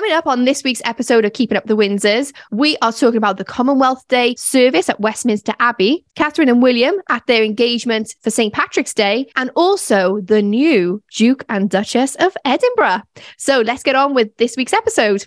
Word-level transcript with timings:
Coming 0.00 0.16
up 0.16 0.26
on 0.26 0.46
this 0.46 0.64
week's 0.64 0.80
episode 0.86 1.26
of 1.26 1.34
Keeping 1.34 1.58
Up 1.58 1.66
the 1.66 1.76
Windsors, 1.76 2.32
we 2.50 2.74
are 2.80 2.90
talking 2.90 3.18
about 3.18 3.36
the 3.36 3.44
Commonwealth 3.44 4.02
Day 4.08 4.34
service 4.36 4.88
at 4.88 4.98
Westminster 4.98 5.52
Abbey, 5.60 6.06
Catherine 6.14 6.48
and 6.48 6.62
William 6.62 6.94
at 7.10 7.26
their 7.26 7.44
engagement 7.44 8.14
for 8.22 8.30
St. 8.30 8.50
Patrick's 8.50 8.94
Day, 8.94 9.26
and 9.36 9.50
also 9.56 10.22
the 10.22 10.40
new 10.40 11.02
Duke 11.14 11.44
and 11.50 11.68
Duchess 11.68 12.14
of 12.14 12.34
Edinburgh. 12.46 13.02
So 13.36 13.60
let's 13.60 13.82
get 13.82 13.94
on 13.94 14.14
with 14.14 14.34
this 14.38 14.56
week's 14.56 14.72
episode. 14.72 15.26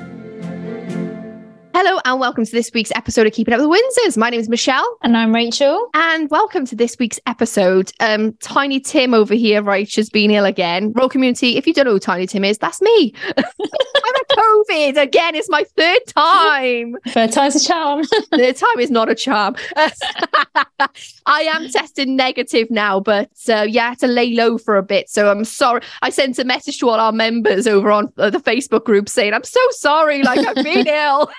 Hello 1.73 1.99
and 2.03 2.19
welcome 2.19 2.45
to 2.45 2.51
this 2.51 2.69
week's 2.73 2.91
episode 2.95 3.25
of 3.25 3.33
Keeping 3.33 3.53
Up 3.53 3.59
with 3.61 3.69
the 3.69 4.05
Windsors. 4.05 4.17
My 4.17 4.29
name 4.29 4.41
is 4.41 4.49
Michelle. 4.49 4.97
And 5.03 5.15
I'm 5.15 5.33
Rachael. 5.33 5.89
And 5.93 6.29
welcome 6.29 6.65
to 6.65 6.75
this 6.75 6.97
week's 6.99 7.19
episode. 7.25 7.93
Um, 8.01 8.33
Tiny 8.41 8.81
Tim 8.81 9.13
over 9.13 9.33
here, 9.33 9.63
right, 9.63 9.91
has 9.95 10.09
been 10.09 10.31
ill 10.31 10.43
again. 10.43 10.91
Royal 10.91 11.07
community, 11.07 11.55
if 11.57 11.65
you 11.65 11.73
don't 11.73 11.85
know 11.85 11.93
who 11.93 11.99
Tiny 11.99 12.27
Tim 12.27 12.43
is, 12.43 12.57
that's 12.57 12.81
me. 12.81 13.13
I'm 13.37 13.43
COVID 14.41 14.97
again. 14.97 15.35
It's 15.35 15.49
my 15.49 15.63
third 15.77 16.01
time. 16.07 16.97
Third 17.07 17.31
time's 17.31 17.55
a 17.55 17.65
charm. 17.65 18.03
third 18.31 18.55
time 18.55 18.79
is 18.79 18.89
not 18.89 19.09
a 19.09 19.15
charm. 19.15 19.55
I 21.25 21.41
am 21.41 21.69
tested 21.69 22.07
negative 22.07 22.71
now, 22.71 22.99
but 22.99 23.29
uh, 23.49 23.65
yeah, 23.67 23.85
I 23.85 23.89
had 23.89 23.99
to 23.99 24.07
lay 24.07 24.33
low 24.33 24.57
for 24.57 24.77
a 24.77 24.83
bit. 24.83 25.09
So 25.09 25.29
I'm 25.29 25.45
sorry. 25.45 25.81
I 26.01 26.09
sent 26.09 26.39
a 26.39 26.43
message 26.43 26.79
to 26.79 26.89
all 26.89 26.99
our 26.99 27.11
members 27.11 27.67
over 27.67 27.91
on 27.91 28.11
uh, 28.17 28.29
the 28.29 28.39
Facebook 28.39 28.83
group 28.85 29.09
saying, 29.09 29.33
I'm 29.33 29.43
so 29.43 29.59
sorry. 29.71 30.23
Like 30.23 30.45
I've 30.45 30.63
been 30.63 30.87
ill. 30.87 31.29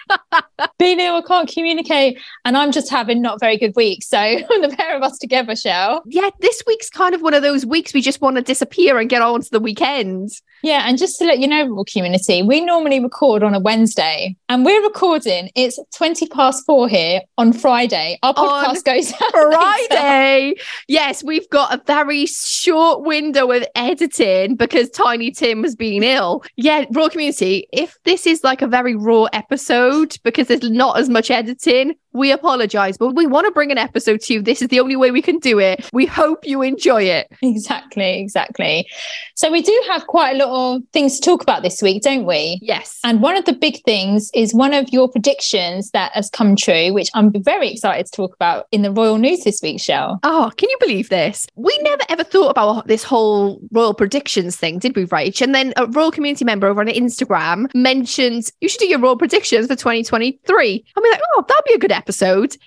being 0.78 1.00
ill, 1.00 1.16
I 1.16 1.22
can't 1.22 1.48
communicate, 1.48 2.18
and 2.44 2.56
I'm 2.56 2.72
just 2.72 2.90
having 2.90 3.22
not 3.22 3.40
very 3.40 3.56
good 3.56 3.74
weeks. 3.74 4.08
So 4.08 4.18
the 4.18 4.74
pair 4.76 4.96
of 4.96 5.02
us 5.02 5.18
together, 5.18 5.56
shall? 5.56 6.02
Yeah, 6.06 6.30
this 6.40 6.62
week's 6.66 6.90
kind 6.90 7.14
of 7.14 7.22
one 7.22 7.34
of 7.34 7.42
those 7.42 7.66
weeks 7.66 7.94
we 7.94 8.00
just 8.00 8.20
want 8.20 8.36
to 8.36 8.42
disappear 8.42 8.98
and 8.98 9.08
get 9.08 9.22
on 9.22 9.42
to 9.42 9.50
the 9.50 9.60
weekend. 9.60 10.30
Yeah, 10.62 10.84
and 10.86 10.96
just 10.96 11.18
to 11.18 11.24
let 11.24 11.38
you 11.40 11.48
know, 11.48 11.66
raw 11.66 11.82
community, 11.92 12.42
we 12.42 12.60
normally 12.60 13.00
record 13.00 13.42
on 13.42 13.54
a 13.54 13.58
Wednesday, 13.60 14.36
and 14.48 14.64
we're 14.64 14.82
recording. 14.82 15.50
It's 15.54 15.78
twenty 15.94 16.26
past 16.26 16.64
four 16.64 16.88
here 16.88 17.20
on 17.38 17.52
Friday. 17.52 18.18
Our 18.22 18.32
podcast 18.34 18.68
on 18.68 18.80
goes 18.84 19.12
out 19.12 19.30
Friday. 19.88 20.54
yes, 20.88 21.24
we've 21.24 21.48
got 21.50 21.74
a 21.74 21.82
very 21.86 22.26
short 22.26 23.04
window 23.04 23.50
of 23.50 23.64
editing 23.74 24.56
because 24.56 24.88
Tiny 24.90 25.30
Tim 25.30 25.62
has 25.64 25.74
been 25.74 26.02
ill. 26.02 26.44
Yeah, 26.56 26.84
raw 26.92 27.08
community. 27.08 27.66
If 27.72 27.96
this 28.04 28.26
is 28.26 28.44
like 28.44 28.62
a 28.62 28.66
very 28.66 28.94
raw 28.94 29.24
episode 29.32 30.16
because 30.22 30.48
there's 30.48 30.70
not 30.70 30.98
as 30.98 31.08
much 31.08 31.30
editing, 31.30 31.94
we 32.12 32.32
apologize, 32.32 32.96
but 32.96 33.14
we 33.14 33.26
want 33.26 33.46
to 33.46 33.52
bring 33.52 33.70
an 33.70 33.78
episode 33.78 34.20
to 34.22 34.34
you. 34.34 34.42
This 34.42 34.62
is 34.62 34.68
the 34.68 34.80
only 34.80 34.96
way 34.96 35.10
we 35.10 35.22
can 35.22 35.38
do 35.38 35.58
it. 35.58 35.88
We 35.92 36.06
hope 36.06 36.46
you 36.46 36.62
enjoy 36.62 37.02
it. 37.04 37.30
Exactly, 37.42 38.20
exactly. 38.20 38.88
So, 39.34 39.50
we 39.50 39.62
do 39.62 39.82
have 39.88 40.06
quite 40.06 40.36
a 40.36 40.44
lot 40.44 40.76
of 40.76 40.82
things 40.92 41.18
to 41.18 41.24
talk 41.24 41.42
about 41.42 41.62
this 41.62 41.82
week, 41.82 42.02
don't 42.02 42.24
we? 42.24 42.58
Yes. 42.62 42.98
And 43.04 43.20
one 43.20 43.36
of 43.36 43.44
the 43.44 43.52
big 43.52 43.82
things 43.84 44.30
is 44.34 44.54
one 44.54 44.72
of 44.74 44.88
your 44.90 45.08
predictions 45.08 45.90
that 45.90 46.12
has 46.12 46.30
come 46.30 46.56
true, 46.56 46.92
which 46.92 47.10
I'm 47.14 47.32
very 47.42 47.70
excited 47.70 48.06
to 48.06 48.12
talk 48.12 48.34
about 48.34 48.66
in 48.72 48.82
the 48.82 48.90
royal 48.90 49.18
news 49.18 49.44
this 49.44 49.60
week, 49.62 49.80
Shell. 49.80 50.20
Oh, 50.22 50.50
can 50.56 50.70
you 50.70 50.76
believe 50.80 51.08
this? 51.08 51.46
We 51.56 51.76
never 51.82 52.02
ever 52.08 52.24
thought 52.24 52.50
about 52.50 52.86
this 52.86 53.04
whole 53.04 53.60
royal 53.70 53.94
predictions 53.94 54.56
thing, 54.56 54.78
did 54.78 54.96
we, 54.96 55.06
Rach? 55.06 55.40
And 55.40 55.54
then 55.54 55.72
a 55.76 55.86
royal 55.86 56.10
community 56.10 56.44
member 56.44 56.66
over 56.66 56.80
on 56.80 56.88
Instagram 56.88 57.72
mentioned 57.74 58.50
you 58.60 58.68
should 58.68 58.80
do 58.80 58.86
your 58.86 58.98
royal 58.98 59.16
predictions 59.16 59.66
for 59.66 59.76
2023. 59.76 60.84
And 60.96 61.02
we're 61.02 61.10
like, 61.10 61.20
oh, 61.34 61.44
that'd 61.48 61.64
be 61.66 61.74
a 61.74 61.78
good 61.78 61.92
episode, 61.92 62.01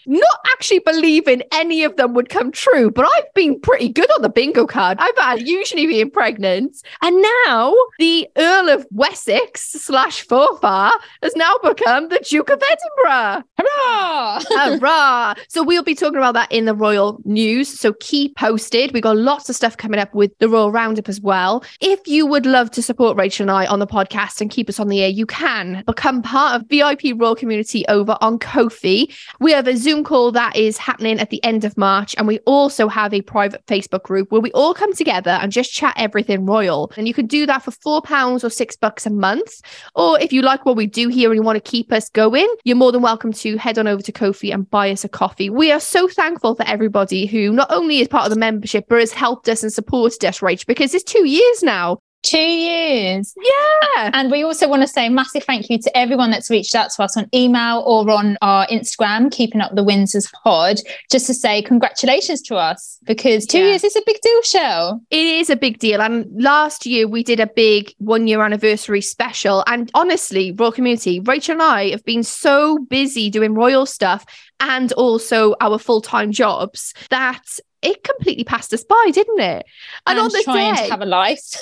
not 0.06 0.40
actually 0.54 0.80
believing 0.80 1.44
any 1.52 1.84
of 1.84 1.96
them 1.96 2.14
would 2.14 2.30
come 2.30 2.52
true, 2.52 2.92
but 2.92 3.08
I've 3.16 3.34
been 3.34 3.60
pretty 3.60 3.90
good 3.90 4.10
on 4.16 4.22
the 4.22 4.30
bingo 4.30 4.66
card. 4.66 4.98
I've 5.00 5.18
had 5.18 5.48
usually 5.48 5.88
being 5.88 6.10
pregnant. 6.10 6.82
And 7.02 7.22
now 7.46 7.76
the 8.00 8.28
Earl 8.38 8.70
of 8.70 8.86
Wessex 8.92 9.62
slash 9.72 10.26
Forfar 10.26 10.92
has 11.22 11.36
now 11.36 11.58
become 11.64 12.10
the 12.10 12.20
Duke 12.20 12.50
of 12.50 12.62
Edinburgh. 12.62 13.44
Hurrah! 13.58 14.42
Hurrah! 14.50 15.36
So 15.48 15.64
we'll 15.64 15.84
be 15.84 15.96
talking 15.96 16.18
about 16.18 16.34
that 16.34 16.52
in 16.52 16.66
the 16.66 16.76
royal 16.76 17.20
news. 17.26 17.68
So 17.68 17.94
keep 18.00 18.36
posted. 18.36 18.92
We've 18.94 19.04
got 19.04 19.18
lots 19.18 19.50
of 19.50 19.56
stuff 19.56 19.78
coming 19.78 20.00
up 20.00 20.14
with 20.14 20.38
the 20.40 20.50
royal 20.50 20.72
roundup 20.72 21.10
as 21.10 21.22
well. 21.22 21.64
If 21.82 22.08
you 22.08 22.26
would 22.26 22.46
love 22.46 22.72
to 22.72 22.82
support 22.82 23.18
Rachael 23.18 23.44
and 23.44 23.52
I 23.52 23.66
on 23.66 23.80
the 23.80 23.88
podcast 23.88 24.42
and 24.42 24.50
keep 24.50 24.70
us 24.70 24.80
on 24.80 24.88
the 24.88 25.02
air, 25.02 25.10
you 25.10 25.26
can 25.26 25.84
become 25.86 26.22
part 26.22 26.62
of 26.62 26.68
VIP 26.68 27.14
royal 27.16 27.36
community 27.36 27.86
over 27.88 28.18
on 28.22 28.40
Ko-fi. 28.40 29.10
We 29.40 29.52
have 29.52 29.68
a 29.68 29.76
Zoom 29.76 30.04
call 30.04 30.32
that 30.34 30.56
is 30.56 30.78
happening 30.78 31.20
at 31.20 31.30
the 31.30 31.44
end 31.44 31.66
of 31.66 31.78
March. 31.78 32.16
And 32.18 32.28
we 32.28 32.40
also 32.40 32.88
have 32.88 33.14
a 33.14 33.22
private 33.22 33.66
Facebook 33.66 34.04
group 34.04 34.32
where 34.32 34.42
we 34.42 34.52
all 34.52 34.74
come 34.74 34.94
together 34.94 35.32
and 35.32 35.52
just 35.52 35.74
chat 35.74 35.94
everything 35.98 36.46
royal. 36.46 36.92
And 36.98 37.08
you 37.08 37.14
can 37.14 37.28
do 37.28 37.46
that 37.46 37.64
for 37.64 37.72
four 37.72 38.02
pounds 38.02 38.44
or 38.44 38.50
six 38.50 38.76
bucks 38.76 39.06
a 39.06 39.10
month. 39.10 39.62
Or 39.96 40.20
if 40.20 40.34
you 40.34 40.42
like 40.42 40.66
what 40.66 40.76
we 40.76 40.88
do 40.88 41.10
here 41.10 41.30
and 41.32 41.38
you 41.38 41.44
want 41.44 41.64
to 41.64 41.72
keep 41.72 41.92
us 41.92 42.10
going, 42.10 42.48
you're 42.64 42.76
more 42.76 42.92
than 42.92 43.02
welcome 43.02 43.34
to 43.34 43.58
head 43.58 43.78
on 43.78 43.88
over 43.88 44.02
to 44.02 44.12
Ko-fi 44.12 44.52
and 44.52 44.70
buy 44.70 44.92
us 44.92 45.04
a 45.04 45.10
coffee. 45.10 45.50
We 45.50 45.72
are 45.72 45.80
so 45.80 46.08
thankful 46.08 46.56
for 46.56 46.68
everybody 46.68 47.26
who 47.26 47.52
not 47.52 47.72
only 47.72 48.00
is 48.00 48.08
part 48.08 48.26
of 48.26 48.34
the 48.34 48.40
membership, 48.40 48.86
but 48.90 49.00
has 49.00 49.14
helped 49.14 49.50
us 49.50 49.64
and 49.64 49.72
supported 49.72 50.24
us, 50.26 50.40
Rach, 50.40 50.66
because 50.66 50.94
it's 50.94 51.04
two 51.04 51.28
years 51.28 51.64
now. 51.64 52.00
Two 52.26 52.40
years. 52.40 53.36
Yeah. 53.38 54.10
And 54.14 54.32
we 54.32 54.44
also 54.44 54.68
want 54.68 54.82
to 54.82 54.88
say 54.88 55.06
a 55.06 55.10
massive 55.12 55.44
thank 55.44 55.70
you 55.70 55.78
to 55.78 55.96
everyone 55.96 56.32
that's 56.32 56.50
reached 56.50 56.74
out 56.74 56.90
to 56.94 57.04
us 57.04 57.16
on 57.16 57.30
email 57.36 57.84
or 57.86 58.10
on 58.10 58.36
our 58.42 58.66
Instagram, 58.66 59.32
Keeping 59.32 59.62
Up 59.62 59.76
the 59.76 59.84
Windsors 59.84 60.32
Pod, 60.44 60.78
just 61.12 61.28
to 61.28 61.36
say 61.36 61.62
congratulations 61.62 62.42
to 62.44 62.56
us 62.56 62.98
because 63.04 63.46
two 63.46 63.60
yeah. 63.60 63.66
years 63.66 63.84
is 63.84 63.96
a 63.96 64.02
big 64.08 64.20
deal, 64.22 64.42
show. 64.42 65.00
It 65.12 65.24
is 65.24 65.52
a 65.52 65.56
big 65.56 65.78
deal. 65.78 66.02
And 66.02 66.26
last 66.42 66.88
year 66.88 67.08
we 67.08 67.22
did 67.22 67.40
a 67.40 67.46
big 67.46 67.94
one 68.00 68.28
year 68.28 68.44
anniversary 68.44 69.02
special. 69.02 69.64
And 69.68 69.92
honestly, 69.94 70.52
Royal 70.52 70.72
Community, 70.72 71.20
Rachael 71.20 71.54
and 71.54 71.62
I 71.62 71.92
have 71.92 72.04
been 72.06 72.24
so 72.24 72.80
busy 72.90 73.30
doing 73.30 73.54
royal 73.54 73.86
stuff 73.86 74.26
and 74.60 74.92
also 74.94 75.54
our 75.62 75.78
full 75.78 76.02
time 76.02 76.32
jobs 76.32 76.96
that 77.12 77.60
it 77.84 78.04
completely 78.04 78.46
passed 78.46 78.74
us 78.74 78.84
by, 78.84 79.12
didn't 79.14 79.40
it? 79.40 79.66
And, 80.08 80.18
and 80.18 80.20
on 80.20 80.32
the 80.32 80.42
trying 80.44 80.74
day, 80.74 80.86
to 80.86 80.90
have 80.90 81.02
a 81.04 81.06
life. 81.06 81.62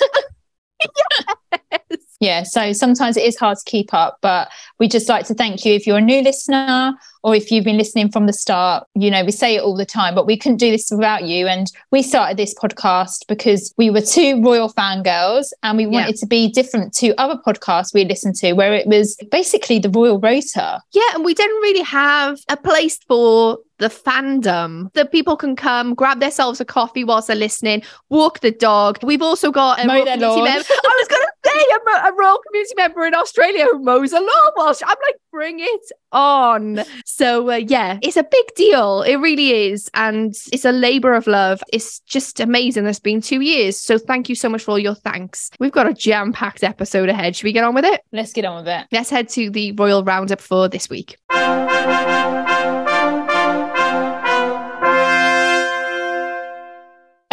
yes. 0.80 1.80
Yeah, 2.24 2.42
so 2.42 2.72
sometimes 2.72 3.18
it 3.18 3.24
is 3.24 3.36
hard 3.36 3.58
to 3.58 3.70
keep 3.70 3.92
up, 3.92 4.16
but 4.22 4.48
we 4.78 4.88
just 4.88 5.10
like 5.10 5.26
to 5.26 5.34
thank 5.34 5.66
you 5.66 5.74
if 5.74 5.86
you're 5.86 5.98
a 5.98 6.00
new 6.00 6.22
listener 6.22 6.94
or 7.22 7.34
if 7.34 7.50
you've 7.50 7.64
been 7.64 7.76
listening 7.76 8.10
from 8.10 8.26
the 8.26 8.32
start. 8.32 8.86
You 8.94 9.10
know, 9.10 9.24
we 9.24 9.30
say 9.30 9.56
it 9.56 9.62
all 9.62 9.76
the 9.76 9.84
time, 9.84 10.14
but 10.14 10.26
we 10.26 10.38
couldn't 10.38 10.56
do 10.56 10.70
this 10.70 10.90
without 10.90 11.24
you. 11.24 11.46
And 11.46 11.66
we 11.90 12.02
started 12.02 12.38
this 12.38 12.54
podcast 12.54 13.26
because 13.28 13.74
we 13.76 13.90
were 13.90 14.00
two 14.00 14.42
royal 14.42 14.72
fangirls 14.72 15.52
and 15.62 15.76
we 15.76 15.86
wanted 15.86 16.14
yeah. 16.14 16.20
to 16.20 16.26
be 16.26 16.48
different 16.48 16.94
to 16.94 17.14
other 17.20 17.38
podcasts 17.46 17.92
we 17.92 18.06
listened 18.06 18.36
to 18.36 18.54
where 18.54 18.72
it 18.72 18.86
was 18.86 19.16
basically 19.30 19.78
the 19.78 19.90
royal 19.90 20.18
rota. 20.18 20.80
Yeah, 20.92 21.14
and 21.14 21.26
we 21.26 21.34
didn't 21.34 21.56
really 21.56 21.84
have 21.84 22.38
a 22.48 22.56
place 22.56 22.98
for 23.06 23.58
the 23.78 23.88
fandom 23.88 24.92
that 24.94 25.12
people 25.12 25.36
can 25.36 25.56
come 25.56 25.94
grab 25.94 26.20
themselves 26.20 26.60
a 26.60 26.64
coffee 26.64 27.04
whilst 27.04 27.28
they're 27.28 27.36
listening 27.36 27.82
walk 28.08 28.40
the 28.40 28.50
dog. 28.50 28.98
We've 29.02 29.22
also 29.22 29.50
got 29.50 29.82
a 29.82 29.86
Mow 29.86 30.04
their 30.04 30.16
lawn. 30.16 30.46
i 30.46 30.56
was 30.56 31.08
gonna 31.08 31.26
say 31.44 31.64
a, 31.72 32.08
a 32.08 32.14
royal 32.14 32.38
community 32.46 32.74
member 32.76 33.04
in 33.04 33.14
australia 33.14 33.66
who 33.70 33.78
mows 33.80 34.12
a 34.12 34.20
lawn 34.20 34.52
whilst 34.56 34.82
i'm 34.86 34.96
like 35.06 35.16
bring 35.30 35.58
it 35.60 35.90
on. 36.12 36.84
So 37.04 37.50
uh, 37.50 37.56
yeah 37.56 37.98
it's 38.02 38.16
a 38.16 38.22
big 38.22 38.54
deal. 38.54 39.02
It 39.02 39.16
really 39.16 39.68
is. 39.68 39.90
And 39.94 40.34
it's 40.52 40.64
a 40.64 40.72
labor 40.72 41.14
of 41.14 41.26
love. 41.26 41.62
It's 41.72 42.00
just 42.00 42.38
amazing. 42.38 42.86
It's 42.86 43.00
been 43.00 43.20
two 43.20 43.40
years. 43.40 43.78
So 43.78 43.98
thank 43.98 44.28
you 44.28 44.34
so 44.34 44.48
much 44.48 44.62
for 44.62 44.72
all 44.72 44.78
your 44.78 44.94
thanks. 44.94 45.50
We've 45.58 45.72
got 45.72 45.88
a 45.88 45.92
jam-packed 45.92 46.62
episode 46.62 47.08
ahead. 47.08 47.34
Should 47.34 47.44
we 47.44 47.52
get 47.52 47.64
on 47.64 47.74
with 47.74 47.84
it? 47.84 48.02
Let's 48.12 48.32
get 48.32 48.44
on 48.44 48.64
with 48.64 48.68
it. 48.68 48.86
Let's 48.92 49.10
head 49.10 49.28
to 49.30 49.50
the 49.50 49.72
royal 49.72 50.04
roundup 50.04 50.40
for 50.40 50.68
this 50.68 50.88
week 50.88 51.16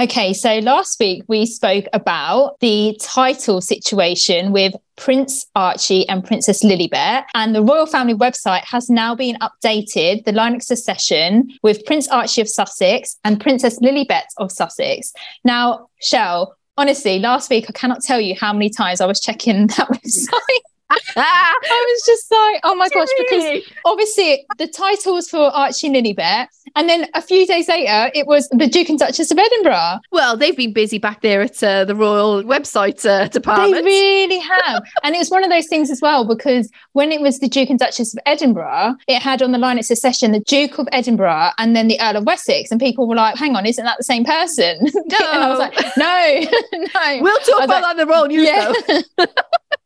Okay, 0.01 0.33
so 0.33 0.57
last 0.57 0.99
week 0.99 1.23
we 1.27 1.45
spoke 1.45 1.85
about 1.93 2.59
the 2.59 2.97
title 2.99 3.61
situation 3.61 4.51
with 4.51 4.73
Prince 4.95 5.45
Archie 5.55 6.09
and 6.09 6.25
Princess 6.25 6.63
Lilibet. 6.63 7.25
And 7.35 7.53
the 7.53 7.61
royal 7.61 7.85
family 7.85 8.15
website 8.15 8.63
has 8.63 8.89
now 8.89 9.13
been 9.13 9.37
updated, 9.41 10.25
the 10.25 10.31
line 10.31 10.55
of 10.55 10.63
succession, 10.63 11.51
with 11.61 11.85
Prince 11.85 12.07
Archie 12.07 12.41
of 12.41 12.49
Sussex 12.49 13.19
and 13.23 13.39
Princess 13.39 13.79
Lilibet 13.79 14.23
of 14.37 14.51
Sussex. 14.51 15.13
Now, 15.43 15.87
Shell, 16.01 16.57
honestly, 16.77 17.19
last 17.19 17.51
week 17.51 17.65
I 17.69 17.73
cannot 17.73 18.01
tell 18.01 18.19
you 18.19 18.33
how 18.33 18.53
many 18.53 18.71
times 18.71 19.01
I 19.01 19.05
was 19.05 19.19
checking 19.19 19.67
that 19.77 19.87
website. 19.87 20.70
I 21.15 21.85
was 21.93 22.03
just 22.05 22.31
like, 22.31 22.61
oh 22.63 22.75
my 22.75 22.89
gosh, 22.89 23.07
because 23.17 23.63
obviously 23.85 24.45
the 24.57 24.67
title 24.67 25.13
was 25.13 25.29
for 25.29 25.39
Archie 25.39 25.87
and 25.87 25.95
Lilibet. 25.95 26.47
And 26.75 26.87
then 26.87 27.09
a 27.13 27.21
few 27.21 27.45
days 27.45 27.67
later, 27.67 28.11
it 28.13 28.27
was 28.27 28.47
the 28.49 28.67
Duke 28.67 28.89
and 28.89 28.97
Duchess 28.97 29.31
of 29.31 29.37
Edinburgh. 29.37 29.99
Well, 30.11 30.37
they've 30.37 30.55
been 30.55 30.71
busy 30.73 30.99
back 30.99 31.21
there 31.21 31.41
at 31.41 31.61
uh, 31.61 31.83
the 31.85 31.95
Royal 31.95 32.43
website 32.43 33.05
uh, 33.05 33.27
department. 33.27 33.73
They 33.73 33.81
really 33.83 34.39
have. 34.39 34.83
and 35.03 35.15
it 35.15 35.17
was 35.17 35.29
one 35.29 35.43
of 35.43 35.49
those 35.49 35.67
things 35.67 35.91
as 35.91 36.01
well, 36.01 36.25
because 36.25 36.69
when 36.93 37.11
it 37.11 37.19
was 37.19 37.39
the 37.39 37.49
Duke 37.49 37.69
and 37.69 37.79
Duchess 37.79 38.13
of 38.13 38.19
Edinburgh, 38.25 38.95
it 39.07 39.21
had 39.21 39.41
on 39.41 39.51
the 39.51 39.57
line 39.57 39.79
of 39.79 39.85
succession 39.85 40.31
the 40.31 40.39
Duke 40.39 40.77
of 40.77 40.87
Edinburgh 40.91 41.51
and 41.57 41.75
then 41.75 41.87
the 41.87 41.99
Earl 42.01 42.17
of 42.17 42.25
Wessex. 42.25 42.71
And 42.71 42.79
people 42.79 43.07
were 43.07 43.15
like, 43.15 43.37
hang 43.37 43.55
on, 43.55 43.65
isn't 43.65 43.83
that 43.83 43.97
the 43.97 44.03
same 44.03 44.23
person? 44.23 44.79
No. 44.81 45.17
and 45.33 45.43
I 45.43 45.49
was 45.49 45.59
like, 45.59 45.73
no, 45.97 46.41
no. 46.93 47.19
We'll 47.21 47.39
talk 47.39 47.63
about 47.63 47.81
like, 47.81 47.83
that 47.83 47.91
in 47.91 47.97
the 47.97 48.05
Royal 48.05 48.27
News, 48.27 48.47
yeah. 48.47 48.73
though. 49.17 49.25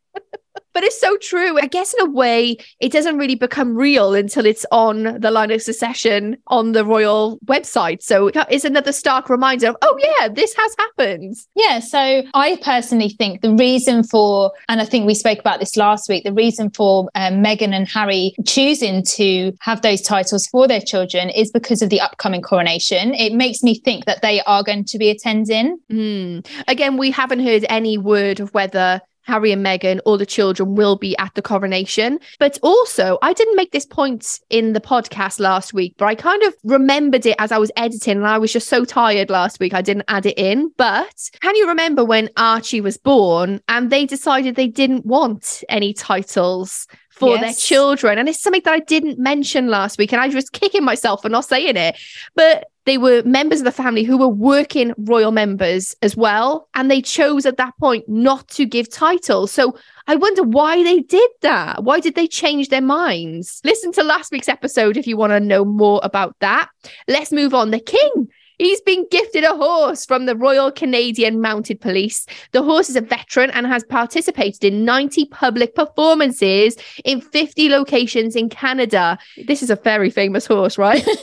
But 0.76 0.84
it's 0.84 1.00
so 1.00 1.16
true. 1.16 1.58
I 1.58 1.68
guess 1.68 1.94
in 1.94 2.06
a 2.06 2.10
way, 2.10 2.58
it 2.80 2.92
doesn't 2.92 3.16
really 3.16 3.34
become 3.34 3.74
real 3.74 4.14
until 4.14 4.44
it's 4.44 4.66
on 4.70 5.18
the 5.18 5.30
line 5.30 5.50
of 5.50 5.62
succession 5.62 6.36
on 6.48 6.72
the 6.72 6.84
royal 6.84 7.38
website. 7.46 8.02
So 8.02 8.30
it's 8.50 8.66
another 8.66 8.92
stark 8.92 9.30
reminder 9.30 9.68
of, 9.68 9.76
oh, 9.80 9.98
yeah, 9.98 10.28
this 10.28 10.54
has 10.54 10.76
happened. 10.78 11.34
Yeah. 11.54 11.78
So 11.78 12.24
I 12.34 12.58
personally 12.62 13.08
think 13.08 13.40
the 13.40 13.54
reason 13.54 14.02
for, 14.02 14.52
and 14.68 14.82
I 14.82 14.84
think 14.84 15.06
we 15.06 15.14
spoke 15.14 15.38
about 15.38 15.60
this 15.60 15.78
last 15.78 16.10
week, 16.10 16.24
the 16.24 16.34
reason 16.34 16.68
for 16.68 17.08
um, 17.14 17.42
Meghan 17.42 17.72
and 17.72 17.88
Harry 17.88 18.34
choosing 18.46 19.02
to 19.14 19.52
have 19.60 19.80
those 19.80 20.02
titles 20.02 20.46
for 20.46 20.68
their 20.68 20.82
children 20.82 21.30
is 21.30 21.50
because 21.50 21.80
of 21.80 21.88
the 21.88 22.02
upcoming 22.02 22.42
coronation. 22.42 23.14
It 23.14 23.32
makes 23.32 23.62
me 23.62 23.80
think 23.80 24.04
that 24.04 24.20
they 24.20 24.42
are 24.42 24.62
going 24.62 24.84
to 24.84 24.98
be 24.98 25.08
attending. 25.08 25.78
Mm. 25.90 26.46
Again, 26.68 26.98
we 26.98 27.10
haven't 27.12 27.40
heard 27.40 27.64
any 27.70 27.96
word 27.96 28.40
of 28.40 28.52
whether 28.52 29.00
Harry 29.26 29.52
and 29.52 29.64
Meghan, 29.64 30.00
all 30.04 30.18
the 30.18 30.26
children 30.26 30.74
will 30.74 30.96
be 30.96 31.16
at 31.18 31.34
the 31.34 31.42
coronation. 31.42 32.18
But 32.38 32.58
also, 32.62 33.18
I 33.22 33.32
didn't 33.32 33.56
make 33.56 33.72
this 33.72 33.86
point 33.86 34.40
in 34.50 34.72
the 34.72 34.80
podcast 34.80 35.40
last 35.40 35.74
week, 35.74 35.94
but 35.98 36.06
I 36.06 36.14
kind 36.14 36.42
of 36.44 36.54
remembered 36.64 37.26
it 37.26 37.36
as 37.38 37.52
I 37.52 37.58
was 37.58 37.72
editing 37.76 38.18
and 38.18 38.26
I 38.26 38.38
was 38.38 38.52
just 38.52 38.68
so 38.68 38.84
tired 38.84 39.30
last 39.30 39.60
week, 39.60 39.74
I 39.74 39.82
didn't 39.82 40.04
add 40.08 40.26
it 40.26 40.38
in. 40.38 40.70
But 40.76 41.30
can 41.40 41.56
you 41.56 41.68
remember 41.68 42.04
when 42.04 42.30
Archie 42.36 42.80
was 42.80 42.96
born 42.96 43.60
and 43.68 43.90
they 43.90 44.06
decided 44.06 44.54
they 44.54 44.68
didn't 44.68 45.06
want 45.06 45.64
any 45.68 45.92
titles? 45.92 46.86
For 47.16 47.30
yes. 47.30 47.40
their 47.40 47.54
children. 47.54 48.18
And 48.18 48.28
it's 48.28 48.40
something 48.40 48.60
that 48.66 48.74
I 48.74 48.80
didn't 48.80 49.18
mention 49.18 49.68
last 49.68 49.96
week. 49.96 50.12
And 50.12 50.20
I 50.20 50.28
was 50.28 50.50
kicking 50.50 50.84
myself 50.84 51.22
for 51.22 51.30
not 51.30 51.46
saying 51.46 51.76
it. 51.76 51.96
But 52.34 52.66
they 52.84 52.98
were 52.98 53.22
members 53.24 53.60
of 53.60 53.64
the 53.64 53.72
family 53.72 54.04
who 54.04 54.18
were 54.18 54.28
working 54.28 54.92
royal 54.98 55.32
members 55.32 55.96
as 56.02 56.14
well. 56.14 56.68
And 56.74 56.90
they 56.90 57.00
chose 57.00 57.46
at 57.46 57.56
that 57.56 57.72
point 57.78 58.06
not 58.06 58.46
to 58.48 58.66
give 58.66 58.90
titles. 58.90 59.50
So 59.50 59.78
I 60.06 60.16
wonder 60.16 60.42
why 60.42 60.82
they 60.82 61.00
did 61.00 61.30
that. 61.40 61.82
Why 61.82 62.00
did 62.00 62.16
they 62.16 62.28
change 62.28 62.68
their 62.68 62.82
minds? 62.82 63.60
Listen 63.64 63.92
to 63.92 64.04
last 64.04 64.30
week's 64.30 64.48
episode 64.48 64.98
if 64.98 65.06
you 65.06 65.16
want 65.16 65.32
to 65.32 65.40
know 65.40 65.64
more 65.64 66.00
about 66.02 66.36
that. 66.40 66.68
Let's 67.08 67.32
move 67.32 67.54
on. 67.54 67.70
The 67.70 67.80
king 67.80 68.28
He's 68.58 68.80
been 68.80 69.06
gifted 69.10 69.44
a 69.44 69.54
horse 69.54 70.04
from 70.04 70.26
the 70.26 70.36
Royal 70.36 70.72
Canadian 70.72 71.40
Mounted 71.40 71.80
Police. 71.80 72.26
The 72.52 72.62
horse 72.62 72.88
is 72.88 72.96
a 72.96 73.00
veteran 73.00 73.50
and 73.50 73.66
has 73.66 73.84
participated 73.84 74.64
in 74.64 74.84
90 74.84 75.26
public 75.26 75.74
performances 75.74 76.76
in 77.04 77.20
50 77.20 77.68
locations 77.68 78.34
in 78.34 78.48
Canada. 78.48 79.18
This 79.46 79.62
is 79.62 79.70
a 79.70 79.76
very 79.76 80.10
famous 80.10 80.46
horse, 80.46 80.78
right? 80.78 81.04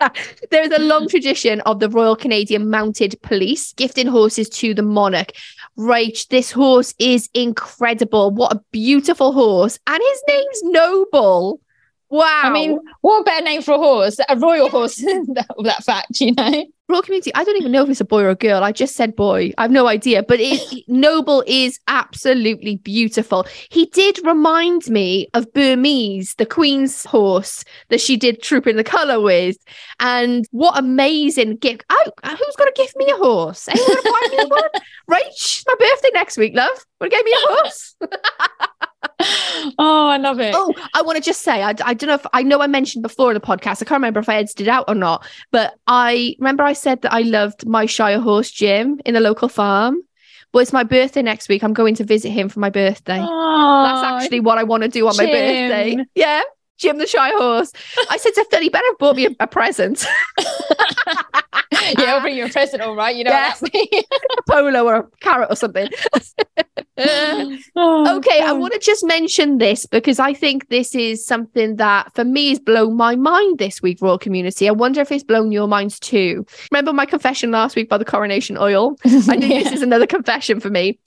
there 0.50 0.62
is 0.62 0.72
a 0.72 0.80
long 0.80 1.08
tradition 1.08 1.60
of 1.62 1.80
the 1.80 1.88
Royal 1.88 2.16
Canadian 2.16 2.70
Mounted 2.70 3.20
Police 3.22 3.72
gifting 3.74 4.06
horses 4.06 4.48
to 4.50 4.74
the 4.74 4.82
monarch. 4.82 5.32
Rach, 5.78 6.28
this 6.28 6.50
horse 6.50 6.94
is 6.98 7.28
incredible. 7.34 8.30
What 8.30 8.52
a 8.52 8.60
beautiful 8.70 9.32
horse. 9.32 9.78
And 9.86 10.02
his 10.02 10.22
name's 10.28 10.62
Noble. 10.64 11.60
Wow. 12.10 12.40
I 12.42 12.50
mean, 12.50 12.76
what 13.02 13.24
better 13.24 13.44
name 13.44 13.62
for 13.62 13.72
a 13.74 13.78
horse? 13.78 14.18
A 14.28 14.36
royal 14.36 14.68
horse, 14.68 14.96
that, 14.96 15.46
that 15.62 15.84
fact, 15.84 16.20
you 16.20 16.32
know? 16.32 16.66
Royal 16.88 17.02
community, 17.02 17.32
I 17.36 17.44
don't 17.44 17.56
even 17.56 17.70
know 17.70 17.84
if 17.84 17.88
it's 17.88 18.00
a 18.00 18.04
boy 18.04 18.22
or 18.22 18.30
a 18.30 18.34
girl. 18.34 18.64
I 18.64 18.72
just 18.72 18.96
said 18.96 19.14
boy. 19.14 19.52
I 19.58 19.62
have 19.62 19.70
no 19.70 19.86
idea. 19.86 20.24
But 20.24 20.40
it, 20.40 20.60
Noble 20.88 21.44
is 21.46 21.78
absolutely 21.86 22.76
beautiful. 22.76 23.46
He 23.70 23.86
did 23.86 24.18
remind 24.26 24.88
me 24.88 25.28
of 25.34 25.52
Burmese, 25.52 26.34
the 26.34 26.46
Queen's 26.46 27.04
horse 27.04 27.64
that 27.90 28.00
she 28.00 28.16
did 28.16 28.42
Troop 28.42 28.66
in 28.66 28.76
the 28.76 28.82
Colour 28.82 29.20
with. 29.20 29.56
And 30.00 30.46
what 30.50 30.76
amazing 30.76 31.58
gift. 31.58 31.84
Oh, 31.90 32.10
uh, 32.24 32.36
who's 32.36 32.56
going 32.56 32.72
to 32.74 32.82
give 32.82 32.92
me 32.96 33.08
a 33.12 33.16
horse? 33.16 33.68
Anyone 33.68 33.86
going 33.86 34.02
to 34.02 34.10
buy 34.10 34.36
me 34.36 34.44
one? 34.48 34.62
Rach, 35.10 35.26
It's 35.28 35.64
my 35.68 35.74
birthday 35.78 36.10
next 36.12 36.38
week, 36.38 36.56
love. 36.56 36.86
Want 37.00 37.12
to 37.12 37.16
give 37.16 37.24
me 37.24 37.32
a 37.32 37.52
horse? 37.52 37.94
oh, 39.78 40.06
I 40.08 40.16
love 40.18 40.40
it. 40.40 40.54
Oh, 40.56 40.74
I 40.94 41.02
want 41.02 41.16
to 41.16 41.22
just 41.22 41.42
say, 41.42 41.62
I, 41.62 41.74
I 41.84 41.94
don't 41.94 42.08
know 42.08 42.14
if 42.14 42.26
I 42.32 42.42
know 42.42 42.60
I 42.60 42.66
mentioned 42.66 43.02
before 43.02 43.30
in 43.30 43.34
the 43.34 43.40
podcast, 43.40 43.82
I 43.82 43.86
can't 43.86 43.92
remember 43.92 44.20
if 44.20 44.28
I 44.28 44.36
edited 44.36 44.66
it 44.66 44.70
out 44.70 44.84
or 44.88 44.94
not, 44.94 45.26
but 45.50 45.74
I 45.86 46.36
remember 46.38 46.62
I 46.62 46.74
said 46.74 47.02
that 47.02 47.12
I 47.12 47.20
loved 47.20 47.66
my 47.66 47.86
Shire 47.86 48.20
horse, 48.20 48.50
Jim, 48.50 49.00
in 49.04 49.14
the 49.14 49.20
local 49.20 49.48
farm. 49.48 50.02
Well, 50.52 50.62
it's 50.62 50.72
my 50.72 50.82
birthday 50.82 51.22
next 51.22 51.48
week. 51.48 51.62
I'm 51.62 51.72
going 51.72 51.94
to 51.96 52.04
visit 52.04 52.30
him 52.30 52.48
for 52.48 52.58
my 52.60 52.70
birthday. 52.70 53.20
Oh, 53.20 53.84
That's 53.84 54.24
actually 54.24 54.40
what 54.40 54.58
I 54.58 54.64
want 54.64 54.82
to 54.82 54.88
do 54.88 55.06
on 55.06 55.14
Jim. 55.14 55.26
my 55.26 55.32
birthday. 55.32 56.04
Yeah. 56.14 56.42
Jim 56.76 56.98
the 56.98 57.06
Shire 57.06 57.36
horse. 57.36 57.72
I 58.08 58.16
said 58.16 58.32
to 58.32 58.44
Phil, 58.50 58.62
you 58.62 58.70
better 58.70 58.86
have 58.86 58.98
bought 58.98 59.14
me 59.14 59.26
a, 59.26 59.36
a 59.40 59.46
present. 59.46 60.04
yeah, 60.38 62.14
I'll 62.14 62.20
bring 62.22 62.36
you 62.36 62.46
a 62.46 62.48
present, 62.48 62.82
all 62.82 62.96
right. 62.96 63.14
You 63.14 63.24
know, 63.24 63.30
yeah. 63.30 63.52
a 63.62 64.42
polo 64.48 64.86
or 64.86 64.94
a 64.96 65.06
carrot 65.20 65.50
or 65.50 65.56
something. 65.56 65.88
oh, 67.76 68.16
okay, 68.16 68.40
I 68.40 68.52
want 68.52 68.74
to 68.74 68.78
just 68.78 69.04
mention 69.06 69.58
this 69.58 69.86
because 69.86 70.18
I 70.18 70.34
think 70.34 70.68
this 70.68 70.94
is 70.94 71.24
something 71.24 71.76
that 71.76 72.14
for 72.14 72.24
me 72.24 72.50
has 72.50 72.58
blown 72.58 72.96
my 72.96 73.16
mind 73.16 73.58
this 73.58 73.80
week, 73.80 73.98
Royal 74.00 74.18
Community. 74.18 74.68
I 74.68 74.72
wonder 74.72 75.00
if 75.00 75.10
it's 75.10 75.24
blown 75.24 75.52
your 75.52 75.68
minds 75.68 75.98
too. 75.98 76.44
Remember 76.70 76.92
my 76.92 77.06
confession 77.06 77.50
last 77.50 77.76
week 77.76 77.88
by 77.88 77.98
the 77.98 78.04
coronation 78.04 78.58
oil? 78.58 78.96
I 79.04 79.08
think 79.08 79.42
yeah. 79.42 79.62
this 79.62 79.72
is 79.72 79.82
another 79.82 80.06
confession 80.06 80.60
for 80.60 80.70
me. 80.70 80.98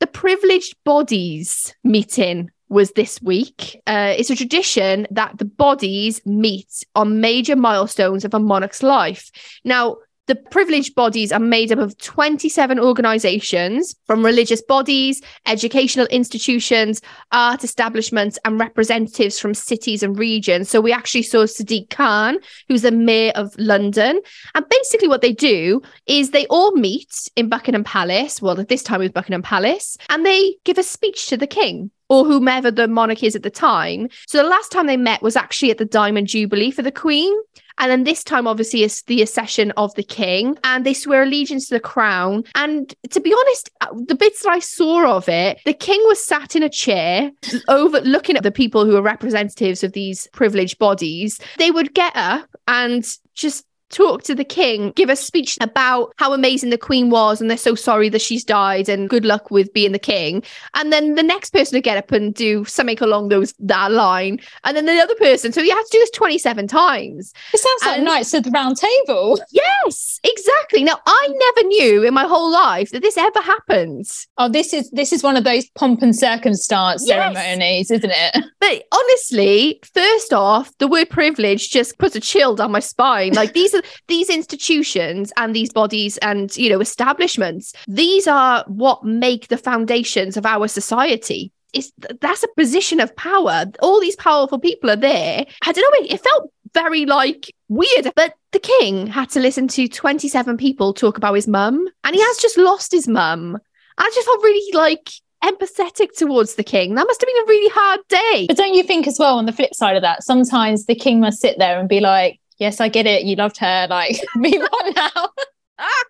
The 0.00 0.06
privileged 0.06 0.76
bodies 0.84 1.74
meeting 1.84 2.50
was 2.68 2.92
this 2.92 3.20
week. 3.22 3.80
Uh, 3.86 4.14
it's 4.16 4.30
a 4.30 4.36
tradition 4.36 5.06
that 5.10 5.38
the 5.38 5.44
bodies 5.44 6.20
meet 6.26 6.84
on 6.94 7.20
major 7.20 7.56
milestones 7.56 8.24
of 8.24 8.34
a 8.34 8.38
monarch's 8.38 8.82
life. 8.82 9.30
Now, 9.64 9.96
the 10.28 10.36
privileged 10.36 10.94
bodies 10.94 11.32
are 11.32 11.40
made 11.40 11.72
up 11.72 11.78
of 11.78 11.98
27 11.98 12.78
organizations 12.78 13.96
from 14.06 14.24
religious 14.24 14.62
bodies, 14.62 15.20
educational 15.46 16.06
institutions, 16.06 17.00
art 17.32 17.64
establishments, 17.64 18.38
and 18.44 18.60
representatives 18.60 19.38
from 19.38 19.54
cities 19.54 20.02
and 20.02 20.18
regions. 20.18 20.68
So 20.68 20.80
we 20.80 20.92
actually 20.92 21.22
saw 21.22 21.44
Sadiq 21.44 21.90
Khan, 21.90 22.38
who's 22.68 22.82
the 22.82 22.92
mayor 22.92 23.32
of 23.34 23.54
London. 23.58 24.20
And 24.54 24.68
basically, 24.68 25.08
what 25.08 25.22
they 25.22 25.32
do 25.32 25.82
is 26.06 26.30
they 26.30 26.46
all 26.46 26.72
meet 26.76 27.28
in 27.34 27.48
Buckingham 27.48 27.84
Palace. 27.84 28.40
Well, 28.40 28.60
at 28.60 28.68
this 28.68 28.82
time, 28.82 29.00
it 29.00 29.04
was 29.04 29.12
Buckingham 29.12 29.42
Palace, 29.42 29.96
and 30.10 30.24
they 30.24 30.56
give 30.64 30.78
a 30.78 30.82
speech 30.82 31.26
to 31.28 31.36
the 31.36 31.46
king 31.46 31.90
or 32.08 32.24
whomever 32.24 32.70
the 32.70 32.88
monarch 32.88 33.22
is 33.22 33.36
at 33.36 33.42
the 33.42 33.50
time. 33.50 34.08
So 34.26 34.38
the 34.38 34.48
last 34.48 34.72
time 34.72 34.86
they 34.86 34.96
met 34.96 35.22
was 35.22 35.36
actually 35.36 35.70
at 35.70 35.78
the 35.78 35.84
Diamond 35.84 36.28
Jubilee 36.28 36.70
for 36.70 36.82
the 36.82 36.92
Queen. 36.92 37.34
And 37.78 37.90
then 37.90 38.04
this 38.04 38.24
time, 38.24 38.46
obviously, 38.46 38.82
is 38.82 39.02
the 39.02 39.22
accession 39.22 39.72
of 39.72 39.94
the 39.94 40.02
king, 40.02 40.58
and 40.64 40.84
they 40.84 40.94
swear 40.94 41.22
allegiance 41.22 41.68
to 41.68 41.74
the 41.74 41.80
crown. 41.80 42.44
And 42.54 42.94
to 43.10 43.20
be 43.20 43.32
honest, 43.32 43.70
uh, 43.80 43.88
the 44.06 44.14
bits 44.14 44.42
that 44.42 44.50
I 44.50 44.58
saw 44.58 45.16
of 45.16 45.28
it, 45.28 45.60
the 45.64 45.72
king 45.72 46.00
was 46.06 46.22
sat 46.22 46.56
in 46.56 46.62
a 46.62 46.68
chair 46.68 47.30
over 47.68 48.00
looking 48.00 48.36
at 48.36 48.42
the 48.42 48.50
people 48.50 48.84
who 48.84 48.96
are 48.96 49.02
representatives 49.02 49.84
of 49.84 49.92
these 49.92 50.28
privileged 50.32 50.78
bodies. 50.78 51.40
They 51.58 51.70
would 51.70 51.94
get 51.94 52.12
up 52.16 52.48
and 52.66 53.06
just 53.34 53.64
talk 53.90 54.22
to 54.24 54.34
the 54.34 54.44
king, 54.44 54.92
give 54.92 55.08
a 55.08 55.16
speech 55.16 55.56
about 55.60 56.12
how 56.16 56.32
amazing 56.32 56.70
the 56.70 56.78
queen 56.78 57.10
was 57.10 57.40
and 57.40 57.50
they're 57.50 57.56
so 57.56 57.74
sorry 57.74 58.08
that 58.08 58.22
she's 58.22 58.44
died 58.44 58.88
and 58.88 59.08
good 59.08 59.24
luck 59.24 59.50
with 59.50 59.72
being 59.72 59.92
the 59.92 59.98
king. 59.98 60.42
And 60.74 60.92
then 60.92 61.14
the 61.14 61.22
next 61.22 61.50
person 61.50 61.74
to 61.74 61.80
get 61.80 61.98
up 61.98 62.12
and 62.12 62.34
do 62.34 62.64
something 62.64 62.98
along 63.00 63.28
those 63.28 63.54
that 63.58 63.90
line. 63.90 64.40
And 64.64 64.76
then 64.76 64.86
the 64.86 65.00
other 65.00 65.14
person. 65.16 65.52
So 65.52 65.60
you 65.60 65.74
have 65.74 65.84
to 65.84 65.92
do 65.92 65.98
this 65.98 66.10
27 66.10 66.66
times. 66.68 67.32
It 67.52 67.58
sounds 67.58 67.86
like 67.86 68.02
Knights 68.02 68.34
of 68.34 68.44
the 68.44 68.50
Round 68.50 68.76
Table. 68.76 69.40
Yes, 69.50 70.20
exactly. 70.24 70.84
Now 70.84 71.00
I 71.06 71.28
never 71.28 71.68
knew 71.68 72.02
in 72.04 72.14
my 72.14 72.24
whole 72.26 72.50
life 72.50 72.90
that 72.90 73.02
this 73.02 73.16
ever 73.16 73.40
happens. 73.40 74.26
Oh, 74.38 74.48
this 74.48 74.72
is 74.72 74.90
this 74.90 75.12
is 75.12 75.22
one 75.22 75.36
of 75.36 75.44
those 75.44 75.68
pomp 75.70 76.02
and 76.02 76.14
circumstance 76.14 77.04
yes. 77.06 77.34
ceremonies, 77.34 77.90
isn't 77.90 78.12
it? 78.12 78.44
But 78.60 78.82
honestly, 78.92 79.80
first 79.94 80.32
off, 80.32 80.76
the 80.78 80.88
word 80.88 81.10
privilege 81.10 81.70
just 81.70 81.96
puts 81.98 82.16
a 82.16 82.20
chill 82.20 82.56
down 82.56 82.72
my 82.72 82.80
spine. 82.80 83.32
Like 83.32 83.52
these 83.52 83.72
these 84.06 84.30
institutions 84.30 85.32
and 85.36 85.54
these 85.54 85.72
bodies 85.72 86.18
and 86.18 86.56
you 86.56 86.70
know 86.70 86.80
establishments 86.80 87.72
these 87.86 88.26
are 88.26 88.64
what 88.66 89.04
make 89.04 89.48
the 89.48 89.58
foundations 89.58 90.36
of 90.36 90.46
our 90.46 90.68
society 90.68 91.52
it's 91.74 91.92
that's 92.20 92.42
a 92.42 92.48
position 92.56 92.98
of 92.98 93.14
power 93.16 93.64
all 93.80 94.00
these 94.00 94.16
powerful 94.16 94.58
people 94.58 94.90
are 94.90 94.96
there 94.96 95.44
i 95.64 95.72
don't 95.72 95.82
know 95.82 96.04
it, 96.04 96.12
it 96.12 96.20
felt 96.20 96.50
very 96.74 97.06
like 97.06 97.54
weird 97.68 98.10
but 98.14 98.34
the 98.52 98.58
king 98.58 99.06
had 99.06 99.28
to 99.30 99.40
listen 99.40 99.68
to 99.68 99.88
27 99.88 100.56
people 100.56 100.94
talk 100.94 101.16
about 101.16 101.34
his 101.34 101.46
mum, 101.46 101.86
and 102.04 102.14
he 102.14 102.20
has 102.20 102.38
just 102.38 102.56
lost 102.56 102.92
his 102.92 103.06
mum. 103.06 103.58
I 103.98 104.10
just 104.14 104.26
felt 104.26 104.42
really 104.42 104.72
like 104.74 105.10
empathetic 105.44 106.16
towards 106.16 106.54
the 106.54 106.64
king. 106.64 106.94
That 106.94 107.06
must 107.06 107.20
have 107.20 107.28
been 107.28 107.44
a 107.44 107.48
really 107.48 107.70
hard 107.74 108.00
day. 108.08 108.46
But 108.48 108.56
don't 108.56 108.74
you 108.74 108.82
think 108.82 109.06
as 109.06 109.18
well 109.18 109.38
on 109.38 109.46
the 109.46 109.52
flip 109.52 109.74
side 109.74 109.96
of 109.96 110.02
that, 110.02 110.24
sometimes 110.24 110.86
the 110.86 110.94
king 110.94 111.20
must 111.20 111.40
sit 111.40 111.58
there 111.58 111.78
and 111.78 111.88
be 111.88 112.00
like, 112.00 112.40
Yes, 112.58 112.80
I 112.80 112.88
get 112.88 113.06
it. 113.06 113.24
You 113.24 113.36
loved 113.36 113.58
her. 113.58 113.86
Like, 113.88 114.20
move 114.36 114.54
on 114.54 114.92
now. 114.94 115.10
ah! 115.78 116.04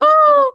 oh, 0.00 0.52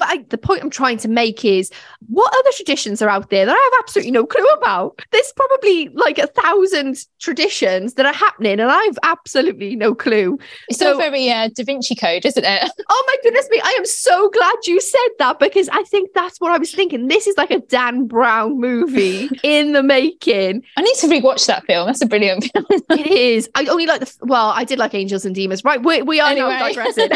I, 0.00 0.24
the 0.28 0.38
point 0.38 0.62
I'm 0.62 0.70
trying 0.70 0.98
to 0.98 1.08
make 1.08 1.44
is 1.44 1.70
what 2.08 2.32
other 2.32 2.50
traditions 2.54 3.02
are 3.02 3.08
out 3.08 3.30
there 3.30 3.46
that 3.46 3.52
I 3.52 3.70
have 3.72 3.82
absolutely 3.82 4.12
no 4.12 4.26
clue 4.26 4.46
about? 4.56 5.00
There's 5.10 5.32
probably 5.36 5.88
like 5.90 6.18
a 6.18 6.26
thousand 6.26 6.98
traditions 7.20 7.94
that 7.94 8.06
are 8.06 8.14
happening, 8.14 8.60
and 8.60 8.70
I've 8.70 8.98
absolutely 9.02 9.76
no 9.76 9.94
clue. 9.94 10.38
It's 10.68 10.78
so, 10.78 10.92
all 10.92 10.98
very 10.98 11.30
uh, 11.30 11.48
Da 11.54 11.64
Vinci 11.64 11.94
Code, 11.94 12.24
isn't 12.24 12.44
it? 12.44 12.70
Oh 12.90 13.04
my 13.06 13.16
goodness 13.22 13.48
me! 13.50 13.60
I 13.62 13.74
am 13.78 13.84
so 13.84 14.30
glad 14.30 14.54
you 14.64 14.80
said 14.80 15.08
that 15.18 15.38
because 15.38 15.68
I 15.70 15.82
think 15.84 16.10
that's 16.14 16.40
what 16.40 16.52
I 16.52 16.58
was 16.58 16.74
thinking. 16.74 17.08
This 17.08 17.26
is 17.26 17.36
like 17.36 17.50
a 17.50 17.60
Dan 17.60 18.06
Brown 18.06 18.58
movie 18.58 19.28
in 19.42 19.72
the 19.72 19.82
making. 19.82 20.62
I 20.76 20.82
need 20.82 20.94
to 20.96 21.06
rewatch 21.06 21.46
that 21.46 21.64
film. 21.66 21.86
That's 21.86 22.02
a 22.02 22.06
brilliant 22.06 22.50
film. 22.52 22.66
it 22.90 23.06
is. 23.06 23.48
I 23.54 23.66
only 23.66 23.86
like 23.86 24.00
the 24.00 24.12
well, 24.22 24.48
I 24.48 24.64
did 24.64 24.78
like 24.78 24.94
Angels 24.94 25.24
and 25.24 25.34
Demons. 25.34 25.64
Right, 25.64 25.82
we, 25.82 26.02
we 26.02 26.20
are 26.20 26.30
anyway. 26.30 26.50
now 26.50 26.58
digressing. 26.58 27.10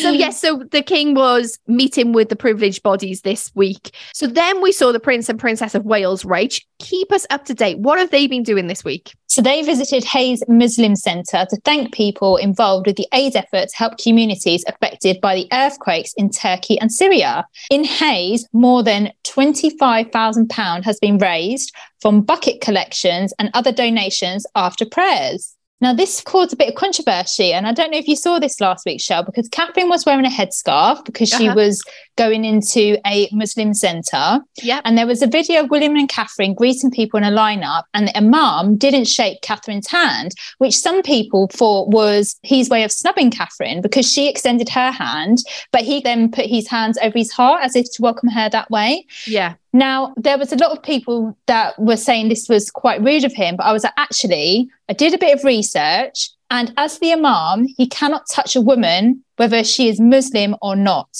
so 0.00 0.12
yes, 0.26 0.40
so 0.40 0.62
the 0.70 0.82
king 0.82 1.14
was 1.14 1.58
meeting 1.66 2.12
with 2.12 2.28
the 2.28 2.36
privileged 2.36 2.82
bodies 2.82 3.22
this 3.22 3.50
week. 3.54 3.94
So 4.12 4.26
then 4.26 4.60
we 4.60 4.72
saw 4.72 4.92
the 4.92 5.00
Prince 5.00 5.28
and 5.28 5.38
Princess 5.38 5.74
of 5.74 5.84
Wales, 5.84 6.24
Rach. 6.24 6.62
Keep 6.78 7.12
us 7.12 7.26
up 7.30 7.44
to 7.46 7.54
date. 7.54 7.78
What 7.78 7.98
have 7.98 8.10
they 8.10 8.26
been 8.26 8.42
doing 8.42 8.66
this 8.66 8.84
week? 8.84 9.14
So 9.28 9.42
they 9.42 9.62
visited 9.62 10.04
Hayes 10.04 10.42
Muslim 10.48 10.96
Centre 10.96 11.46
to 11.48 11.60
thank 11.64 11.92
people 11.92 12.36
involved 12.36 12.86
with 12.86 12.96
the 12.96 13.08
aid 13.12 13.36
effort 13.36 13.68
to 13.68 13.76
help 13.76 13.98
communities 13.98 14.64
affected 14.66 15.20
by 15.20 15.34
the 15.34 15.48
earthquakes 15.52 16.12
in 16.16 16.30
Turkey 16.30 16.78
and 16.78 16.92
Syria. 16.92 17.46
In 17.70 17.84
Hayes, 17.84 18.48
more 18.52 18.82
than 18.82 19.12
£25,000 19.24 20.84
has 20.84 20.98
been 20.98 21.18
raised 21.18 21.74
from 22.00 22.22
bucket 22.22 22.60
collections 22.60 23.32
and 23.38 23.50
other 23.54 23.72
donations 23.72 24.46
after 24.54 24.84
prayers. 24.86 25.55
Now, 25.80 25.92
this 25.92 26.22
caused 26.22 26.54
a 26.54 26.56
bit 26.56 26.70
of 26.70 26.74
controversy, 26.74 27.52
and 27.52 27.66
I 27.66 27.72
don't 27.72 27.90
know 27.90 27.98
if 27.98 28.08
you 28.08 28.16
saw 28.16 28.38
this 28.38 28.62
last 28.62 28.86
week, 28.86 28.98
Shell, 28.98 29.24
because 29.24 29.46
Catherine 29.48 29.90
was 29.90 30.06
wearing 30.06 30.24
a 30.24 30.30
headscarf 30.30 31.04
because 31.04 31.28
she 31.28 31.48
uh-huh. 31.48 31.54
was 31.54 31.82
going 32.16 32.46
into 32.46 32.98
a 33.06 33.28
Muslim 33.30 33.74
centre. 33.74 34.40
Yeah. 34.62 34.80
And 34.86 34.96
there 34.96 35.06
was 35.06 35.20
a 35.20 35.26
video 35.26 35.62
of 35.62 35.70
William 35.70 35.94
and 35.94 36.08
Catherine 36.08 36.54
greeting 36.54 36.90
people 36.90 37.18
in 37.18 37.24
a 37.24 37.30
lineup, 37.30 37.82
and 37.92 38.08
the 38.08 38.16
Imam 38.16 38.78
didn't 38.78 39.04
shake 39.04 39.42
Catherine's 39.42 39.88
hand, 39.88 40.32
which 40.58 40.74
some 40.74 41.02
people 41.02 41.48
thought 41.52 41.88
was 41.88 42.36
his 42.42 42.70
way 42.70 42.82
of 42.82 42.90
snubbing 42.90 43.30
Catherine 43.30 43.82
because 43.82 44.10
she 44.10 44.30
extended 44.30 44.70
her 44.70 44.90
hand, 44.90 45.38
but 45.72 45.82
he 45.82 46.00
then 46.00 46.30
put 46.30 46.46
his 46.46 46.68
hands 46.68 46.96
over 47.02 47.18
his 47.18 47.32
heart 47.32 47.62
as 47.62 47.76
if 47.76 47.84
to 47.92 48.02
welcome 48.02 48.30
her 48.30 48.48
that 48.48 48.70
way. 48.70 49.04
Yeah. 49.26 49.54
Now, 49.76 50.14
there 50.16 50.38
was 50.38 50.54
a 50.54 50.56
lot 50.56 50.72
of 50.72 50.82
people 50.82 51.36
that 51.48 51.78
were 51.78 51.98
saying 51.98 52.30
this 52.30 52.48
was 52.48 52.70
quite 52.70 53.02
rude 53.02 53.24
of 53.24 53.34
him, 53.34 53.56
but 53.56 53.64
I 53.64 53.74
was 53.74 53.84
like, 53.84 53.92
actually, 53.98 54.70
I 54.88 54.94
did 54.94 55.12
a 55.12 55.18
bit 55.18 55.36
of 55.36 55.44
research. 55.44 56.30
And 56.50 56.72
as 56.78 56.98
the 56.98 57.12
Imam, 57.12 57.66
he 57.76 57.86
cannot 57.86 58.26
touch 58.30 58.56
a 58.56 58.62
woman, 58.62 59.22
whether 59.36 59.62
she 59.64 59.90
is 59.90 60.00
Muslim 60.00 60.56
or 60.62 60.76
not. 60.76 61.10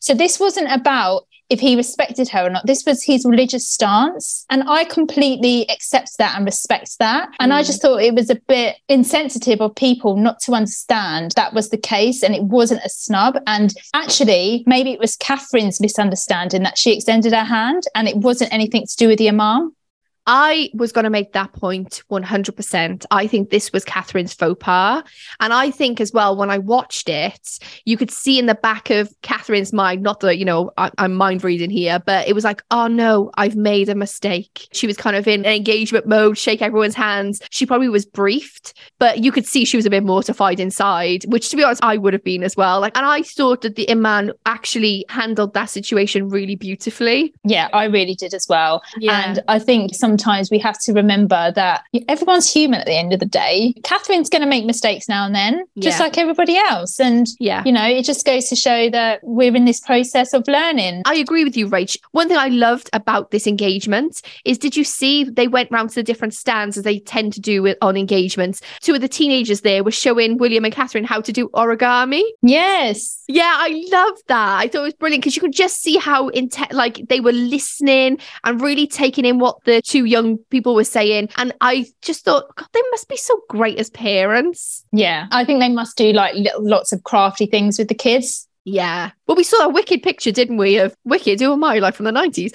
So 0.00 0.14
this 0.14 0.40
wasn't 0.40 0.72
about 0.72 1.26
if 1.50 1.60
he 1.60 1.76
respected 1.76 2.28
her 2.28 2.46
or 2.46 2.50
not. 2.50 2.66
This 2.66 2.84
was 2.86 3.02
his 3.02 3.26
religious 3.26 3.68
stance. 3.68 4.46
And 4.48 4.62
I 4.68 4.84
completely 4.84 5.68
accept 5.68 6.16
that 6.18 6.36
and 6.36 6.46
respect 6.46 6.98
that. 7.00 7.28
And 7.40 7.52
mm. 7.52 7.56
I 7.56 7.62
just 7.62 7.82
thought 7.82 8.02
it 8.02 8.14
was 8.14 8.30
a 8.30 8.36
bit 8.36 8.76
insensitive 8.88 9.60
of 9.60 9.74
people 9.74 10.16
not 10.16 10.40
to 10.40 10.52
understand 10.52 11.32
that 11.36 11.52
was 11.52 11.70
the 11.70 11.76
case 11.76 12.22
and 12.22 12.34
it 12.34 12.44
wasn't 12.44 12.84
a 12.84 12.88
snub. 12.88 13.36
And 13.46 13.74
actually, 13.94 14.62
maybe 14.66 14.92
it 14.92 15.00
was 15.00 15.16
Catherine's 15.16 15.80
misunderstanding 15.80 16.62
that 16.62 16.78
she 16.78 16.94
extended 16.94 17.32
her 17.32 17.44
hand 17.44 17.82
and 17.94 18.08
it 18.08 18.16
wasn't 18.16 18.52
anything 18.52 18.86
to 18.86 18.96
do 18.96 19.08
with 19.08 19.18
the 19.18 19.28
Imam. 19.28 19.74
I 20.26 20.70
was 20.74 20.92
going 20.92 21.04
to 21.04 21.10
make 21.10 21.32
that 21.32 21.52
point 21.52 22.02
100%. 22.10 23.06
I 23.10 23.26
think 23.26 23.50
this 23.50 23.72
was 23.72 23.84
Catherine's 23.84 24.34
faux 24.34 24.56
pas. 24.62 25.02
And 25.40 25.52
I 25.52 25.70
think 25.70 26.00
as 26.00 26.12
well, 26.12 26.36
when 26.36 26.50
I 26.50 26.58
watched 26.58 27.08
it, 27.08 27.58
you 27.84 27.96
could 27.96 28.10
see 28.10 28.38
in 28.38 28.46
the 28.46 28.54
back 28.54 28.90
of 28.90 29.12
Catherine's 29.22 29.72
mind, 29.72 30.02
not 30.02 30.20
that, 30.20 30.38
you 30.38 30.44
know, 30.44 30.70
I, 30.76 30.90
am 30.98 31.14
mind 31.14 31.42
reading 31.42 31.70
here, 31.70 32.00
but 32.04 32.28
it 32.28 32.34
was 32.34 32.44
like, 32.44 32.62
oh 32.70 32.86
no, 32.86 33.30
I've 33.36 33.56
made 33.56 33.88
a 33.88 33.94
mistake. 33.94 34.68
She 34.72 34.86
was 34.86 34.96
kind 34.96 35.16
of 35.16 35.26
in 35.26 35.44
engagement 35.44 36.06
mode, 36.06 36.38
shake 36.38 36.62
everyone's 36.62 36.94
hands. 36.94 37.40
She 37.50 37.66
probably 37.66 37.88
was 37.88 38.06
briefed, 38.06 38.74
but 38.98 39.18
you 39.18 39.32
could 39.32 39.46
see 39.46 39.64
she 39.64 39.76
was 39.76 39.86
a 39.86 39.90
bit 39.90 40.04
mortified 40.04 40.60
inside, 40.60 41.24
which 41.24 41.48
to 41.50 41.56
be 41.56 41.64
honest, 41.64 41.82
I 41.82 41.96
would 41.96 42.12
have 42.12 42.24
been 42.24 42.42
as 42.42 42.56
well. 42.56 42.80
Like, 42.80 42.96
and 42.96 43.06
I 43.06 43.22
thought 43.22 43.62
that 43.62 43.76
the 43.76 43.90
Imam 43.90 44.32
actually 44.46 45.04
handled 45.08 45.54
that 45.54 45.70
situation 45.70 46.28
really 46.28 46.56
beautifully. 46.56 47.34
Yeah, 47.44 47.68
I 47.72 47.84
really 47.84 48.14
did 48.14 48.34
as 48.34 48.46
well. 48.48 48.82
Yeah. 48.98 49.24
And 49.26 49.42
I 49.48 49.58
think 49.58 49.94
some 49.94 50.09
sometimes 50.10 50.50
we 50.50 50.58
have 50.58 50.76
to 50.80 50.92
remember 50.92 51.52
that 51.52 51.84
everyone's 52.08 52.52
human 52.52 52.80
at 52.80 52.86
the 52.86 52.96
end 52.96 53.12
of 53.12 53.20
the 53.20 53.26
day. 53.26 53.72
Catherine's 53.84 54.28
going 54.28 54.42
to 54.42 54.48
make 54.48 54.64
mistakes 54.64 55.08
now 55.08 55.24
and 55.24 55.34
then, 55.34 55.64
just 55.78 56.00
yeah. 56.00 56.04
like 56.04 56.18
everybody 56.18 56.56
else. 56.56 56.98
And, 56.98 57.28
yeah, 57.38 57.62
you 57.64 57.70
know, 57.70 57.86
it 57.86 58.04
just 58.04 58.26
goes 58.26 58.48
to 58.48 58.56
show 58.56 58.90
that 58.90 59.20
we're 59.22 59.54
in 59.54 59.66
this 59.66 59.78
process 59.78 60.32
of 60.32 60.48
learning. 60.48 61.02
I 61.06 61.14
agree 61.14 61.44
with 61.44 61.56
you, 61.56 61.68
Rach. 61.68 61.96
One 62.10 62.26
thing 62.26 62.38
I 62.38 62.48
loved 62.48 62.90
about 62.92 63.30
this 63.30 63.46
engagement 63.46 64.20
is 64.44 64.58
did 64.58 64.76
you 64.76 64.82
see 64.82 65.22
they 65.22 65.46
went 65.46 65.70
round 65.70 65.90
to 65.90 65.94
the 65.94 66.02
different 66.02 66.34
stands 66.34 66.76
as 66.76 66.82
they 66.82 66.98
tend 66.98 67.32
to 67.34 67.40
do 67.40 67.62
with, 67.62 67.78
on 67.80 67.96
engagements? 67.96 68.60
Two 68.80 68.94
of 68.94 69.00
the 69.00 69.08
teenagers 69.08 69.60
there 69.60 69.84
were 69.84 69.92
showing 69.92 70.38
William 70.38 70.64
and 70.64 70.74
Catherine 70.74 71.04
how 71.04 71.20
to 71.20 71.32
do 71.32 71.48
origami. 71.50 72.22
Yes. 72.42 73.22
Yeah, 73.28 73.54
I 73.56 73.84
love 73.92 74.18
that. 74.26 74.58
I 74.58 74.66
thought 74.66 74.80
it 74.80 74.84
was 74.84 74.94
brilliant 74.94 75.22
because 75.22 75.36
you 75.36 75.42
could 75.42 75.52
just 75.52 75.80
see 75.80 75.98
how 75.98 76.28
intent 76.28 76.72
like 76.72 77.06
they 77.08 77.20
were 77.20 77.32
listening 77.32 78.18
and 78.42 78.60
really 78.60 78.88
taking 78.88 79.24
in 79.24 79.38
what 79.38 79.62
the 79.64 79.80
two 79.82 79.99
young 80.04 80.38
people 80.50 80.74
were 80.74 80.84
saying. 80.84 81.28
And 81.36 81.52
I 81.60 81.86
just 82.02 82.24
thought, 82.24 82.54
God, 82.56 82.68
they 82.72 82.82
must 82.90 83.08
be 83.08 83.16
so 83.16 83.40
great 83.48 83.78
as 83.78 83.90
parents. 83.90 84.84
Yeah, 84.92 85.26
I 85.30 85.44
think 85.44 85.60
they 85.60 85.68
must 85.68 85.96
do 85.96 86.12
like 86.12 86.34
lots 86.58 86.92
of 86.92 87.04
crafty 87.04 87.46
things 87.46 87.78
with 87.78 87.88
the 87.88 87.94
kids. 87.94 88.46
Yeah. 88.64 89.10
Well, 89.26 89.36
we 89.36 89.42
saw 89.42 89.64
a 89.64 89.68
wicked 89.68 90.02
picture, 90.02 90.30
didn't 90.30 90.58
we, 90.58 90.76
of 90.78 90.94
Wicked, 91.04 91.40
who 91.40 91.52
am 91.52 91.64
I, 91.64 91.78
like 91.78 91.94
from 91.94 92.04
the 92.04 92.12
90s? 92.12 92.54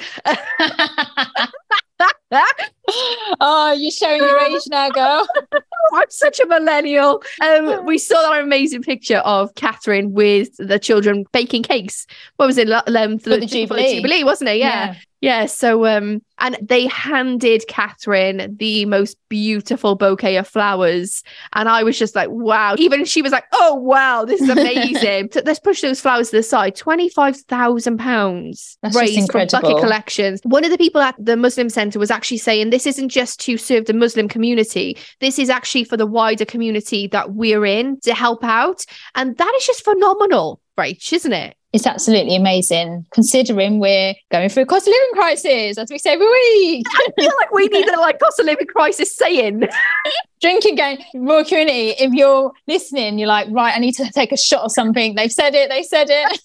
oh, 3.42 3.76
you're 3.78 3.92
showing 3.92 4.22
your 4.22 4.40
age 4.40 4.62
now, 4.70 4.90
girl. 4.90 5.28
I'm 5.94 6.10
such 6.10 6.40
a 6.40 6.46
millennial. 6.46 7.24
Um, 7.42 7.86
we 7.86 7.98
saw 7.98 8.22
that 8.22 8.42
amazing 8.42 8.84
picture 8.84 9.18
of 9.18 9.54
Catherine 9.56 10.14
with 10.14 10.56
the 10.58 10.80
children 10.80 11.26
baking 11.32 11.64
cakes. 11.64 12.06
What 12.38 12.48
was 12.48 12.58
it? 12.58 12.70
Um, 12.70 13.20
for, 13.20 13.32
the, 13.32 13.40
the 13.40 13.46
Jubilee. 13.46 13.96
Jubilee, 13.96 14.24
wasn't 14.24 14.52
it? 14.52 14.58
Yeah. 14.58 14.94
yeah. 14.94 14.96
Yeah, 15.26 15.48
so 15.48 15.88
um 15.88 16.22
and 16.38 16.56
they 16.62 16.86
handed 16.86 17.66
Catherine 17.68 18.56
the 18.60 18.86
most 18.86 19.18
beautiful 19.28 19.96
bouquet 19.96 20.36
of 20.38 20.48
flowers 20.48 21.24
and 21.54 21.68
I 21.68 21.82
was 21.82 21.98
just 21.98 22.14
like 22.14 22.30
wow. 22.30 22.76
Even 22.78 23.06
she 23.06 23.24
was 23.24 23.32
like 23.32 23.46
oh 23.52 23.74
wow 23.74 24.24
this 24.24 24.40
is 24.40 24.50
amazing. 24.50 25.30
So 25.36 25.42
let's 25.44 25.60
push 25.60 25.82
those 25.82 26.00
flowers 26.00 26.30
to 26.30 26.38
the 26.38 26.44
side. 26.44 26.76
25,000 26.76 27.98
pounds 27.98 28.78
raised 28.94 29.32
from 29.32 29.48
bucket 29.48 29.80
collections. 29.80 30.42
One 30.44 30.64
of 30.64 30.70
the 30.70 30.78
people 30.78 31.02
at 31.02 31.16
the 31.18 31.36
Muslim 31.36 31.70
center 31.70 31.98
was 31.98 32.12
actually 32.12 32.38
saying 32.38 32.70
this 32.70 32.86
isn't 32.86 33.10
just 33.10 33.40
to 33.42 33.58
serve 33.58 33.86
the 33.86 33.94
Muslim 33.94 34.28
community. 34.28 34.96
This 35.22 35.40
is 35.40 35.50
actually 35.50 35.86
for 35.86 35.98
the 35.98 36.06
wider 36.06 36.46
community 36.46 37.08
that 37.08 37.34
we're 37.34 37.66
in 37.66 38.00
to 38.02 38.14
help 38.14 38.44
out. 38.44 38.86
And 39.16 39.36
that 39.38 39.54
is 39.58 39.66
just 39.66 39.84
phenomenal 39.84 40.62
right 40.78 41.12
isn't 41.12 41.34
it 41.34 41.56
it's 41.76 41.86
absolutely 41.86 42.38
amazing 42.38 43.06
considering 43.12 43.80
we're 43.80 44.16
going 44.32 44.48
through 44.48 44.64
a 44.64 44.66
cost 44.66 44.88
of 44.88 44.94
living 44.94 45.14
crisis, 45.14 45.78
as 45.78 45.92
we 45.92 46.00
say 46.00 46.14
every 46.14 46.26
week. 46.26 46.86
I 46.96 47.08
feel 47.20 47.32
like 47.42 47.52
we 47.52 47.68
need 47.72 47.88
a 47.90 48.00
like 48.00 48.18
cost 48.18 48.40
of 48.40 48.46
living 48.46 48.68
crisis 48.68 49.14
saying. 49.14 49.68
Drinking 50.42 50.76
game, 50.76 51.00
Royal 51.16 51.44
Community, 51.44 51.90
if 52.00 52.14
you're 52.14 52.52
listening, 52.68 53.20
you're 53.20 53.28
like, 53.28 53.48
right, 53.50 53.76
I 53.76 53.80
need 53.80 53.94
to 53.94 54.10
take 54.12 54.32
a 54.32 54.38
shot 54.38 54.64
or 54.64 54.70
something. 54.70 55.16
They've 55.16 55.32
said 55.32 55.54
it, 55.54 55.70
they 55.70 55.84
said 55.84 56.08
it. 56.10 56.40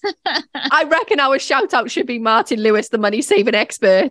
I 0.55 0.85
reckon 0.85 1.21
our 1.21 1.39
shout 1.39 1.75
out 1.75 1.91
should 1.91 2.07
be 2.07 2.19
Martin 2.19 2.61
Lewis, 2.61 2.89
the 2.89 2.99
money 2.99 3.23
saving 3.23 3.55
expert. 3.55 4.11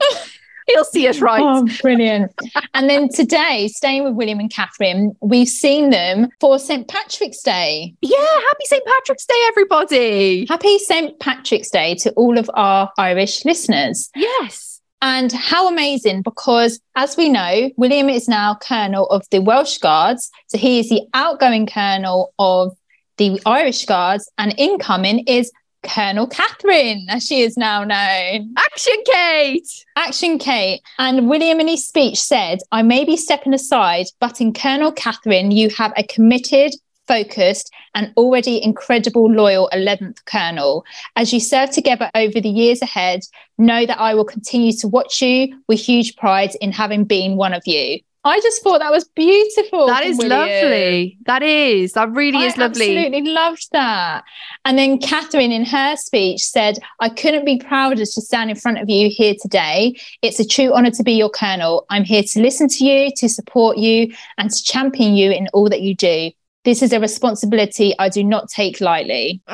He'll 0.69 0.83
see 0.85 1.07
us 1.07 1.19
right. 1.19 1.41
Oh, 1.41 1.67
brilliant. 1.81 2.31
and 2.73 2.89
then 2.89 3.09
today, 3.09 3.67
staying 3.67 4.03
with 4.03 4.13
William 4.13 4.39
and 4.39 4.51
Catherine, 4.51 5.15
we've 5.21 5.47
seen 5.47 5.89
them 5.89 6.29
for 6.39 6.59
St. 6.59 6.88
Patrick's 6.88 7.41
Day. 7.41 7.93
Yeah, 8.01 8.17
happy 8.17 8.65
St. 8.65 8.85
Patrick's 8.85 9.25
Day, 9.25 9.41
everybody. 9.47 10.45
Happy 10.47 10.77
St. 10.79 11.19
Patrick's 11.19 11.69
Day 11.69 11.95
to 11.95 12.11
all 12.11 12.38
of 12.38 12.49
our 12.53 12.91
Irish 12.97 13.45
listeners. 13.45 14.09
Yes. 14.15 14.81
And 15.01 15.31
how 15.31 15.69
amazing, 15.69 16.23
because 16.23 16.81
as 16.95 17.15
we 17.15 17.29
know, 17.29 17.71
William 17.77 18.09
is 18.09 18.27
now 18.27 18.55
Colonel 18.55 19.07
of 19.07 19.25
the 19.31 19.39
Welsh 19.39 19.77
Guards. 19.77 20.29
So 20.47 20.57
he 20.57 20.79
is 20.79 20.89
the 20.89 21.03
outgoing 21.13 21.67
Colonel 21.67 22.33
of 22.38 22.75
the 23.17 23.39
Irish 23.45 23.85
Guards, 23.85 24.29
and 24.38 24.53
incoming 24.57 25.19
is 25.19 25.51
Colonel 25.83 26.27
Catherine, 26.27 27.05
as 27.09 27.25
she 27.25 27.41
is 27.41 27.57
now 27.57 27.83
known. 27.83 28.53
Action, 28.57 29.03
Kate! 29.05 29.86
Action 29.95 30.38
Kate. 30.38 30.81
And 30.98 31.29
William 31.29 31.59
in 31.59 31.67
his 31.67 31.88
speech 31.88 32.19
said, 32.19 32.59
I 32.71 32.81
may 32.81 33.05
be 33.05 33.17
stepping 33.17 33.53
aside, 33.53 34.07
but 34.19 34.41
in 34.41 34.53
Colonel 34.53 34.91
Catherine, 34.91 35.51
you 35.51 35.69
have 35.71 35.93
a 35.95 36.03
committed, 36.03 36.74
focused, 37.07 37.71
and 37.95 38.13
already 38.17 38.63
incredible 38.63 39.31
loyal 39.31 39.69
11th 39.74 40.25
Colonel. 40.25 40.86
As 41.15 41.33
you 41.33 41.39
serve 41.39 41.71
together 41.71 42.12
over 42.13 42.39
the 42.39 42.50
years 42.50 42.81
ahead, 42.81 43.21
know 43.57 43.86
that 43.86 44.00
I 44.00 44.13
will 44.13 44.25
continue 44.25 44.74
to 44.74 44.88
watch 44.88 45.21
you 45.21 45.62
with 45.67 45.79
huge 45.79 46.15
pride 46.17 46.51
in 46.62 46.71
having 46.71 47.05
been 47.05 47.36
one 47.36 47.53
of 47.53 47.63
you. 47.65 48.00
I 48.25 48.41
just 48.41 48.61
thought 48.61 48.79
that 48.79 48.91
was 48.91 49.05
beautiful. 49.05 49.88
That 49.88 50.03
is 50.03 50.17
William. 50.17 50.39
lovely. 50.39 51.17
That 51.25 51.41
is. 51.41 51.93
That 51.93 52.11
really 52.11 52.39
I 52.39 52.47
is 52.47 52.57
lovely. 52.57 52.97
absolutely 52.97 53.31
loved 53.31 53.67
that. 53.71 54.25
And 54.65 54.77
then 54.77 54.97
Catherine, 54.99 55.53
in 55.53 55.63
her 55.63 55.95
speech, 55.95 56.41
said, 56.41 56.79
I 56.99 57.07
couldn't 57.07 57.45
be 57.45 57.59
prouder 57.59 58.03
to 58.05 58.21
stand 58.21 58.49
in 58.49 58.57
front 58.57 58.79
of 58.79 58.89
you 58.89 59.09
here 59.09 59.35
today. 59.41 59.95
It's 60.21 60.39
a 60.39 60.45
true 60.45 60.73
honor 60.73 60.91
to 60.91 61.03
be 61.03 61.13
your 61.13 61.29
colonel. 61.29 61.85
I'm 61.89 62.03
here 62.03 62.23
to 62.23 62.41
listen 62.41 62.67
to 62.67 62.85
you, 62.85 63.09
to 63.17 63.29
support 63.29 63.77
you, 63.77 64.13
and 64.38 64.51
to 64.51 64.63
champion 64.63 65.15
you 65.15 65.31
in 65.31 65.47
all 65.53 65.69
that 65.69 65.81
you 65.81 65.95
do. 65.95 66.31
This 66.65 66.81
is 66.81 66.91
a 66.91 66.99
responsibility 66.99 67.95
I 67.99 68.09
do 68.09 68.23
not 68.23 68.49
take 68.49 68.81
lightly. 68.81 69.41
Oh, 69.47 69.53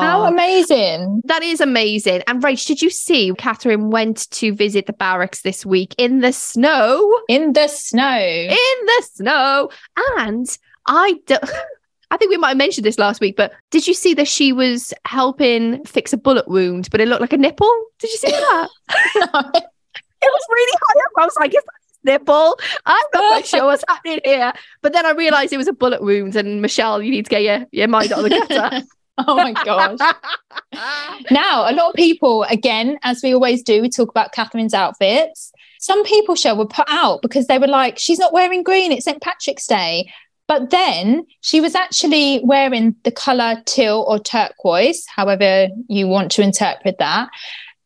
How 0.00 0.26
amazing. 0.26 1.22
that 1.24 1.42
is 1.42 1.60
amazing. 1.60 2.22
And 2.28 2.40
Rach, 2.42 2.66
did 2.66 2.80
you 2.80 2.88
see 2.88 3.32
Catherine 3.36 3.90
went 3.90 4.30
to 4.30 4.54
visit 4.54 4.86
the 4.86 4.92
barracks 4.92 5.42
this 5.42 5.66
week 5.66 5.94
in 5.98 6.20
the 6.20 6.32
snow? 6.32 7.20
In 7.28 7.52
the 7.52 7.66
snow. 7.66 8.18
In 8.18 8.86
the 8.86 9.06
snow. 9.12 9.70
And 10.18 10.58
I 10.86 11.16
don't. 11.26 11.44
I 12.12 12.16
think 12.16 12.30
we 12.30 12.36
might 12.36 12.50
have 12.50 12.56
mentioned 12.56 12.84
this 12.84 12.98
last 13.00 13.20
week, 13.20 13.34
but 13.36 13.52
did 13.72 13.88
you 13.88 13.92
see 13.92 14.14
that 14.14 14.28
she 14.28 14.52
was 14.52 14.94
helping 15.04 15.84
fix 15.84 16.12
a 16.12 16.16
bullet 16.16 16.46
wound, 16.46 16.88
but 16.92 17.00
it 17.00 17.08
looked 17.08 17.20
like 17.20 17.32
a 17.32 17.36
nipple? 17.36 17.84
Did 17.98 18.12
you 18.12 18.18
see 18.18 18.30
that? 18.30 18.68
it 18.88 20.30
was 20.32 20.46
really 20.48 20.78
high 20.80 21.00
up. 21.00 21.10
I 21.18 21.24
was 21.24 21.36
like, 21.40 21.50
is 21.50 21.64
that 21.64 21.85
nipple? 22.06 22.58
I'm 22.86 23.04
not 23.12 23.28
quite 23.28 23.46
sure 23.46 23.66
what's 23.66 23.84
happening 23.86 24.20
here. 24.24 24.52
But 24.80 24.94
then 24.94 25.04
I 25.04 25.10
realized 25.10 25.52
it 25.52 25.58
was 25.58 25.68
a 25.68 25.72
bullet 25.74 26.02
wound. 26.02 26.36
And 26.36 26.62
Michelle, 26.62 27.02
you 27.02 27.10
need 27.10 27.26
to 27.26 27.30
get 27.30 27.42
your, 27.42 27.66
your 27.72 27.88
mind 27.88 28.12
out 28.12 28.24
of 28.24 28.24
the 28.24 28.30
gutter. 28.30 28.86
oh 29.18 29.36
my 29.36 29.52
gosh. 29.52 29.98
Now, 31.30 31.68
a 31.68 31.72
lot 31.72 31.90
of 31.90 31.94
people, 31.94 32.44
again, 32.44 32.98
as 33.02 33.22
we 33.22 33.32
always 33.34 33.62
do, 33.62 33.80
we 33.80 33.88
talk 33.88 34.10
about 34.10 34.32
Catherine's 34.32 34.74
outfits. 34.74 35.52
Some 35.80 36.04
people 36.04 36.34
show 36.34 36.54
were 36.54 36.66
put 36.66 36.86
out 36.88 37.22
because 37.22 37.46
they 37.46 37.58
were 37.58 37.66
like, 37.66 37.98
she's 37.98 38.18
not 38.18 38.32
wearing 38.32 38.62
green, 38.62 38.92
it's 38.92 39.06
St. 39.06 39.20
Patrick's 39.20 39.66
Day. 39.66 40.12
But 40.48 40.70
then 40.70 41.26
she 41.40 41.60
was 41.60 41.74
actually 41.74 42.40
wearing 42.44 42.94
the 43.02 43.10
colour 43.10 43.62
teal 43.64 44.04
or 44.06 44.18
turquoise, 44.18 45.04
however 45.06 45.68
you 45.88 46.06
want 46.06 46.30
to 46.32 46.42
interpret 46.42 46.98
that. 46.98 47.30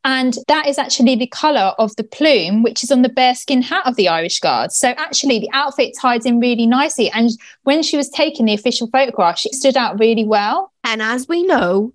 And 0.04 0.36
that 0.48 0.66
is 0.66 0.78
actually 0.78 1.16
the 1.16 1.26
colour 1.26 1.74
of 1.78 1.94
the 1.96 2.04
plume, 2.04 2.62
which 2.62 2.82
is 2.82 2.90
on 2.90 3.02
the 3.02 3.08
bearskin 3.08 3.62
hat 3.62 3.86
of 3.86 3.96
the 3.96 4.08
Irish 4.08 4.40
Guards. 4.40 4.76
So 4.76 4.88
actually, 4.88 5.40
the 5.40 5.50
outfit 5.52 5.94
ties 6.00 6.24
in 6.24 6.40
really 6.40 6.66
nicely. 6.66 7.10
And 7.10 7.30
when 7.64 7.82
she 7.82 7.96
was 7.96 8.08
taking 8.08 8.46
the 8.46 8.54
official 8.54 8.88
photograph, 8.88 9.38
she 9.38 9.52
stood 9.52 9.76
out 9.76 9.98
really 9.98 10.24
well. 10.24 10.72
And 10.84 11.02
as 11.02 11.28
we 11.28 11.42
know, 11.42 11.92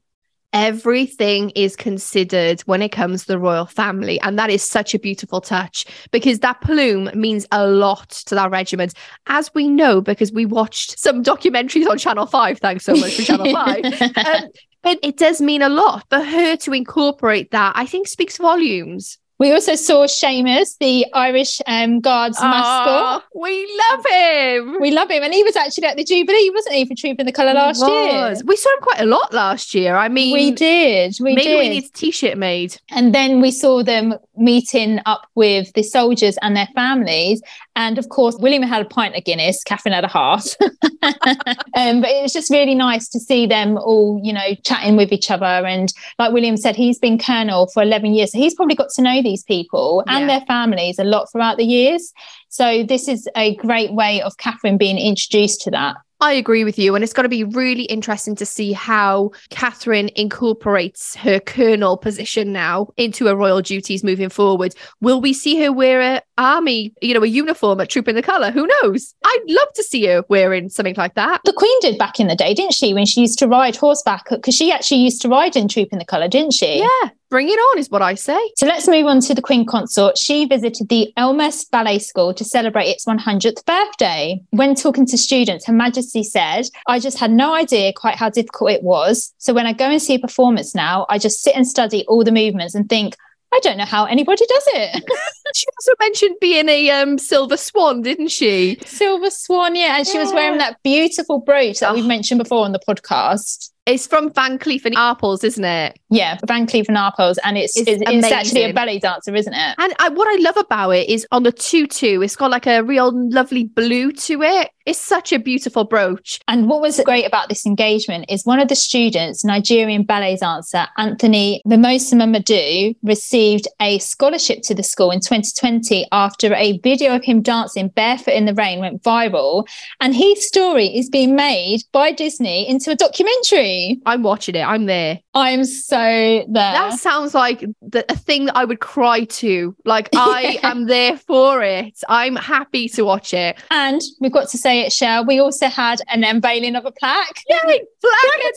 everything 0.56 1.50
is 1.50 1.76
considered 1.76 2.62
when 2.62 2.82
it 2.82 2.90
comes 2.90 3.22
to 3.22 3.28
the 3.28 3.40
royal 3.40 3.66
family. 3.66 4.22
And 4.22 4.40
that 4.40 4.50
is 4.50 4.64
such 4.64 4.94
a 4.94 5.00
beautiful 5.00 5.42
touch 5.42 5.86
because 6.12 6.40
that 6.40 6.62
plume 6.62 7.10
means 7.14 7.46
a 7.52 7.68
lot 7.68 8.10
to 8.28 8.36
that 8.36 8.52
regiment. 8.52 8.94
As 9.28 9.54
we 9.54 9.68
know, 9.68 10.00
because 10.00 10.32
we 10.32 10.46
watched 10.46 10.98
some 10.98 11.24
documentaries 11.24 11.90
on 11.90 11.98
Channel 11.98 12.26
5, 12.26 12.60
thanks 12.60 12.86
so 12.86 12.96
much 12.96 13.16
for 13.16 13.24
Channel 13.24 13.52
5. 13.52 14.12
Um, 14.26 14.50
it 14.86 15.18
does 15.18 15.42
mean 15.42 15.62
a 15.62 15.70
lot. 15.70 16.06
For 16.10 16.22
her 16.24 16.56
to 16.58 16.74
incorporate 16.74 17.52
that, 17.52 17.74
I 17.76 17.86
think 17.86 18.08
speaks 18.08 18.38
volumes. 18.38 19.18
We 19.38 19.52
also 19.52 19.76
saw 19.76 20.06
Seamus, 20.06 20.78
the 20.80 21.06
Irish 21.14 21.62
um, 21.68 22.00
Guards 22.00 22.40
mascot. 22.40 23.24
We 23.36 23.80
love 23.90 24.06
him. 24.06 24.82
We 24.82 24.92
love 24.92 25.12
him. 25.12 25.24
And 25.24 25.34
he 25.34 25.44
was 25.44 25.56
actually 25.58 25.86
at 25.88 25.98
the 25.98 26.06
Jubilee, 26.06 26.50
wasn't 26.54 26.76
he, 26.76 26.86
for 26.86 26.96
Trooping 26.96 27.26
the 27.26 27.34
Colour 27.34 27.54
last 27.54 27.84
He 27.84 27.92
year? 27.92 28.30
was. 28.30 28.44
We 28.46 28.56
saw 28.56 28.70
him 28.74 28.82
quite 28.82 29.02
a 29.02 29.06
lot 29.06 29.34
last 29.34 29.74
year. 29.74 29.96
I 29.96 30.08
mean, 30.08 30.34
We 30.34 30.52
did. 30.52 31.18
We 31.20 31.36
maybe 31.36 31.50
did. 31.50 31.60
we 31.60 31.70
need 31.70 31.84
a 31.86 31.90
t-shirt 31.90 32.38
made. 32.38 32.80
And 32.92 33.14
then 33.14 33.42
we 33.42 33.52
saw 33.52 33.84
them 33.84 34.16
meeting 34.38 35.00
up 35.06 35.28
with 35.36 35.72
the 35.74 35.84
soldiers 35.84 36.38
and 36.42 36.56
their 36.56 36.68
families. 36.74 37.42
And 37.76 37.98
of 37.98 38.08
course, 38.10 38.38
William 38.40 38.64
had 38.64 38.82
a 38.82 38.86
pint 38.86 39.16
of 39.16 39.24
Guinness, 39.26 39.64
Catherine 39.64 39.94
had 39.94 40.06
a 40.06 40.10
heart. 40.10 40.56
um, 40.62 42.02
but 42.02 42.10
it 42.10 42.22
was 42.22 42.32
just 42.34 42.50
really 42.50 42.76
nice 42.76 43.10
to 43.10 43.20
see 43.20 43.46
them 43.46 43.78
all, 43.78 44.20
you 44.24 44.32
know, 44.32 44.56
chatting 44.64 44.96
with 44.96 45.12
each 45.12 45.30
other. 45.30 45.46
And 45.46 45.94
like 46.20 46.32
William 46.32 46.56
said, 46.58 46.76
he's 46.76 47.00
been 47.00 47.18
colonel 47.18 47.68
for 47.68 47.84
11 47.84 48.14
years. 48.14 48.32
So 48.32 48.38
he's 48.38 48.56
probably 48.56 48.76
got 48.76 48.90
to 48.92 49.02
know 49.02 49.22
these 49.26 49.44
people 49.44 50.04
and 50.08 50.22
Yeah. 50.22 50.38
their 50.38 50.46
families 50.46 50.98
a 51.00 51.04
lot 51.04 51.28
throughout 51.32 51.58
the 51.58 51.66
years. 51.66 52.14
So 52.48 52.84
this 52.84 53.10
is 53.10 53.28
a 53.36 53.56
great 53.56 53.92
way 53.94 54.22
of 54.22 54.38
Catherine 54.38 54.78
being 54.78 54.98
introduced 54.98 55.62
to 55.64 55.72
that. 55.72 55.96
I 56.22 56.34
agree 56.34 56.64
with 56.64 56.80
you. 56.80 56.96
And 56.96 57.04
it's 57.04 57.14
going 57.14 57.26
to 57.26 57.30
be 57.30 57.44
really 57.44 57.84
interesting 57.84 58.36
to 58.38 58.46
see 58.46 58.72
how 58.72 59.32
Catherine 59.50 60.10
incorporates 60.16 61.16
her 61.16 61.40
colonel 61.40 61.98
position 61.98 62.54
now 62.54 62.88
into 62.98 63.26
her 63.26 63.36
royal 63.36 63.62
duties 63.62 64.04
moving 64.04 64.30
forward. 64.30 64.74
Will 65.02 65.20
we 65.20 65.34
see 65.34 65.62
her 65.62 65.72
wear 65.72 66.02
a 66.02 66.22
army, 66.38 66.94
you 67.02 67.14
know, 67.14 67.24
a 67.24 67.28
uniform 67.28 67.80
at 67.80 67.90
Troop 67.90 68.08
in 68.08 68.16
the 68.16 68.22
Colour? 68.22 68.52
Who 68.52 68.68
knows? 68.82 69.14
I'd 69.26 69.44
love 69.48 69.72
to 69.76 69.84
see 69.84 70.06
her 70.08 70.24
wearing 70.30 70.70
something 70.70 70.96
like 70.98 71.16
that. 71.16 71.42
The 71.46 71.54
Queen 71.54 71.80
did 71.82 71.98
back 71.98 72.20
in 72.20 72.28
the 72.28 72.36
day, 72.36 72.54
didn't 72.54 72.74
she? 72.74 72.94
When 72.94 73.06
she 73.06 73.22
used 73.22 73.40
to 73.40 73.48
ride 73.48 73.76
horseback, 73.76 74.30
because 74.30 74.56
she 74.56 74.72
actually 74.72 75.02
used 75.02 75.22
to 75.22 75.30
ride 75.30 75.56
in 75.56 75.68
Troop 75.68 75.90
in 75.92 76.00
the 76.00 76.06
Colour, 76.06 76.28
didn't 76.28 76.54
she? 76.54 76.80
Yeah, 76.80 77.10
bring 77.30 77.50
it 77.50 77.54
on 77.54 77.80
is 77.80 77.90
what 77.90 78.02
I 78.02 78.16
say. 78.16 78.40
So 78.58 78.66
let's 78.66 78.88
move 78.88 79.06
on 79.06 79.20
to 79.22 79.34
the 79.34 79.42
Queen 79.42 79.66
Consort. 79.66 80.18
She 80.18 80.46
visited 80.46 80.90
the 80.90 81.12
Elmhurst 81.18 81.72
Ballet 81.72 82.00
School 82.00 82.34
to 82.34 82.44
celebrate 82.44 82.88
its 82.88 83.06
100th 83.06 83.66
birthday. 83.66 84.42
When 84.52 84.76
talking 84.76 85.06
to 85.08 85.18
students, 85.18 85.66
Her 85.66 85.74
Majesty 85.74 86.05
said, 86.24 86.70
I 86.88 87.00
just 87.00 87.18
had 87.20 87.32
no 87.32 87.54
idea 87.54 87.94
quite 87.94 88.16
how 88.16 88.30
difficult 88.30 88.72
it 88.72 88.84
was. 88.84 89.34
So 89.38 89.54
when 89.54 89.66
I 89.68 89.74
go 89.74 89.86
and 89.86 90.02
see 90.02 90.16
a 90.16 90.20
performance 90.20 90.74
now, 90.76 91.06
I 91.10 91.18
just 91.18 91.42
sit 91.42 91.56
and 91.56 91.68
study 91.68 92.06
all 92.08 92.24
the 92.24 92.32
movements 92.32 92.76
and 92.76 92.88
think, 92.90 93.16
I 93.54 93.60
don't 93.62 93.78
know 93.78 93.86
how 93.86 94.06
anybody 94.06 94.46
does 94.48 94.64
it. 94.68 95.04
She 95.54 95.66
also 95.80 95.92
mentioned 96.02 96.36
being 96.42 96.68
a 96.68 96.90
um, 96.90 97.18
silver 97.20 97.56
swan, 97.56 98.02
didn't 98.02 98.28
she? 98.30 98.78
Silver 98.84 99.30
Swan, 99.30 99.76
yeah. 99.76 99.96
And 99.98 100.06
she 100.08 100.18
was 100.18 100.34
wearing 100.34 100.58
that 100.58 100.78
beautiful 100.84 101.40
brooch 101.40 101.80
that 101.80 101.92
Oh. 101.92 101.94
we've 101.94 102.06
mentioned 102.06 102.40
before 102.40 102.66
on 102.66 102.72
the 102.74 102.80
podcast. 102.80 103.70
It's 103.86 104.08
from 104.08 104.34
Van 104.34 104.58
Cleef 104.58 104.84
and 104.86 104.96
Arpels, 104.96 105.44
isn't 105.44 105.64
it? 105.64 106.00
Yeah, 106.10 106.40
Van 106.48 106.66
Cleef 106.66 106.88
and 106.90 106.98
Arpels. 106.98 107.38
And 107.44 107.58
it's, 107.60 107.78
It's 107.78 107.88
it's, 107.88 108.02
it's 108.06 108.32
actually 108.32 108.64
a 108.64 108.74
ballet 108.74 108.98
dancer, 108.98 109.34
isn't 109.36 109.54
it? 109.54 109.76
And 109.78 109.94
I, 110.00 110.10
what 110.10 110.28
I 110.28 110.42
love 110.42 110.58
about 110.58 110.90
it 110.90 111.08
is 111.08 111.26
on 111.32 111.44
the 111.44 111.52
tutu, 111.52 112.22
it's 112.22 112.36
got 112.36 112.50
like 112.50 112.66
a 112.66 112.82
real 112.82 113.12
lovely 113.30 113.66
blue 113.66 114.12
to 114.12 114.42
it. 114.42 114.72
It's 114.86 115.02
such 115.02 115.34
a 115.34 115.40
beautiful 115.40 115.84
brooch. 115.84 116.40
And 116.48 116.70
what 116.70 116.80
was 116.80 117.02
great 117.04 117.26
about 117.26 117.50
this 117.50 117.66
engagement 117.66 118.26
is 118.30 118.46
one 118.46 118.60
of 118.60 118.68
the 118.68 118.76
students, 118.76 119.44
Nigerian 119.44 120.04
ballet 120.04 120.38
dancer 120.38 120.86
Anthony 120.98 121.64
Mmesoma 121.66 122.30
Madu, 122.30 122.94
received 123.02 123.68
a 123.82 123.98
scholarship 123.98 124.62
to 124.64 124.76
the 124.76 124.84
school 124.84 125.10
in 125.10 125.22
2020 125.22 126.06
after 126.12 126.54
a 126.54 126.78
video 126.80 127.16
of 127.16 127.24
him 127.24 127.42
dancing 127.42 127.88
barefoot 127.88 128.36
in 128.36 128.46
the 128.46 128.54
rain 128.54 128.80
went 128.80 129.02
viral. 129.02 129.68
And 130.02 130.14
his 130.16 130.48
story 130.48 130.86
is 130.96 131.10
being 131.10 131.36
made 131.36 131.82
by 131.92 132.12
Disney 132.12 132.70
into 132.70 132.92
a 132.92 132.96
documentary. 132.96 134.00
I'm 134.06 134.22
watching 134.22 134.54
it. 134.54 134.68
I'm 134.68 134.86
there. 134.86 135.20
I'm 135.36 135.66
so 135.66 135.98
there. 135.98 136.46
That 136.48 136.98
sounds 136.98 137.34
like 137.34 137.66
the, 137.82 138.06
a 138.10 138.16
thing 138.16 138.46
that 138.46 138.56
I 138.56 138.64
would 138.64 138.80
cry 138.80 139.26
to. 139.26 139.76
Like 139.84 140.10
I 140.16 140.60
am 140.64 140.86
there 140.88 141.18
for 141.18 141.62
it. 141.62 142.00
I'm 142.08 142.38
happy 142.38 142.88
to 142.90 143.04
watch 143.04 143.34
it. 143.34 143.58
and 143.70 144.02
we've 144.22 144.32
got 144.32 144.48
to 144.50 144.58
say 144.58 144.82
it, 144.82 144.94
Shell. 144.94 145.26
We 145.26 145.40
also 145.40 145.68
had 145.68 146.00
an 146.08 146.24
unveiling 146.24 146.76
of 146.76 146.86
a 146.86 146.92
plaque. 146.92 147.44
Yay! 147.50 147.82
Flag 148.02 148.54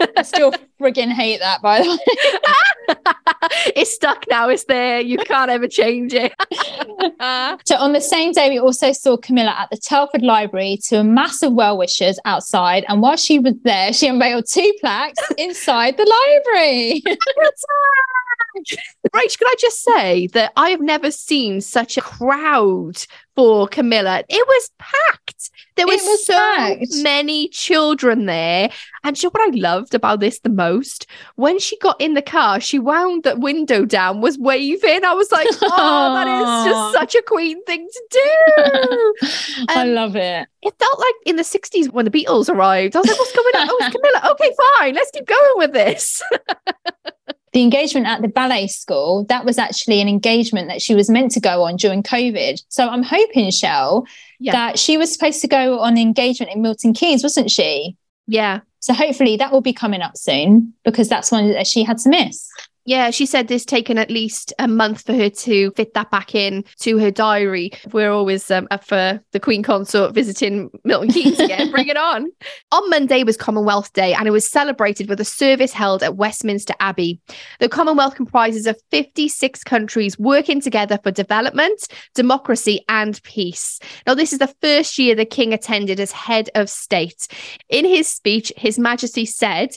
attack! 0.00 0.12
I 0.16 0.22
still 0.22 0.52
friggin' 0.80 1.12
hate 1.12 1.40
that, 1.40 1.62
by 1.62 1.82
the 1.82 1.90
way. 1.90 1.98
it's 3.76 3.94
stuck 3.94 4.24
now. 4.28 4.48
It's 4.48 4.64
there. 4.64 5.00
You 5.00 5.18
can't 5.18 5.50
ever 5.50 5.68
change 5.68 6.14
it. 6.14 6.32
So 7.64 7.76
on 7.76 7.92
the 7.92 8.00
same 8.00 8.32
day, 8.32 8.48
we 8.48 8.58
also 8.58 8.92
saw 8.92 9.16
Camilla 9.16 9.54
at 9.58 9.70
the 9.70 9.76
Telford 9.76 10.22
Library 10.22 10.78
to 10.88 11.00
a 11.00 11.04
massive 11.04 11.52
well 11.52 11.76
wishers 11.76 12.18
outside. 12.24 12.84
And 12.88 13.02
while 13.02 13.16
she 13.16 13.38
was 13.38 13.54
there, 13.64 13.92
she 13.92 14.06
unveiled 14.06 14.46
two 14.48 14.72
plaques 14.80 15.20
inside 15.36 15.96
the 15.96 16.04
library. 16.04 17.02
Rach, 19.14 19.38
could 19.38 19.48
I 19.48 19.54
just 19.58 19.82
say 19.82 20.26
that 20.28 20.52
I 20.56 20.70
have 20.70 20.80
never 20.80 21.10
seen 21.10 21.60
such 21.60 21.96
a 21.96 22.02
crowd 22.02 23.06
for 23.36 23.68
Camilla. 23.68 24.24
It 24.28 24.46
was 24.48 24.70
packed. 24.78 25.50
There 25.76 25.86
was 25.86 26.26
so 26.26 26.32
packed. 26.32 26.86
many 27.02 27.48
children 27.48 28.24
there. 28.24 28.70
And 29.04 29.22
you 29.22 29.28
know 29.28 29.32
what 29.32 29.54
I 29.54 29.58
loved 29.58 29.94
about 29.94 30.20
this 30.20 30.40
the 30.40 30.48
most? 30.48 31.06
When 31.36 31.58
she 31.60 31.78
got 31.78 32.00
in 32.00 32.14
the 32.14 32.22
car, 32.22 32.58
she 32.60 32.78
wound 32.78 33.24
the 33.24 33.36
window 33.36 33.84
down, 33.84 34.22
was 34.22 34.38
waving. 34.38 35.04
I 35.04 35.12
was 35.12 35.30
like, 35.30 35.48
oh, 35.62 36.14
that 36.14 36.26
is 36.26 36.72
just 36.72 36.94
such 36.94 37.14
a 37.14 37.22
queen 37.22 37.62
thing 37.64 37.86
to 37.86 38.02
do. 38.10 39.14
I 39.68 39.84
love 39.84 40.16
it. 40.16 40.48
It 40.62 40.74
felt 40.78 40.98
like 40.98 41.14
in 41.26 41.36
the 41.36 41.42
60s 41.42 41.92
when 41.92 42.06
the 42.06 42.10
Beatles 42.10 42.48
arrived. 42.48 42.96
I 42.96 43.00
was 43.00 43.08
like, 43.08 43.18
what's 43.18 43.36
going 43.36 43.54
on? 43.56 43.68
Oh, 43.70 43.78
it's 43.80 43.96
Camilla. 43.96 44.32
Okay, 44.32 44.50
fine. 44.78 44.94
Let's 44.94 45.10
keep 45.10 45.26
going 45.26 45.52
with 45.56 45.72
this. 45.74 46.22
The 47.56 47.62
engagement 47.62 48.06
at 48.06 48.20
the 48.20 48.28
ballet 48.28 48.66
school, 48.66 49.24
that 49.30 49.46
was 49.46 49.56
actually 49.56 50.02
an 50.02 50.08
engagement 50.08 50.68
that 50.68 50.82
she 50.82 50.94
was 50.94 51.08
meant 51.08 51.30
to 51.32 51.40
go 51.40 51.62
on 51.62 51.76
during 51.76 52.02
COVID. 52.02 52.60
So 52.68 52.86
I'm 52.86 53.02
hoping, 53.02 53.50
Shell, 53.50 54.04
Yeah. 54.38 54.52
that 54.52 54.78
she 54.78 54.98
was 54.98 55.10
supposed 55.10 55.40
to 55.40 55.48
go 55.48 55.78
on 55.80 55.96
engagement 55.96 56.52
in 56.54 56.60
Milton 56.60 56.92
Keynes, 56.92 57.22
wasn't 57.22 57.50
she? 57.50 57.96
yeah. 58.26 58.60
So 58.80 58.92
hopefully 58.92 59.38
that 59.38 59.50
will 59.52 59.62
be 59.62 59.72
coming 59.72 60.02
up 60.02 60.16
soon 60.18 60.74
because 60.84 61.08
that's 61.08 61.32
one 61.32 61.48
that 61.48 61.66
she 61.66 61.82
had 61.82 61.96
to 61.98 62.10
miss. 62.10 62.46
Yeah, 62.86 63.10
she 63.10 63.26
said 63.26 63.50
it's 63.50 63.64
taken 63.64 63.98
at 63.98 64.12
least 64.12 64.52
a 64.60 64.68
month 64.68 65.04
for 65.04 65.12
her 65.12 65.28
to 65.28 65.72
fit 65.72 65.92
that 65.94 66.08
back 66.12 66.36
in 66.36 66.64
to 66.80 66.98
her 66.98 67.10
diary. 67.10 67.72
We're 67.92 68.12
always 68.12 68.48
um, 68.48 68.68
up 68.70 68.84
for 68.84 69.20
the 69.32 69.40
Queen 69.40 69.64
Consort 69.64 70.14
visiting 70.14 70.70
Milton 70.84 71.10
Keynes 71.10 71.40
again. 71.40 71.70
Bring 71.72 71.88
it 71.88 71.96
on. 71.96 72.30
On 72.70 72.90
Monday 72.90 73.24
was 73.24 73.36
Commonwealth 73.36 73.92
Day 73.92 74.14
and 74.14 74.28
it 74.28 74.30
was 74.30 74.48
celebrated 74.48 75.08
with 75.08 75.20
a 75.20 75.24
service 75.24 75.72
held 75.72 76.04
at 76.04 76.14
Westminster 76.14 76.74
Abbey. 76.78 77.20
The 77.58 77.68
Commonwealth 77.68 78.14
comprises 78.14 78.68
of 78.68 78.80
56 78.92 79.64
countries 79.64 80.16
working 80.16 80.60
together 80.60 81.00
for 81.02 81.10
development, 81.10 81.88
democracy, 82.14 82.84
and 82.88 83.20
peace. 83.24 83.80
Now, 84.06 84.14
this 84.14 84.32
is 84.32 84.38
the 84.38 84.54
first 84.62 84.96
year 84.96 85.16
the 85.16 85.24
King 85.24 85.52
attended 85.52 85.98
as 85.98 86.12
head 86.12 86.50
of 86.54 86.70
state. 86.70 87.26
In 87.68 87.84
his 87.84 88.06
speech, 88.06 88.52
His 88.56 88.78
Majesty 88.78 89.26
said, 89.26 89.76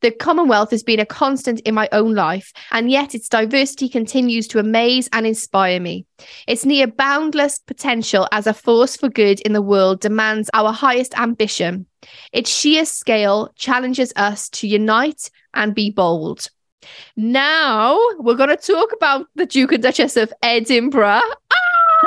the 0.00 0.10
Commonwealth 0.10 0.70
has 0.70 0.82
been 0.82 1.00
a 1.00 1.06
constant 1.06 1.60
in 1.60 1.74
my 1.74 1.88
own 1.92 2.14
life, 2.14 2.52
and 2.70 2.90
yet 2.90 3.14
its 3.14 3.28
diversity 3.28 3.88
continues 3.88 4.46
to 4.48 4.58
amaze 4.58 5.08
and 5.12 5.26
inspire 5.26 5.80
me. 5.80 6.06
Its 6.46 6.64
near 6.64 6.86
boundless 6.86 7.58
potential 7.58 8.28
as 8.32 8.46
a 8.46 8.54
force 8.54 8.96
for 8.96 9.08
good 9.08 9.40
in 9.40 9.52
the 9.52 9.62
world 9.62 10.00
demands 10.00 10.50
our 10.54 10.72
highest 10.72 11.18
ambition. 11.18 11.86
Its 12.32 12.50
sheer 12.50 12.84
scale 12.84 13.50
challenges 13.56 14.12
us 14.16 14.48
to 14.50 14.68
unite 14.68 15.30
and 15.54 15.74
be 15.74 15.90
bold. 15.90 16.48
Now 17.16 17.98
we're 18.18 18.34
going 18.34 18.50
to 18.50 18.56
talk 18.56 18.92
about 18.92 19.26
the 19.34 19.46
Duke 19.46 19.72
and 19.72 19.82
Duchess 19.82 20.16
of 20.16 20.32
Edinburgh. 20.42 21.22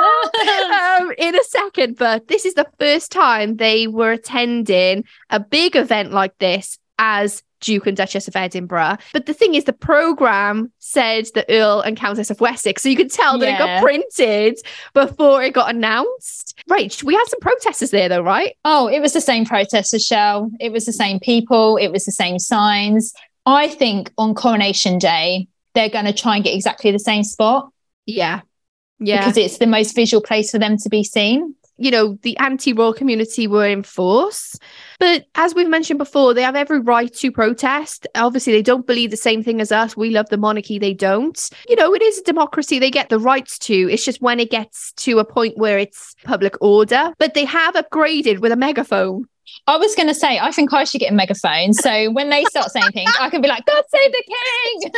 um, 0.00 1.12
in 1.18 1.34
a 1.34 1.44
second, 1.44 1.96
but 1.96 2.28
this 2.28 2.44
is 2.44 2.54
the 2.54 2.66
first 2.78 3.10
time 3.10 3.56
they 3.56 3.86
were 3.86 4.12
attending 4.12 5.04
a 5.30 5.40
big 5.40 5.76
event 5.76 6.12
like 6.12 6.36
this 6.38 6.78
as 6.98 7.42
Duke 7.60 7.86
and 7.86 7.96
Duchess 7.96 8.26
of 8.28 8.36
Edinburgh. 8.36 8.96
But 9.12 9.26
the 9.26 9.34
thing 9.34 9.54
is, 9.54 9.64
the 9.64 9.72
program 9.72 10.72
said 10.78 11.26
the 11.34 11.44
Earl 11.50 11.80
and 11.80 11.96
Countess 11.96 12.30
of 12.30 12.40
Wessex, 12.40 12.82
so 12.82 12.88
you 12.88 12.96
could 12.96 13.10
tell 13.12 13.38
that 13.38 13.54
it 13.54 13.58
got 13.58 13.82
printed 13.82 14.58
before 14.94 15.42
it 15.42 15.52
got 15.54 15.74
announced. 15.74 16.58
Right, 16.68 17.02
we 17.02 17.14
had 17.14 17.26
some 17.28 17.40
protesters 17.40 17.90
there, 17.90 18.08
though, 18.08 18.22
right? 18.22 18.56
Oh, 18.64 18.88
it 18.88 19.00
was 19.00 19.12
the 19.12 19.20
same 19.20 19.44
protesters, 19.44 20.04
Shell. 20.04 20.50
It 20.60 20.72
was 20.72 20.86
the 20.86 20.92
same 20.92 21.20
people. 21.20 21.76
It 21.76 21.88
was 21.88 22.04
the 22.04 22.12
same 22.12 22.38
signs. 22.38 23.12
I 23.46 23.68
think 23.68 24.10
on 24.18 24.34
Coronation 24.34 24.98
Day, 24.98 25.48
they're 25.74 25.88
going 25.88 26.04
to 26.04 26.12
try 26.12 26.34
and 26.36 26.44
get 26.44 26.54
exactly 26.54 26.90
the 26.90 26.98
same 26.98 27.22
spot 27.24 27.70
Yeah, 28.06 28.40
yeah. 28.98 29.18
because 29.20 29.36
it's 29.36 29.58
the 29.58 29.66
most 29.66 29.94
visual 29.94 30.22
place 30.22 30.50
for 30.50 30.58
them 30.58 30.76
to 30.78 30.88
be 30.88 31.02
seen. 31.04 31.54
you 31.78 31.90
know, 31.90 32.18
the 32.22 32.36
anti 32.38 32.72
royal 32.74 32.92
community 32.92 33.46
were 33.46 33.66
in 33.66 33.82
force. 33.82 34.58
But 35.00 35.26
as 35.34 35.54
we've 35.54 35.68
mentioned 35.68 35.98
before, 35.98 36.34
they 36.34 36.42
have 36.42 36.54
every 36.54 36.78
right 36.78 37.12
to 37.14 37.32
protest. 37.32 38.06
Obviously, 38.14 38.52
they 38.52 38.62
don't 38.62 38.86
believe 38.86 39.10
the 39.10 39.16
same 39.16 39.42
thing 39.42 39.60
as 39.60 39.72
us. 39.72 39.96
We 39.96 40.10
love 40.10 40.28
the 40.28 40.36
monarchy, 40.36 40.78
they 40.78 40.94
don't. 40.94 41.50
You 41.68 41.74
know, 41.76 41.94
it 41.94 42.02
is 42.02 42.18
a 42.18 42.24
democracy, 42.24 42.78
they 42.78 42.90
get 42.90 43.08
the 43.08 43.18
rights 43.18 43.58
to. 43.60 43.74
It's 43.90 44.04
just 44.04 44.20
when 44.20 44.38
it 44.38 44.50
gets 44.50 44.92
to 44.92 45.18
a 45.18 45.24
point 45.24 45.56
where 45.56 45.78
it's 45.78 46.14
public 46.22 46.54
order. 46.60 47.14
But 47.18 47.32
they 47.32 47.46
have 47.46 47.74
upgraded 47.74 48.40
with 48.40 48.52
a 48.52 48.56
megaphone. 48.56 49.24
I 49.66 49.78
was 49.78 49.94
going 49.96 50.08
to 50.08 50.14
say, 50.14 50.38
I 50.38 50.52
think 50.52 50.72
I 50.72 50.84
should 50.84 51.00
get 51.00 51.10
a 51.10 51.14
megaphone. 51.14 51.72
So 51.72 52.10
when 52.12 52.28
they 52.28 52.44
start 52.44 52.70
saying 52.70 52.92
things, 52.92 53.10
I 53.18 53.30
can 53.30 53.40
be 53.40 53.48
like, 53.48 53.64
God 53.64 53.82
save 53.88 54.12
the 54.12 54.24
king. 54.28 54.92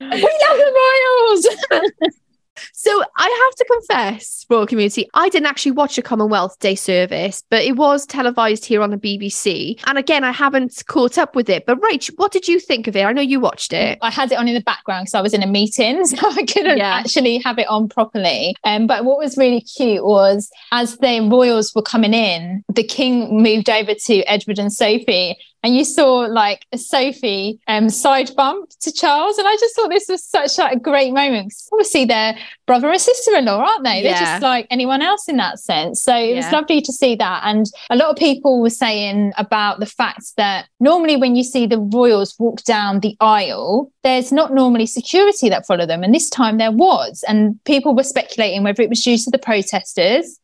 we 0.00 0.20
love 0.20 0.58
the 0.58 1.48
royals. 1.72 2.14
So 2.72 3.02
I 3.16 3.44
have 3.46 3.54
to 3.56 3.64
confess, 3.64 4.46
royal 4.48 4.66
community, 4.66 5.08
I 5.14 5.28
didn't 5.28 5.46
actually 5.46 5.72
watch 5.72 5.98
a 5.98 6.02
Commonwealth 6.02 6.58
Day 6.60 6.74
service, 6.74 7.42
but 7.50 7.62
it 7.64 7.76
was 7.76 8.06
televised 8.06 8.64
here 8.64 8.82
on 8.82 8.90
the 8.90 8.96
BBC. 8.96 9.80
And 9.86 9.98
again, 9.98 10.24
I 10.24 10.30
haven't 10.32 10.82
caught 10.86 11.18
up 11.18 11.34
with 11.34 11.48
it. 11.48 11.66
But 11.66 11.80
Rach, 11.80 12.10
what 12.16 12.32
did 12.32 12.46
you 12.48 12.60
think 12.60 12.86
of 12.86 12.96
it? 12.96 13.04
I 13.04 13.12
know 13.12 13.22
you 13.22 13.40
watched 13.40 13.72
it. 13.72 13.98
I 14.02 14.10
had 14.10 14.30
it 14.32 14.36
on 14.38 14.48
in 14.48 14.54
the 14.54 14.60
background 14.60 15.04
because 15.04 15.14
I 15.14 15.20
was 15.20 15.34
in 15.34 15.42
a 15.42 15.46
meeting, 15.46 16.04
so 16.06 16.16
I 16.30 16.44
couldn't 16.44 16.78
Yeah. 16.78 16.94
actually 16.94 17.38
have 17.38 17.58
it 17.58 17.66
on 17.68 17.88
properly. 17.88 18.54
Um, 18.64 18.86
but 18.86 19.04
what 19.04 19.18
was 19.18 19.36
really 19.36 19.60
cute 19.60 20.04
was 20.04 20.50
as 20.72 20.96
the 20.98 21.20
royals 21.30 21.74
were 21.74 21.82
coming 21.82 22.14
in, 22.14 22.64
the 22.72 22.84
king 22.84 23.42
moved 23.42 23.68
over 23.70 23.94
to 23.94 24.20
Edward 24.22 24.58
and 24.58 24.72
Sophie, 24.72 25.36
and 25.64 25.74
you 25.74 25.84
saw 25.84 26.18
like 26.18 26.64
Sophie 26.76 27.58
um, 27.66 27.88
side 27.88 28.30
bump 28.36 28.70
to 28.82 28.92
Charles, 28.92 29.38
and 29.38 29.48
I 29.48 29.56
just 29.58 29.74
thought 29.74 29.88
this 29.90 30.06
was 30.08 30.22
such 30.22 30.58
like, 30.58 30.76
a 30.76 30.78
great 30.78 31.12
moment. 31.12 31.52
obviously, 31.72 32.04
they're 32.04 32.36
brother 32.66 32.90
and 32.90 33.00
sister-in-law, 33.00 33.58
aren't 33.58 33.82
they? 33.84 34.02
They're 34.02 34.12
just 34.18 34.42
like 34.42 34.66
anyone 34.70 35.02
else 35.02 35.26
in 35.28 35.36
that 35.38 35.58
sense. 35.58 36.02
So 36.02 36.14
it 36.14 36.36
was 36.36 36.44
Yeah. 36.44 36.52
lovely 36.52 36.80
to 36.82 36.92
see 36.92 37.16
that, 37.16 37.42
and 37.44 37.66
a 37.90 37.96
lot 37.96 38.10
of 38.10 38.16
people 38.16 38.60
were 38.60 38.70
saying 38.70 39.32
about 39.38 39.80
the 39.80 39.86
fact 39.86 40.36
that 40.36 40.66
normally 40.78 41.16
when 41.16 41.34
you 41.34 41.42
see 41.42 41.66
the 41.66 41.78
royals 41.80 42.34
walk 42.38 42.62
down 42.64 43.00
the 43.00 43.16
aisle, 43.20 43.90
there's 44.02 44.30
not 44.32 44.52
normally 44.52 44.86
security 44.86 45.48
that 45.48 45.66
follow 45.66 45.86
them. 45.86 46.02
And 46.04 46.14
this 46.14 46.28
time 46.28 46.58
there 46.58 46.70
was. 46.70 47.24
And 47.26 47.58
people 47.64 47.94
were 47.94 48.02
speculating 48.02 48.62
whether 48.62 48.82
it 48.82 48.90
was 48.90 49.02
due 49.02 49.16
to 49.16 49.30
the 49.30 49.38
protesters. 49.38 50.38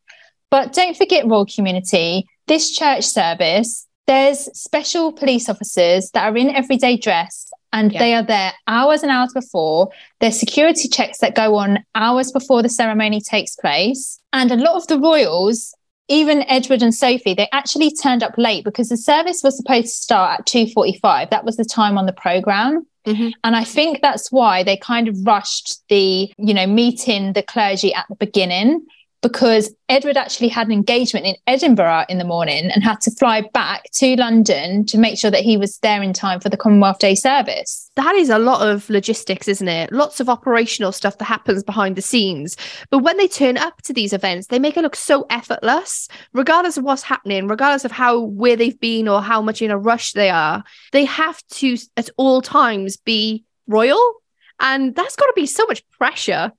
But 0.49 0.73
don't 0.73 0.97
forget, 0.97 1.27
royal 1.27 1.45
community, 1.45 2.25
this 2.47 2.71
church 2.75 3.05
service, 3.05 3.87
there's 4.11 4.49
special 4.59 5.13
police 5.13 5.47
officers 5.47 6.11
that 6.13 6.23
are 6.29 6.35
in 6.35 6.49
everyday 6.49 6.97
dress 6.97 7.49
and 7.71 7.91
Yeah. 7.93 7.99
they 7.99 8.13
are 8.13 8.23
there 8.23 8.51
hours 8.67 9.03
and 9.03 9.11
hours 9.11 9.31
before. 9.33 9.89
There's 10.19 10.37
security 10.37 10.87
checks 10.89 11.19
that 11.19 11.33
go 11.33 11.55
on 11.55 11.79
hours 11.95 12.29
before 12.31 12.61
the 12.61 12.67
ceremony 12.81 13.21
takes 13.21 13.55
place. 13.55 14.19
And 14.33 14.51
a 14.51 14.57
lot 14.57 14.75
of 14.75 14.87
the 14.87 14.99
royals 14.99 15.73
even 16.07 16.43
Edward 16.49 16.81
and 16.81 16.93
Sophie, 16.93 17.33
they 17.33 17.47
actually 17.53 17.89
turned 17.89 18.21
up 18.21 18.33
late 18.37 18.65
because 18.65 18.89
the 18.89 18.97
service 18.97 19.39
was 19.45 19.55
supposed 19.55 19.87
to 19.87 20.03
start 20.07 20.39
at 20.39 20.45
2:45. 20.45 21.29
That 21.29 21.45
was 21.45 21.55
the 21.55 21.63
time 21.63 21.97
on 21.97 22.05
the 22.05 22.11
program. 22.25 22.85
Mhm. 23.07 23.31
And 23.45 23.55
I 23.55 23.63
think 23.63 24.01
that's 24.01 24.29
why 24.29 24.61
they 24.63 24.75
kind 24.75 25.07
of 25.07 25.15
rushed 25.25 25.69
the, 25.87 26.29
you 26.37 26.53
know, 26.53 26.67
meeting 26.67 27.31
the 27.31 27.43
clergy 27.43 27.93
at 27.93 28.05
the 28.09 28.15
beginning 28.15 28.85
because 29.21 29.73
Edward 29.87 30.17
actually 30.17 30.47
had 30.47 30.67
an 30.67 30.73
engagement 30.73 31.25
in 31.25 31.35
Edinburgh 31.45 32.05
in 32.09 32.17
the 32.17 32.23
morning 32.23 32.71
and 32.71 32.83
had 32.83 33.01
to 33.01 33.11
fly 33.11 33.43
back 33.53 33.83
to 33.93 34.15
London 34.15 34.85
to 34.87 34.97
make 34.97 35.17
sure 35.17 35.29
that 35.29 35.43
he 35.43 35.57
was 35.57 35.77
there 35.79 36.01
in 36.01 36.11
time 36.11 36.39
for 36.39 36.49
the 36.49 36.57
Commonwealth 36.57 36.99
Day 36.99 37.13
service. 37.13 37.91
That 37.95 38.15
is 38.15 38.29
a 38.29 38.39
lot 38.39 38.67
of 38.67 38.89
logistics, 38.89 39.47
isn't 39.47 39.67
it? 39.67 39.91
Lots 39.91 40.19
of 40.19 40.29
operational 40.29 40.91
stuff 40.91 41.17
that 41.19 41.25
happens 41.25 41.63
behind 41.63 41.95
the 41.95 42.01
scenes. 42.01 42.57
But 42.89 42.99
when 42.99 43.17
they 43.17 43.27
turn 43.27 43.57
up 43.57 43.81
to 43.83 43.93
these 43.93 44.13
events, 44.13 44.47
they 44.47 44.59
make 44.59 44.75
it 44.75 44.81
look 44.81 44.95
so 44.95 45.25
effortless, 45.29 46.07
regardless 46.33 46.77
of 46.77 46.83
what's 46.83 47.03
happening, 47.03 47.47
regardless 47.47 47.85
of 47.85 47.91
how 47.91 48.21
where 48.21 48.55
they've 48.55 48.79
been 48.79 49.07
or 49.07 49.21
how 49.21 49.41
much 49.41 49.61
in 49.61 49.71
a 49.71 49.77
rush 49.77 50.13
they 50.13 50.29
are. 50.29 50.63
They 50.93 51.05
have 51.05 51.45
to 51.47 51.77
at 51.95 52.09
all 52.17 52.41
times 52.41 52.97
be 52.97 53.45
royal. 53.67 54.15
And 54.59 54.95
that's 54.95 55.15
got 55.15 55.25
to 55.25 55.33
be 55.35 55.47
so 55.47 55.65
much 55.65 55.87
pressure. 55.89 56.51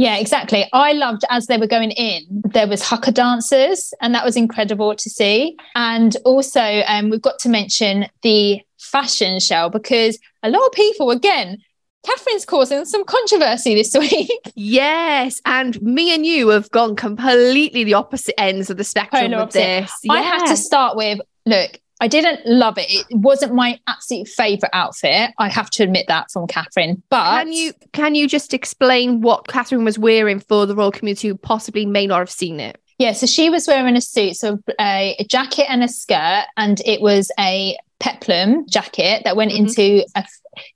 Yeah, 0.00 0.16
exactly. 0.16 0.66
I 0.72 0.94
loved 0.94 1.24
as 1.28 1.46
they 1.46 1.58
were 1.58 1.66
going 1.66 1.90
in, 1.90 2.22
there 2.30 2.66
was 2.66 2.82
haka 2.82 3.12
dancers, 3.12 3.92
and 4.00 4.14
that 4.14 4.24
was 4.24 4.34
incredible 4.34 4.94
to 4.94 5.10
see. 5.10 5.58
And 5.74 6.16
also, 6.24 6.82
um, 6.86 7.10
we've 7.10 7.20
got 7.20 7.38
to 7.40 7.50
mention 7.50 8.06
the 8.22 8.62
fashion 8.78 9.40
show 9.40 9.68
because 9.68 10.18
a 10.42 10.48
lot 10.48 10.64
of 10.64 10.72
people, 10.72 11.10
again, 11.10 11.58
Catherine's 12.06 12.46
causing 12.46 12.86
some 12.86 13.04
controversy 13.04 13.74
this 13.74 13.94
week. 13.98 14.40
Yes. 14.54 15.42
And 15.44 15.78
me 15.82 16.14
and 16.14 16.24
you 16.24 16.48
have 16.48 16.70
gone 16.70 16.96
completely 16.96 17.84
the 17.84 17.92
opposite 17.92 18.40
ends 18.40 18.70
of 18.70 18.78
the 18.78 18.84
spectrum 18.84 19.24
Polar 19.24 19.44
with 19.44 19.54
opposite. 19.54 19.82
this. 19.82 19.92
I 20.08 20.22
have 20.22 20.46
to 20.46 20.56
start 20.56 20.96
with 20.96 21.20
look, 21.44 21.78
I 22.00 22.08
didn't 22.08 22.40
love 22.46 22.78
it. 22.78 22.86
It 22.88 23.06
wasn't 23.10 23.54
my 23.54 23.78
absolute 23.86 24.26
favorite 24.28 24.70
outfit. 24.72 25.30
I 25.38 25.48
have 25.48 25.68
to 25.70 25.82
admit 25.82 26.06
that 26.08 26.30
from 26.30 26.46
Catherine. 26.46 27.02
But 27.10 27.44
Can 27.44 27.52
you 27.52 27.72
can 27.92 28.14
you 28.14 28.26
just 28.28 28.54
explain 28.54 29.20
what 29.20 29.46
Catherine 29.48 29.84
was 29.84 29.98
wearing 29.98 30.40
for 30.40 30.66
the 30.66 30.74
royal 30.74 30.92
community 30.92 31.28
who 31.28 31.34
possibly 31.36 31.84
may 31.86 32.06
not 32.06 32.18
have 32.20 32.30
seen 32.30 32.58
it? 32.60 32.80
Yeah, 32.98 33.12
so 33.12 33.26
she 33.26 33.48
was 33.50 33.66
wearing 33.66 33.96
a 33.96 34.00
suit, 34.00 34.36
so 34.36 34.58
a, 34.78 35.16
a 35.18 35.24
jacket 35.24 35.66
and 35.70 35.82
a 35.82 35.88
skirt, 35.88 36.44
and 36.58 36.80
it 36.84 37.00
was 37.00 37.30
a 37.38 37.76
peplum 37.98 38.66
jacket 38.68 39.22
that 39.24 39.36
went 39.36 39.52
Mhm. 39.52 39.58
into 39.58 40.04
a 40.16 40.24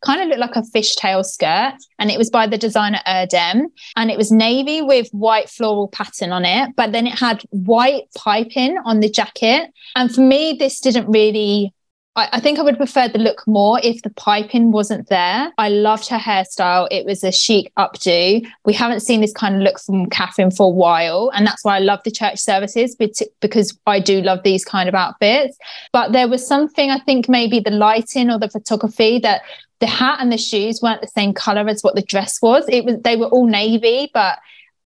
kind 0.04 0.20
of 0.22 0.28
looked 0.28 0.40
like 0.40 0.56
a 0.56 0.62
fishtail 0.62 1.24
skirt. 1.24 1.74
And 1.98 2.10
it 2.10 2.18
was 2.18 2.30
by 2.30 2.46
the 2.46 2.58
designer 2.58 3.00
Erdem. 3.06 3.66
And 3.96 4.10
it 4.10 4.18
was 4.18 4.30
navy 4.30 4.82
with 4.82 5.08
white 5.10 5.48
floral 5.48 5.88
pattern 5.88 6.32
on 6.32 6.44
it. 6.44 6.70
But 6.76 6.92
then 6.92 7.06
it 7.06 7.18
had 7.18 7.42
white 7.50 8.04
piping 8.16 8.78
on 8.84 9.00
the 9.00 9.08
jacket. 9.08 9.70
And 9.96 10.14
for 10.14 10.20
me, 10.20 10.56
this 10.58 10.80
didn't 10.80 11.08
really 11.08 11.72
I, 12.16 12.28
I 12.32 12.40
think 12.40 12.58
I 12.58 12.62
would 12.62 12.76
prefer 12.76 13.08
the 13.08 13.18
look 13.18 13.46
more 13.46 13.80
if 13.82 14.02
the 14.02 14.10
piping 14.10 14.72
wasn't 14.72 15.08
there. 15.08 15.52
I 15.58 15.68
loved 15.68 16.08
her 16.08 16.18
hairstyle. 16.18 16.88
It 16.90 17.06
was 17.06 17.24
a 17.24 17.32
chic 17.32 17.72
updo. 17.76 18.46
We 18.64 18.72
haven't 18.72 19.00
seen 19.00 19.20
this 19.20 19.32
kind 19.32 19.56
of 19.56 19.62
look 19.62 19.80
from 19.80 20.08
Catherine 20.10 20.50
for 20.50 20.66
a 20.66 20.70
while. 20.70 21.30
And 21.34 21.46
that's 21.46 21.64
why 21.64 21.76
I 21.76 21.80
love 21.80 22.00
the 22.04 22.10
church 22.10 22.38
services 22.38 22.96
because 23.40 23.78
I 23.86 24.00
do 24.00 24.20
love 24.20 24.42
these 24.42 24.64
kind 24.64 24.88
of 24.88 24.94
outfits. 24.94 25.56
But 25.92 26.12
there 26.12 26.28
was 26.28 26.46
something, 26.46 26.90
I 26.90 26.98
think 27.00 27.28
maybe 27.28 27.60
the 27.60 27.70
lighting 27.70 28.30
or 28.30 28.38
the 28.38 28.50
photography 28.50 29.18
that 29.20 29.42
the 29.80 29.86
hat 29.86 30.18
and 30.20 30.32
the 30.32 30.38
shoes 30.38 30.80
weren't 30.80 31.00
the 31.00 31.08
same 31.08 31.34
color 31.34 31.68
as 31.68 31.82
what 31.82 31.94
the 31.94 32.02
dress 32.02 32.40
was. 32.40 32.64
It 32.68 32.84
was 32.84 33.00
they 33.02 33.16
were 33.16 33.26
all 33.26 33.46
navy, 33.46 34.10
but 34.14 34.38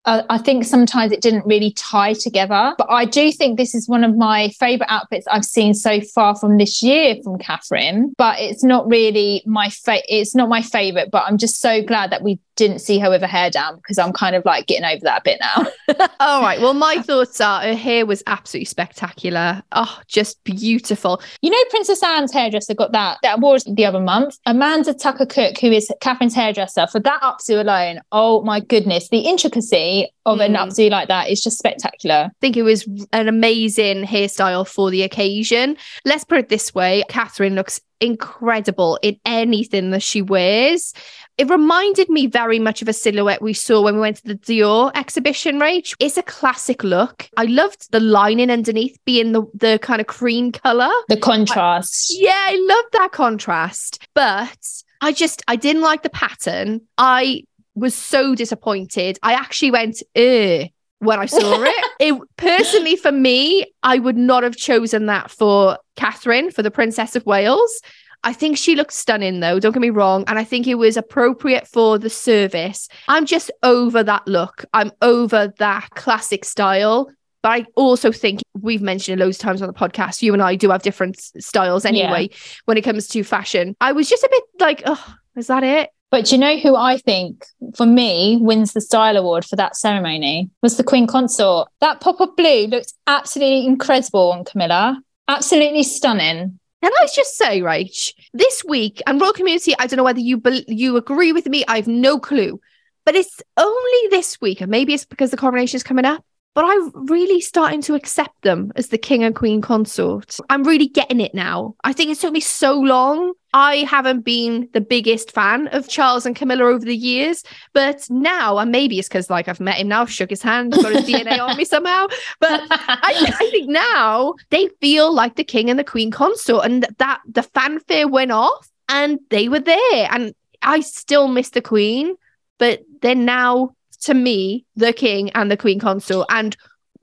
uh, 0.09 0.23
I 0.31 0.39
think 0.39 0.65
sometimes 0.65 1.13
it 1.13 1.21
didn't 1.21 1.45
really 1.45 1.73
tie 1.73 2.15
together. 2.15 2.75
But 2.79 2.89
I 2.89 3.05
do 3.05 3.31
think 3.31 3.59
this 3.59 3.75
is 3.75 3.89
one 3.89 4.05
of 4.05 4.17
my 4.17 4.49
favorite 4.59 4.91
outfits 4.91 5.27
I've 5.27 5.45
seen 5.45 5.75
so 5.75 6.01
far 6.01 6.35
from 6.35 6.57
this 6.57 6.83
year 6.83 7.17
from 7.23 7.39
Catherine. 7.39 8.15
But 8.17 8.41
it's 8.41 8.65
not 8.65 8.89
really 8.89 9.43
my 9.45 9.69
fa- 9.69 10.03
it's 10.09 10.35
not 10.35 10.49
my 10.49 10.63
favorite. 10.63 11.11
But 11.11 11.25
I'm 11.27 11.37
just 11.37 11.61
so 11.61 11.83
glad 11.83 12.11
that 12.11 12.23
we 12.23 12.41
didn't 12.59 12.81
see 12.81 12.99
her 12.99 13.09
with 13.09 13.21
her 13.21 13.29
hair 13.29 13.51
down 13.51 13.77
because 13.77 13.99
I'm 13.99 14.13
kind 14.13 14.35
of 14.35 14.45
like 14.45 14.67
getting 14.67 14.85
over 14.85 15.01
that 15.05 15.21
a 15.21 15.25
bit 15.25 15.41
now. 15.41 16.09
All 16.21 16.43
right. 16.43 16.61
Well, 16.61 16.75
my 16.75 16.97
thoughts 17.03 17.41
are 17.41 17.63
her 17.63 17.75
hair 17.75 18.05
was 18.05 18.23
absolutely 18.27 18.65
spectacular. 18.65 19.63
Oh, 19.73 20.01
just 20.09 20.43
beautiful. 20.43 21.23
You 21.41 21.51
know, 21.51 21.65
Princess 21.71 22.03
Anne's 22.03 22.33
hairdresser 22.33 22.75
got 22.75 22.91
that 22.93 23.19
that 23.23 23.39
award 23.39 23.63
the 23.67 23.87
other 23.87 24.01
month. 24.01 24.39
Amanda 24.45 24.93
Tucker 24.93 25.25
Cook, 25.25 25.59
who 25.59 25.71
is 25.71 25.91
Catherine's 26.01 26.35
hairdresser, 26.35 26.89
for 26.89 26.99
that 26.99 27.23
updo 27.23 27.61
alone. 27.61 28.01
Oh 28.11 28.43
my 28.43 28.59
goodness, 28.59 29.09
the 29.09 29.21
intricacy 29.21 30.13
of 30.27 30.39
mm. 30.39 30.47
an 30.47 30.55
updo 30.55 30.91
like 30.91 31.07
that 31.09 31.31
is 31.31 31.41
just 31.41 31.59
spectacular. 31.59 32.27
I 32.27 32.31
think 32.41 32.57
it 32.57 32.63
was 32.63 32.89
an 33.13 33.29
amazing 33.29 34.03
hairstyle 34.03 34.67
for 34.67 34.91
the 34.91 35.03
occasion. 35.03 35.77
Let's 36.05 36.25
put 36.25 36.39
it 36.39 36.49
this 36.49 36.75
way: 36.75 37.05
Catherine 37.09 37.55
looks 37.55 37.81
incredible 38.01 38.99
in 39.03 39.19
anything 39.25 39.91
that 39.91 40.03
she 40.03 40.23
wears. 40.23 40.93
It 41.39 41.49
reminded 41.49 42.11
me 42.11 42.27
very 42.27 42.59
much 42.59 42.83
of 42.83 42.89
a 42.89 42.93
silhouette 42.93 43.41
we 43.41 43.53
saw 43.53 43.81
when 43.81 43.95
we 43.95 44.01
went 44.01 44.17
to 44.17 44.25
the 44.27 44.35
Dior 44.35 44.91
exhibition, 44.97 45.61
Rach. 45.61 45.95
It's 46.01 46.17
a 46.17 46.23
classic 46.23 46.83
look. 46.83 47.31
I 47.37 47.45
loved 47.45 47.93
the 47.93 48.01
lining 48.01 48.51
underneath 48.51 48.99
being 49.05 49.31
the, 49.31 49.45
the 49.55 49.79
kind 49.81 50.01
of 50.01 50.09
cream 50.09 50.51
color. 50.51 50.91
The 51.09 51.17
contrast. 51.17 52.13
I, 52.13 52.17
yeah, 52.21 52.47
I 52.49 52.67
love 52.69 52.85
that 52.93 53.13
contrast. 53.13 54.05
But 54.15 54.59
I 55.01 55.13
just, 55.13 55.43
I 55.47 55.55
didn't 55.55 55.83
like 55.83 56.03
the 56.03 56.11
pattern. 56.11 56.81
I 56.99 57.45
was 57.77 57.95
so 57.95 58.35
disappointed. 58.35 59.21
I 59.23 59.35
actually 59.35 59.71
went, 59.71 60.03
ugh 60.17 60.69
when 61.01 61.21
I 61.21 61.27
saw 61.27 61.63
it. 61.63 61.87
it 62.01 62.21
personally 62.37 62.97
for 62.97 63.13
me, 63.13 63.67
I 63.83 63.99
would 63.99 64.17
not 64.17 64.43
have 64.43 64.57
chosen 64.57 65.07
that 65.07 65.31
for 65.31 65.79
Catherine 65.97 66.51
for 66.51 66.63
the 66.63 66.71
Princess 66.71 67.17
of 67.17 67.25
Wales. 67.25 67.81
I 68.25 68.33
think 68.33 68.57
she 68.57 68.75
looked 68.75 68.93
stunning 68.93 69.41
though, 69.41 69.61
don't 69.61 69.73
get 69.73 69.81
me 69.81 69.91
wrong. 69.91 70.25
And 70.27 70.39
I 70.39 70.45
think 70.45 70.67
it 70.67 70.75
was 70.75 70.97
appropriate 70.97 71.67
for 71.67 71.99
the 71.99 72.11
service. 72.11 72.89
I'm 73.07 73.27
just 73.27 73.51
over 73.63 74.03
that 74.03 74.27
look. 74.27 74.65
I'm 74.73 74.91
over 75.03 75.53
that 75.59 75.91
classic 75.91 76.45
style. 76.45 77.11
But 77.43 77.49
I 77.51 77.67
also 77.77 78.11
think 78.11 78.41
we've 78.61 78.83
mentioned 78.83 79.21
it 79.21 79.25
loads 79.25 79.37
of 79.37 79.43
times 79.43 79.63
on 79.63 79.69
the 79.69 79.75
podcast. 79.75 80.23
You 80.23 80.33
and 80.33 80.43
I 80.43 80.57
do 80.57 80.71
have 80.71 80.83
different 80.83 81.21
styles 81.39 81.85
anyway 81.85 82.29
yeah. 82.31 82.37
when 82.65 82.77
it 82.77 82.83
comes 82.83 83.07
to 83.09 83.23
fashion. 83.23 83.77
I 83.81 83.93
was 83.93 84.09
just 84.09 84.25
a 84.25 84.29
bit 84.31 84.43
like, 84.59 84.83
oh, 84.87 85.15
is 85.37 85.47
that 85.47 85.63
it? 85.63 85.91
But 86.11 86.33
you 86.33 86.39
know 86.39 86.57
who 86.57 86.75
I 86.75 86.97
think, 86.97 87.45
for 87.77 87.85
me, 87.85 88.39
wins 88.41 88.73
the 88.73 88.81
Style 88.81 89.17
Award 89.17 89.45
for 89.45 89.57
that 89.57 89.77
ceremony 89.77 90.51
was 90.63 90.79
the 90.79 90.85
Queen 90.85 91.07
Consort. 91.07 91.69
That 91.81 92.01
pop 92.01 92.21
of 92.21 92.35
blue 92.35 92.67
looked 92.67 92.95
absolutely 93.07 93.67
incredible 93.67 94.33
on 94.33 94.45
Camilla. 94.45 95.01
Absolutely 95.29 95.83
stunning. 95.83 96.59
Can 96.83 96.93
I 96.93 97.09
just 97.13 97.37
say, 97.37 97.61
Rach, 97.61 98.13
this 98.33 98.65
week 98.65 99.03
and 99.07 99.21
Royal 99.21 99.33
Community, 99.33 99.75
I 99.79 99.87
don't 99.87 99.97
know 99.97 100.05
whether 100.05 100.21
you 100.21 100.39
be- 100.39 100.65
you 100.69 100.97
agree 100.97 101.33
with 101.33 101.47
me. 101.47 101.65
I 101.67 101.77
have 101.77 101.89
no 101.89 102.21
clue, 102.21 102.61
but 103.05 103.17
it's 103.17 103.43
only 103.57 104.09
this 104.11 104.41
week, 104.41 104.61
and 104.61 104.71
maybe 104.71 104.95
it's 104.95 105.05
because 105.05 105.31
the 105.31 105.37
coronation 105.37 105.77
is 105.77 105.83
coming 105.83 106.05
up 106.05 106.25
but 106.59 106.65
I'm 106.65 107.07
really 107.07 107.41
starting 107.41 107.81
to 107.83 107.95
accept 107.95 108.43
them 108.43 108.73
as 108.75 108.89
the 108.89 108.99
king 108.99 109.23
and 109.23 109.33
queen 109.33 109.61
consort. 109.61 110.39
I'm 110.51 110.65
really 110.65 110.89
getting 110.89 111.21
it 111.21 111.33
now. 111.33 111.77
I 111.85 111.93
think 111.93 112.11
it 112.11 112.19
took 112.19 112.33
me 112.33 112.41
so 112.41 112.81
long. 112.81 113.35
I 113.55 113.77
haven't 113.89 114.25
been 114.25 114.69
the 114.73 114.81
biggest 114.81 115.31
fan 115.31 115.69
of 115.69 115.89
Charles 115.89 116.27
and 116.27 116.35
Camilla 116.35 116.65
over 116.65 116.85
the 116.85 116.97
years, 116.97 117.45
but 117.75 118.05
now, 118.11 118.59
and 118.59 118.73
maybe 118.73 118.99
it's 118.99 119.07
because 119.07 119.31
like 119.31 119.47
I've 119.47 119.61
met 119.61 119.77
him 119.77 119.87
now, 119.87 120.05
shook 120.05 120.31
his 120.31 120.43
hand, 120.43 120.73
got 120.73 120.93
his 120.93 121.05
DNA 121.05 121.39
on 121.39 121.57
me 121.57 121.65
somehow. 121.65 122.09
But 122.41 122.63
I, 122.73 123.37
I 123.41 123.51
think 123.51 123.69
now 123.69 124.35
they 124.51 124.67
feel 124.81 125.15
like 125.15 125.37
the 125.37 125.45
king 125.45 125.71
and 125.71 125.79
the 125.79 125.85
queen 125.85 126.11
consort, 126.11 126.65
and 126.65 126.85
that 126.99 127.21
the 127.25 127.45
fanfare 127.45 128.09
went 128.09 128.33
off 128.33 128.69
and 128.89 129.21
they 129.31 129.49
were 129.49 129.61
there. 129.61 130.09
And 130.11 130.35
I 130.61 130.81
still 130.81 131.29
miss 131.29 131.51
the 131.51 131.63
queen, 131.63 132.17
but 132.59 132.83
they're 133.01 133.15
now 133.15 133.77
to 134.03 134.15
me, 134.15 134.65
the 134.77 134.93
king 134.93 135.31
and 135.31 135.51
the 135.51 135.57
queen 135.57 135.79
consort. 135.79 136.27
And 136.31 136.57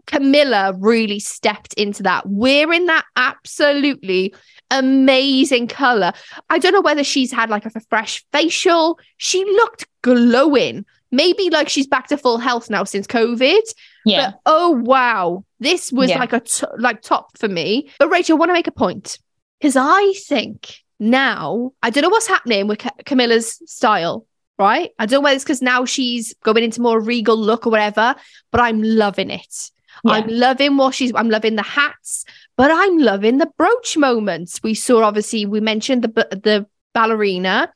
Camilla 0.06 0.74
really 0.78 1.20
stepped 1.20 1.74
into 1.74 2.04
that, 2.04 2.28
We're 2.28 2.72
in 2.72 2.86
that 2.86 3.06
absolutely 3.16 4.34
amazing 4.72 5.68
color. 5.68 6.12
I 6.50 6.60
don't 6.60 6.74
know 6.74 6.82
whether 6.82 7.04
she's 7.04 7.32
had 7.32 7.50
like 7.50 7.66
a 7.66 7.80
fresh 7.90 8.24
facial. 8.32 9.00
She 9.18 9.44
looked 9.44 9.88
glowing. 10.02 10.86
Maybe 11.12 11.50
like 11.50 11.70
she's 11.70 11.88
back 11.88 12.08
to 12.08 12.18
full 12.18 12.38
health 12.38 12.70
now 12.70 12.84
since 12.84 13.08
COVID. 13.08 13.62
Yeah. 14.06 14.32
But, 14.32 14.40
oh 14.46 14.72
wow, 14.72 15.46
this 15.60 15.92
was 15.92 16.10
yeah. 16.10 16.20
like 16.20 16.34
a 16.34 16.40
t- 16.40 16.66
like 16.78 17.02
top 17.02 17.38
for 17.38 17.48
me. 17.48 17.90
But 18.00 18.10
Rachael, 18.10 18.36
I 18.36 18.40
want 18.40 18.50
to 18.50 18.54
make 18.54 18.68
a 18.68 18.72
point 18.72 19.20
because 19.60 19.76
I 19.78 20.14
think 20.28 20.78
now 21.00 21.72
I 21.82 21.90
don't 21.90 22.02
know 22.02 22.10
what's 22.10 22.28
happening 22.28 22.68
with 22.68 22.86
Camilla's 23.06 23.62
style 23.66 24.26
right? 24.58 24.92
I 25.00 25.06
don't 25.06 25.18
know 25.18 25.24
whether 25.26 25.36
it's 25.36 25.44
because 25.44 25.62
now 25.62 25.86
she's 25.86 26.34
going 26.44 26.64
into 26.64 26.82
more 26.82 27.00
regal 27.00 27.38
look 27.38 27.68
or 27.68 27.72
whatever, 27.72 28.16
but 28.52 28.62
I'm 28.62 28.82
loving 28.82 29.30
it. 29.30 29.72
Yeah. 30.04 30.14
I'm 30.14 30.28
loving 30.28 30.78
what 30.78 30.94
she's, 30.94 31.12
I'm 31.16 31.30
loving 31.30 31.56
the 31.56 31.64
hats, 31.64 32.26
but 32.58 32.72
I'm 32.72 32.98
loving 32.98 33.38
the 33.38 33.52
brooch 33.58 33.98
moments. 33.98 34.62
We 34.62 34.74
saw, 34.74 35.04
obviously, 35.04 35.46
we 35.46 35.60
mentioned 35.60 36.04
the, 36.04 36.10
the 36.32 36.68
ballerina. 36.94 37.72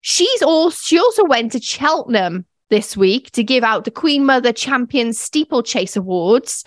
She's 0.00 0.42
all, 0.42 0.70
she 0.70 0.98
also 0.98 1.24
went 1.24 1.52
to 1.52 1.60
Cheltenham 1.60 2.46
this 2.68 2.96
week 2.96 3.30
to 3.32 3.44
give 3.44 3.64
out 3.64 3.84
the 3.84 3.90
Queen 3.90 4.24
Mother 4.24 4.52
Champion 4.52 5.12
Steeplechase 5.12 5.96
Awards. 5.96 6.64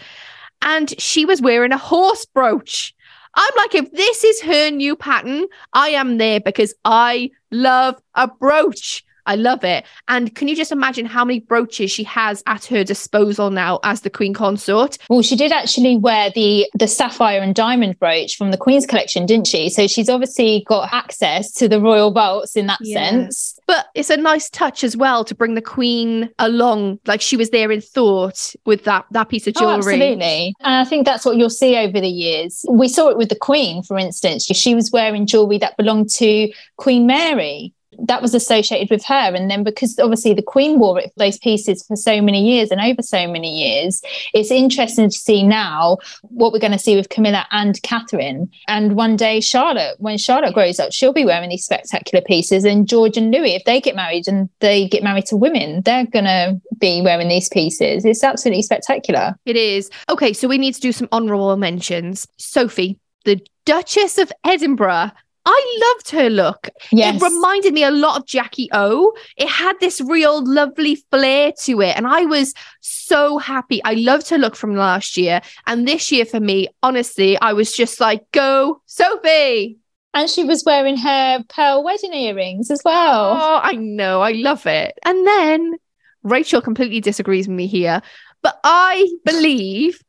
And 0.62 1.00
she 1.00 1.26
was 1.26 1.42
wearing 1.42 1.72
a 1.72 1.78
horse 1.78 2.26
brooch. 2.26 2.94
I'm 3.36 3.54
like, 3.58 3.76
if 3.76 3.92
this 3.92 4.24
is 4.24 4.42
her 4.42 4.72
new 4.72 4.96
pattern, 4.96 5.46
I 5.72 5.90
am 5.90 6.18
there 6.18 6.40
because 6.40 6.74
I 6.84 7.32
love 7.52 7.96
a 8.16 8.28
brooch. 8.28 9.06
I 9.30 9.36
love 9.36 9.64
it. 9.64 9.86
And 10.08 10.34
can 10.34 10.48
you 10.48 10.56
just 10.56 10.72
imagine 10.72 11.06
how 11.06 11.24
many 11.24 11.40
brooches 11.40 11.92
she 11.92 12.04
has 12.06 12.42
at 12.48 12.66
her 12.66 12.84
disposal 12.84 13.52
now 13.52 13.80
as 13.84 14.02
the 14.02 14.10
Queen 14.10 14.34
Consort? 14.34 14.98
Well, 15.08 15.22
she 15.22 15.36
did 15.36 15.52
actually 15.52 15.98
wear 15.98 16.32
the 16.32 16.68
the 16.74 16.88
sapphire 16.88 17.40
and 17.40 17.54
diamond 17.54 18.00
brooch 18.00 18.36
from 18.36 18.50
the 18.50 18.58
Queen's 18.58 18.88
collection, 18.88 19.28
didn't 19.28 19.46
she? 19.46 19.70
So 19.70 19.86
she's 19.86 20.10
obviously 20.10 20.66
got 20.68 20.92
access 20.92 21.52
to 21.54 21.70
the 21.70 21.80
royal 21.80 22.12
vaults 22.12 22.56
in 22.56 22.66
that 22.68 22.80
yeah. 22.82 22.98
sense. 22.98 23.60
But 23.68 23.86
it's 23.94 24.10
a 24.10 24.18
nice 24.18 24.50
touch 24.50 24.84
as 24.84 24.98
well 24.98 25.24
to 25.26 25.36
bring 25.36 25.54
the 25.54 25.62
Queen 25.62 26.32
along, 26.40 27.00
like 27.06 27.22
she 27.22 27.38
was 27.38 27.52
there 27.52 27.72
in 27.72 27.82
thought 27.82 28.56
with 28.66 28.86
that 28.86 29.06
that 29.12 29.30
piece 29.30 29.46
of 29.46 29.54
oh, 29.58 29.60
jewelry. 29.60 29.74
Oh, 29.74 29.78
absolutely, 29.78 30.56
and 30.62 30.74
I 30.74 30.86
think 30.86 31.06
that's 31.06 31.24
what 31.24 31.38
you'll 31.38 31.52
see 31.52 31.78
over 31.78 32.02
the 32.02 32.10
years. 32.10 32.66
We 32.68 32.88
saw 32.88 33.10
it 33.10 33.18
with 33.18 33.30
the 33.30 33.36
Queen, 33.36 33.84
for 33.84 34.00
instance. 34.00 34.46
She 34.46 34.74
was 34.74 34.90
wearing 34.92 35.28
jewelry 35.28 35.60
that 35.60 35.78
belonged 35.78 36.10
to 36.16 36.52
Queen 36.78 37.06
Mary 37.06 37.76
that 38.06 38.22
was 38.22 38.34
associated 38.34 38.90
with 38.90 39.04
her. 39.06 39.36
And 39.36 39.50
then 39.50 39.64
because 39.64 39.98
obviously 40.00 40.34
the 40.34 40.42
Queen 40.42 40.80
wore 40.80 41.02
those 41.18 41.38
pieces 41.38 41.86
for 41.86 41.96
so 41.96 42.22
many 42.22 42.44
years 42.44 42.72
and 42.72 42.82
over 42.82 43.02
so 43.02 43.28
many 43.28 43.52
years, 43.52 44.02
it's 44.34 44.52
interesting 44.52 45.10
to 45.10 45.18
see 45.18 45.44
now 45.44 45.98
what 46.24 46.52
we're 46.52 46.60
going 46.60 46.72
to 46.72 46.80
see 46.80 46.96
with 46.96 47.10
Camilla 47.10 47.46
and 47.52 47.82
Catherine. 47.84 48.50
And 48.68 48.96
one 48.96 49.16
day, 49.16 49.40
Charlotte, 49.40 49.96
when 50.00 50.18
Charlotte 50.18 50.54
grows 50.54 50.80
up, 50.80 50.92
she'll 50.92 51.14
be 51.14 51.26
wearing 51.26 51.50
these 51.50 51.66
spectacular 51.66 52.24
pieces. 52.24 52.66
And 52.66 52.88
George 52.88 53.18
and 53.18 53.32
Louis, 53.32 53.56
if 53.56 53.64
they 53.66 53.82
get 53.82 53.96
married 53.96 54.28
and 54.28 54.50
they 54.60 54.88
get 54.88 55.04
married 55.04 55.26
to 55.28 55.36
women, 55.36 55.82
they're 55.82 56.06
going 56.06 56.26
to 56.26 56.60
be 56.78 57.02
wearing 57.02 57.28
these 57.28 57.50
pieces. 57.50 58.06
It's 58.06 58.24
absolutely 58.24 58.64
spectacular. 58.64 59.36
It 59.46 59.56
is. 59.56 59.90
Okay, 60.10 60.34
so 60.34 60.48
we 60.48 60.58
need 60.58 60.76
to 60.76 60.82
do 60.82 60.92
some 60.92 61.10
honorable 61.12 61.56
mentions. 61.58 62.28
Sophie, 62.38 63.00
the 63.26 63.40
Duchess 63.66 64.18
of 64.18 64.32
Edinburgh 64.44 65.12
I 65.46 65.94
loved 65.96 66.12
her 66.12 66.30
look. 66.30 66.70
Yes. 66.92 67.16
It 67.16 67.26
reminded 67.26 67.74
me 67.74 67.84
a 67.84 67.92
lot 67.92 68.20
of 68.20 68.28
Jackie 68.28 68.70
O. 68.72 69.14
It 69.38 69.48
had 69.48 69.80
this 69.80 70.02
real 70.02 70.44
lovely 70.46 70.96
flair 71.10 71.54
to 71.64 71.82
it. 71.82 71.96
And 71.98 72.06
I 72.06 72.26
was 72.26 72.54
so 72.82 73.38
happy. 73.38 73.82
I 73.84 73.94
loved 73.94 74.30
her 74.30 74.38
look 74.38 74.56
from 74.56 74.76
last 74.76 75.18
year. 75.18 75.42
And 75.66 75.88
this 75.88 76.12
year 76.12 76.26
for 76.26 76.40
me, 76.40 76.68
honestly, 76.84 77.40
I 77.40 77.54
was 77.54 77.76
just 77.76 78.00
like, 78.00 78.30
go, 78.32 78.82
Sophie. 78.86 79.78
And 80.14 80.30
she 80.30 80.44
was 80.44 80.64
wearing 80.66 80.98
her 80.98 81.44
pearl 81.50 81.84
wedding 81.84 82.14
earrings 82.14 82.70
as 82.72 82.82
well. 82.84 83.38
Oh, 83.40 83.60
I 83.62 83.74
know. 83.74 84.22
I 84.22 84.32
love 84.32 84.66
it. 84.66 84.98
And 85.06 85.26
then 85.26 85.76
Rachael 86.24 86.62
completely 86.62 87.00
disagrees 87.00 87.48
with 87.48 87.56
me 87.56 87.68
here, 87.68 88.02
but 88.42 88.60
I 88.64 89.10
believe. 89.24 90.02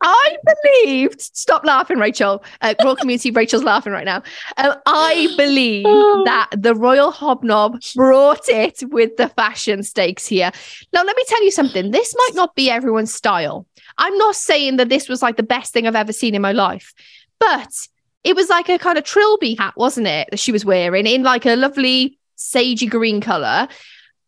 I 0.00 0.36
believed. 0.44 1.20
Stop 1.20 1.64
laughing, 1.64 1.98
Rachael. 1.98 2.42
Uh, 2.60 2.74
Royal 2.84 2.94
Community, 2.96 3.30
Rachael's 3.32 3.64
laughing 3.64 3.92
right 3.92 4.04
now. 4.04 4.22
Um, 4.56 4.74
I 4.86 5.34
believe 5.36 5.86
Oh. 5.88 6.22
that 6.24 6.48
the 6.56 6.74
Royal 6.74 7.10
Hobnob 7.10 7.80
brought 7.96 8.48
it 8.48 8.82
with 8.90 9.16
the 9.16 9.28
fashion 9.30 9.82
stakes 9.82 10.26
here. 10.26 10.52
Now, 10.92 11.02
let 11.02 11.16
me 11.16 11.24
tell 11.26 11.42
you 11.44 11.50
something. 11.50 11.90
This 11.90 12.14
might 12.16 12.34
not 12.34 12.54
be 12.54 12.70
everyone's 12.70 13.12
style. 13.12 13.66
I'm 13.98 14.16
not 14.18 14.36
saying 14.36 14.76
that 14.76 14.88
this 14.88 15.08
was 15.08 15.20
like 15.22 15.36
the 15.36 15.42
best 15.42 15.72
thing 15.72 15.86
I've 15.86 15.96
ever 15.96 16.12
seen 16.12 16.34
in 16.36 16.42
my 16.42 16.52
life, 16.52 16.94
but 17.40 17.88
it 18.22 18.36
was 18.36 18.48
like 18.48 18.68
a 18.68 18.78
kind 18.78 18.98
of 18.98 19.04
trilby 19.04 19.54
hat, 19.54 19.74
wasn't 19.76 20.06
it? 20.06 20.28
That 20.30 20.38
she 20.38 20.52
was 20.52 20.64
wearing 20.64 21.06
in 21.06 21.22
like 21.24 21.44
a 21.46 21.56
lovely 21.56 22.18
sagey 22.36 22.88
green 22.88 23.20
color. 23.20 23.66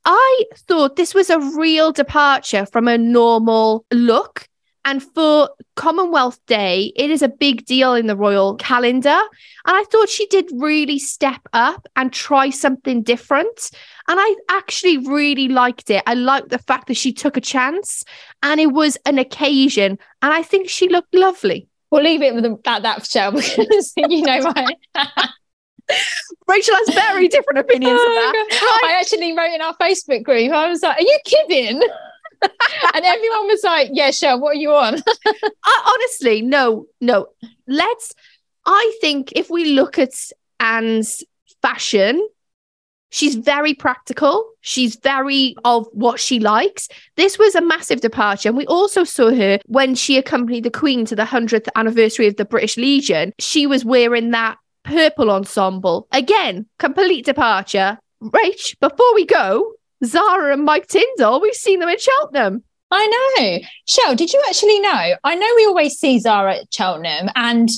I 0.05 0.45
thought 0.67 0.97
this 0.97 1.15
was 1.15 1.31
a 1.31 1.39
real 1.39 1.93
departure 1.93 2.67
from 2.67 2.89
a 2.89 2.97
normal 2.99 3.85
look. 3.93 4.49
And 4.85 5.03
for 5.03 5.51
Commonwealth 5.77 6.39
Day, 6.47 6.93
it 6.97 7.11
is 7.11 7.23
a 7.23 7.29
big 7.29 7.67
deal 7.67 7.95
in 7.95 8.07
the 8.07 8.17
royal 8.17 8.57
calendar. 8.57 9.09
And 9.09 9.77
I 9.77 9.85
thought 9.85 10.09
she 10.09 10.27
did 10.27 10.51
really 10.55 10.99
step 10.99 11.41
up 11.53 11.87
and 11.97 12.13
try 12.13 12.51
something 12.51 13.03
different. 13.03 13.71
And 14.09 14.19
I 14.19 14.37
actually 14.49 14.99
really 14.99 15.49
liked 15.49 15.91
it. 15.91 16.03
I 16.07 16.15
liked 16.15 16.49
the 16.49 16.59
fact 16.59 16.87
that 16.89 16.97
she 16.97 17.13
took 17.13 17.37
a 17.37 17.41
chance 17.41 18.05
and 18.43 18.59
it 18.61 18.73
was 18.73 18.97
an 19.05 19.19
occasion. 19.19 19.99
And 20.23 20.33
I 20.33 20.43
think 20.43 20.69
she 20.69 20.89
looked 20.89 21.15
lovely. 21.15 21.69
We'll 21.91 22.05
leave 22.05 22.23
it 22.23 22.35
with 22.35 22.45
the, 22.45 22.59
at 22.67 22.83
that, 22.83 23.07
Shell, 23.07 23.33
because 23.57 23.93
you 23.97 24.23
know 24.23 24.41
my. 24.43 24.67
Rachael 26.47 26.77
has 26.77 26.95
very 26.95 27.29
different 27.29 27.59
opinions 27.59 27.99
Oh 28.01 28.07
of 28.07 28.51
that. 28.51 28.81
I 28.85 29.01
actually 29.01 29.37
wrote 29.37 29.53
in 29.53 29.61
our 29.61 29.77
Facebook 29.77 30.23
group, 30.23 30.53
I 30.53 30.69
was 30.69 30.83
like, 30.83 30.99
Are 30.99 31.03
you 31.03 31.19
kidding? 31.25 31.83
And 32.43 33.05
everyone 33.05 33.47
was 33.47 33.63
like, 33.65 33.91
Yeah, 33.93 34.11
Shell, 34.11 34.41
what 34.41 34.57
are 34.57 34.61
you 34.61 34.73
on? 34.73 34.97
Honestly, 35.87 36.43
no, 36.43 36.87
no. 37.01 37.27
Let's. 37.67 38.15
I 38.67 38.99
think 39.01 39.33
if 39.37 39.49
we 39.49 39.73
look 39.73 39.99
at 39.99 40.13
Anne's 40.59 41.25
fashion, 41.63 42.27
she's 43.11 43.35
very 43.35 43.75
practical. 43.75 44.51
She's 44.61 44.97
very 44.97 45.57
of 45.65 45.89
what 45.93 46.21
she 46.21 46.41
likes. 46.41 46.89
This 47.17 47.39
was 47.39 47.55
a 47.55 47.61
massive 47.61 48.01
departure. 48.01 48.51
And 48.51 48.59
we 48.59 48.67
also 48.67 49.05
saw 49.05 49.31
her 49.31 49.59
when 49.67 49.95
she 49.95 50.19
accompanied 50.19 50.65
the 50.65 50.71
Queen 50.71 51.05
to 51.07 51.17
the 51.17 51.25
100th 51.25 51.69
anniversary 51.75 52.27
of 52.27 52.37
the 52.37 52.45
British 52.45 52.77
Legion. 52.77 53.33
She 53.39 53.67
was 53.67 53.85
wearing 53.85 54.31
that 54.31 54.59
purple 54.85 55.31
ensemble. 55.31 56.07
Again, 56.13 56.67
complete 56.79 57.25
departure. 57.25 57.99
Rach, 58.23 58.79
before 58.81 59.15
we 59.15 59.25
go, 59.25 59.73
Zara 60.05 60.53
and 60.53 60.65
Mike 60.65 60.87
Tindall, 60.87 61.41
we've 61.41 61.55
seen 61.55 61.81
them 61.81 61.89
in 61.89 61.99
Cheltenham. 61.99 62.65
I 62.91 63.07
know. 63.07 63.59
Shell, 63.87 64.17
did 64.17 64.33
you 64.33 64.43
actually 64.49 64.81
know? 64.81 65.15
I 65.23 65.35
know 65.35 65.53
we 65.57 65.67
always 65.67 65.99
see 65.99 66.19
Zara 66.19 66.57
at 66.57 66.73
Cheltenham 66.73 67.29
and 67.37 67.69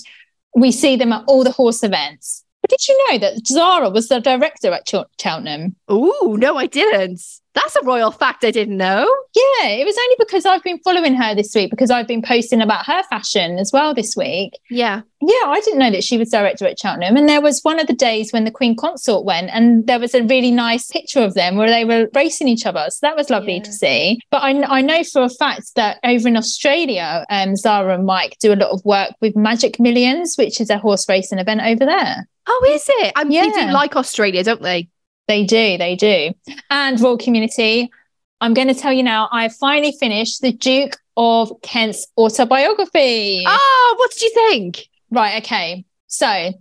we 0.55 0.73
see 0.73 0.97
them 0.97 1.13
at 1.13 1.25
all 1.27 1.45
the 1.45 1.51
horse 1.51 1.83
events. 1.83 2.42
Did 2.73 2.89
you 2.89 3.07
know 3.11 3.19
that 3.19 3.47
Zara 3.47 3.91
was 3.91 4.09
the 4.09 4.19
director 4.21 4.73
at 4.73 4.87
Chel- 4.87 5.11
Cheltenham? 5.21 5.77
Ooh, 5.91 6.37
no, 6.39 6.57
I 6.57 6.65
didn't. 6.67 7.21
That's 7.55 7.77
a 7.77 7.85
royal 7.85 8.11
fact 8.11 8.45
I 8.47 8.51
didn't 8.51 8.79
know. 8.79 9.03
Yeah, 9.35 9.67
it 9.69 9.85
was 9.85 9.95
only 9.99 10.17
because 10.19 10.47
I've 10.47 10.63
been 10.63 10.79
following 10.79 11.13
her 11.15 11.35
this 11.35 11.55
week 11.55 11.69
because 11.71 11.91
I've 11.91 12.07
been 12.09 12.23
posting 12.23 12.63
about 12.63 12.87
her 12.87 13.03
fashion 13.11 13.59
as 13.59 13.71
well 13.75 13.93
this 13.93 14.17
week. 14.17 14.59
Yeah. 14.71 15.03
Yeah, 15.21 15.45
I 15.49 15.61
didn't 15.61 15.81
know 15.81 15.91
that 15.91 16.03
she 16.03 16.17
was 16.17 16.31
director 16.31 16.65
at 16.67 16.79
Cheltenham. 16.79 17.15
And 17.19 17.29
there 17.29 17.43
was 17.43 17.61
one 17.61 17.79
of 17.79 17.89
the 17.89 17.93
days 17.93 18.33
when 18.33 18.45
the 18.45 18.51
Queen 18.51 18.75
Consort 18.75 19.27
went, 19.27 19.51
and 19.53 19.87
there 19.87 20.01
was 20.01 20.15
a 20.15 20.23
really 20.23 20.51
nice 20.51 20.87
picture 20.91 21.21
of 21.21 21.35
them 21.35 21.57
where 21.57 21.69
they 21.69 21.85
were 21.85 22.09
racing 22.15 22.49
each 22.49 22.65
other. 22.65 22.87
So 22.89 23.01
that 23.03 23.17
was 23.17 23.29
lovely 23.29 23.57
Yeah. 23.57 23.63
to 23.65 23.73
see. 23.73 24.19
But 24.31 24.43
I, 24.45 24.79
I 24.79 24.81
know 24.81 25.05
for 25.05 25.21
a 25.23 25.29
fact 25.29 25.75
that 25.77 25.99
over 26.05 26.29
in 26.29 26.39
Australia, 26.39 27.27
um, 27.29 27.55
Zara 27.55 27.95
and 27.97 28.07
Mike 28.07 28.39
do 28.41 28.55
a 28.55 28.57
lot 28.57 28.71
of 28.71 28.83
work 28.87 29.11
with 29.21 29.37
Magic 29.37 29.79
Millions, 29.79 30.37
which 30.39 30.59
is 30.59 30.71
a 30.71 30.79
horse 30.79 31.07
racing 31.07 31.39
event 31.39 31.61
over 31.61 31.85
there. 31.85 32.27
Oh, 32.47 32.65
is 32.69 32.85
it? 32.89 33.13
Um, 33.17 33.29
They 33.29 33.37
Yeah. 33.37 33.67
do 33.67 33.73
like 33.73 33.97
Australia, 33.97 34.43
don't 34.45 34.63
they? 34.63 34.89
They 35.29 35.45
do, 35.45 35.79
they 35.79 35.97
do. 35.97 36.33
And 36.71 37.01
Royal 37.01 37.17
Community, 37.17 37.91
I'm 38.41 38.55
going 38.55 38.69
to 38.69 38.75
tell 38.75 38.93
you 38.93 39.03
now, 39.03 39.29
I 39.31 39.49
finally 39.49 39.93
finished 39.99 40.41
the 40.43 40.53
Duke 40.53 40.97
of 41.17 41.53
Kent's 41.63 42.07
autobiography. 42.19 43.45
Oh, 43.47 43.95
what 43.99 44.11
did 44.13 44.23
you 44.23 44.31
think? 44.35 44.89
Right, 45.11 45.43
okay. 45.45 45.85
So 46.09 46.53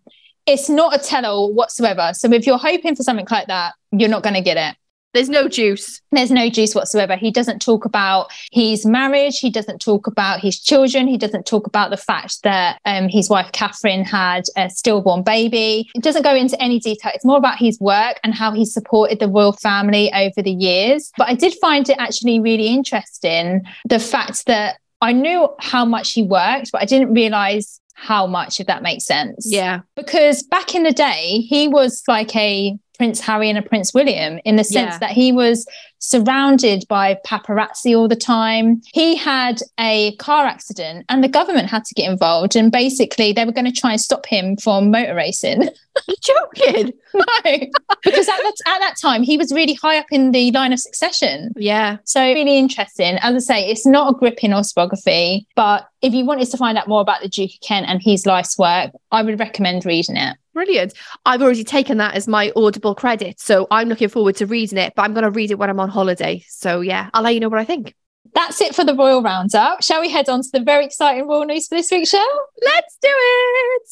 it's 0.46 0.70
not 0.70 0.96
a 0.96 1.00
tell 1.00 1.26
all 1.26 1.54
whatsoever. 1.54 2.12
So 2.13 2.32
if 2.34 2.46
you're 2.46 2.58
hoping 2.58 2.96
for 2.96 3.04
something 3.04 3.28
like 3.30 3.48
that, 3.48 3.74
you're 3.91 4.10
not 4.10 4.24
going 4.24 4.36
to 4.36 4.41
get 4.41 4.58
it. 4.58 4.76
There's 5.13 5.30
no 5.30 5.47
juice. 5.47 6.02
There's 6.12 6.32
no 6.32 6.50
juice 6.50 6.74
whatsoever. 6.74 7.15
He 7.15 7.32
doesn't 7.32 7.62
talk 7.62 7.86
about 7.86 8.32
his 8.52 8.86
marriage. 8.86 9.39
He 9.39 9.50
doesn't 9.50 9.80
talk 9.80 10.08
about 10.08 10.39
his 10.39 10.60
children. 10.60 11.08
He 11.08 11.17
doesn't 11.17 11.45
talk 11.45 11.67
about 11.67 11.89
the 11.89 11.97
fact 11.97 12.43
that 12.43 12.80
um, 12.86 13.10
his 13.10 13.30
wife 13.30 13.52
Catherine 13.52 14.06
had 14.06 14.43
a 14.56 14.69
stillborn 14.69 15.24
baby. 15.24 15.89
It 15.95 16.04
doesn't 16.04 16.24
go 16.24 16.36
into 16.36 16.62
any 16.62 16.80
detail. 16.80 17.12
It's 17.13 17.26
more 17.26 17.38
about 17.38 17.58
his 17.58 17.80
work 17.80 18.19
and 18.24 18.34
how 18.34 18.52
he 18.54 18.65
supported 18.65 19.19
the 19.19 19.28
royal 19.28 19.54
family 19.54 20.12
over 20.13 20.41
the 20.41 20.52
years. 20.52 21.12
But 21.17 21.28
I 21.30 21.36
did 21.36 21.54
find 21.56 21.89
it 21.89 21.97
actually 22.00 22.39
really 22.39 22.67
interesting 22.67 23.62
the 23.88 24.00
fact 24.00 24.45
that 24.45 24.78
I 25.02 25.13
knew 25.13 25.50
how 25.60 25.84
much 25.84 26.13
he 26.13 26.24
worked, 26.24 26.71
but 26.71 26.82
I 26.82 26.86
didn't 26.86 27.13
realize 27.13 27.80
how 27.95 28.26
much, 28.26 28.60
if 28.60 28.67
that 28.67 28.82
makes 28.82 29.06
sense 29.06 29.45
Yeah. 29.47 29.82
because 29.95 30.41
back 30.43 30.74
in 30.74 30.84
the 30.84 30.91
day 30.93 31.39
he 31.41 31.67
was 31.67 32.02
like 32.08 32.36
a 32.36 32.78
prince 33.01 33.19
harry 33.19 33.49
and 33.49 33.57
a 33.57 33.61
prince 33.63 33.93
william 33.93 34.39
in 34.45 34.55
the 34.57 34.63
sense 34.63 34.93
Yeah. 34.93 34.97
that 34.99 35.11
he 35.11 35.31
was 35.31 35.65
surrounded 36.11 36.83
by 36.89 37.17
paparazzi 37.25 37.95
all 37.97 38.07
the 38.07 38.15
time 38.15 38.81
he 38.93 39.15
had 39.15 39.61
a 39.79 40.15
car 40.17 40.45
accident 40.45 41.05
and 41.09 41.23
the 41.23 41.27
government 41.27 41.69
had 41.69 41.83
to 41.85 41.93
get 41.95 42.09
involved 42.09 42.55
and 42.55 42.71
basically 42.71 43.33
they 43.33 43.45
were 43.45 43.51
going 43.51 43.71
to 43.71 43.71
try 43.71 43.91
and 43.91 44.01
stop 44.01 44.25
him 44.25 44.57
from 44.57 44.91
motor 44.91 45.15
racing 45.15 45.61
You're 46.07 46.15
joking. 46.55 46.93
no 47.13 47.23
because 48.03 48.27
at 48.29 48.37
that, 48.37 48.53
at 48.67 48.79
that 48.79 48.95
time 49.01 49.23
he 49.23 49.37
was 49.37 49.51
really 49.51 49.73
high 49.73 49.97
up 49.99 50.05
in 50.11 50.31
the 50.31 50.51
line 50.51 50.73
of 50.73 50.79
succession 50.79 51.51
Yeah. 51.55 51.97
so 52.03 52.21
really 52.21 52.57
interesting. 52.57 53.17
As 53.21 53.35
I 53.35 53.39
say, 53.39 53.69
it's 53.69 53.85
not 53.85 54.11
a 54.13 54.17
gripping 54.17 54.53
autobiography, 54.53 55.47
but 55.55 55.87
if 56.01 56.13
you 56.13 56.25
wanted 56.25 56.49
to 56.51 56.57
find 56.57 56.77
out 56.77 56.87
more 56.87 57.01
about 57.01 57.21
the 57.21 57.29
Duke 57.29 57.51
of 57.53 57.67
Kent 57.67 57.87
and 57.89 58.01
his 58.01 58.25
life's 58.25 58.57
work, 58.57 58.91
I 59.11 59.21
would 59.21 59.39
recommend 59.39 59.85
reading 59.85 60.15
it. 60.17 60.37
Brilliant. 60.62 60.93
I've 61.26 61.41
already 61.41 61.63
taken 61.63 61.97
that 61.97 62.13
as 62.13 62.28
my 62.28 62.52
audible 62.56 62.93
credit. 62.93 63.39
So 63.39 63.65
I'm 63.71 63.89
looking 63.89 64.10
forward 64.10 64.36
to 64.36 64.45
reading 64.45 64.78
it, 64.78 64.93
but 64.95 65.02
I'm 65.02 65.13
going 65.15 65.24
to 65.24 65.32
read 65.32 65.50
it 65.50 65.56
when 65.56 65.71
I'm 65.71 65.80
on 65.80 65.89
holiday. 65.89 66.43
So 66.50 66.82
yeah, 66.82 67.10
I'll 67.15 67.24
let 67.24 67.34
you 67.34 67.39
know 67.39 67.50
what 67.50 67.58
I 67.58 67.65
think. 67.65 67.95
That's 68.36 68.62
it 68.62 68.76
for 68.76 68.84
the 68.84 68.93
Royal 68.93 69.24
Roundup. 69.24 69.82
Shall 69.82 70.02
we 70.02 70.12
head 70.12 70.30
on 70.30 70.43
to 70.43 70.50
the 70.54 70.60
very 70.60 70.86
exciting 70.86 71.28
Royal 71.28 71.45
News 71.45 71.67
for 71.67 71.74
this 71.74 71.89
week, 71.89 72.08
Shell? 72.08 72.21
Let's 72.63 72.95
do 73.02 73.10
it. 73.10 73.88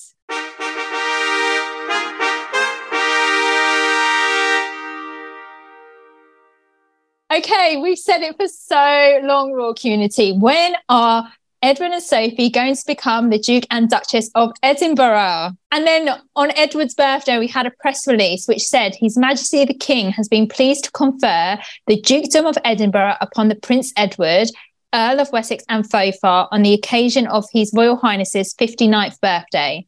Okay, 7.34 7.78
we've 7.78 7.98
said 7.98 8.22
it 8.22 8.36
for 8.38 8.48
so 8.48 9.22
long, 9.24 9.54
Royal 9.54 9.74
Community. 9.74 10.34
When 10.34 10.76
are 10.88 11.34
Edward 11.62 11.92
and 11.92 12.02
Sophie 12.02 12.50
going 12.50 12.74
to 12.74 12.84
become 12.88 13.30
the 13.30 13.38
Duke 13.38 13.66
and 13.70 13.90
Duchess 13.90 14.32
of 14.34 14.54
Edinburgh? 14.64 15.52
And 15.72 15.86
then 15.86 16.10
on 16.38 16.52
Edward's 16.56 16.94
birthday, 16.94 17.38
we 17.38 17.48
had 17.48 17.66
a 17.66 17.72
press 17.82 18.08
release 18.08 18.48
which 18.48 18.62
said 18.62 18.96
His 18.96 19.18
Majesty 19.18 19.66
the 19.66 19.74
King 19.74 20.12
has 20.12 20.30
been 20.30 20.48
pleased 20.48 20.86
to 20.86 20.92
confer 20.92 21.60
the 21.86 22.02
Dukedom 22.02 22.46
of 22.46 22.58
Edinburgh 22.64 23.16
upon 23.20 23.50
the 23.50 23.56
Prince 23.56 23.92
Edward, 23.98 24.48
Earl 24.94 25.20
of 25.20 25.34
Wessex 25.34 25.66
and 25.68 25.84
Forfar 25.84 26.48
on 26.50 26.62
the 26.62 26.74
occasion 26.74 27.28
of 27.28 27.44
His 27.52 27.74
Royal 27.76 27.98
Highness's 27.98 28.54
59th 28.54 29.20
birthday. 29.20 29.86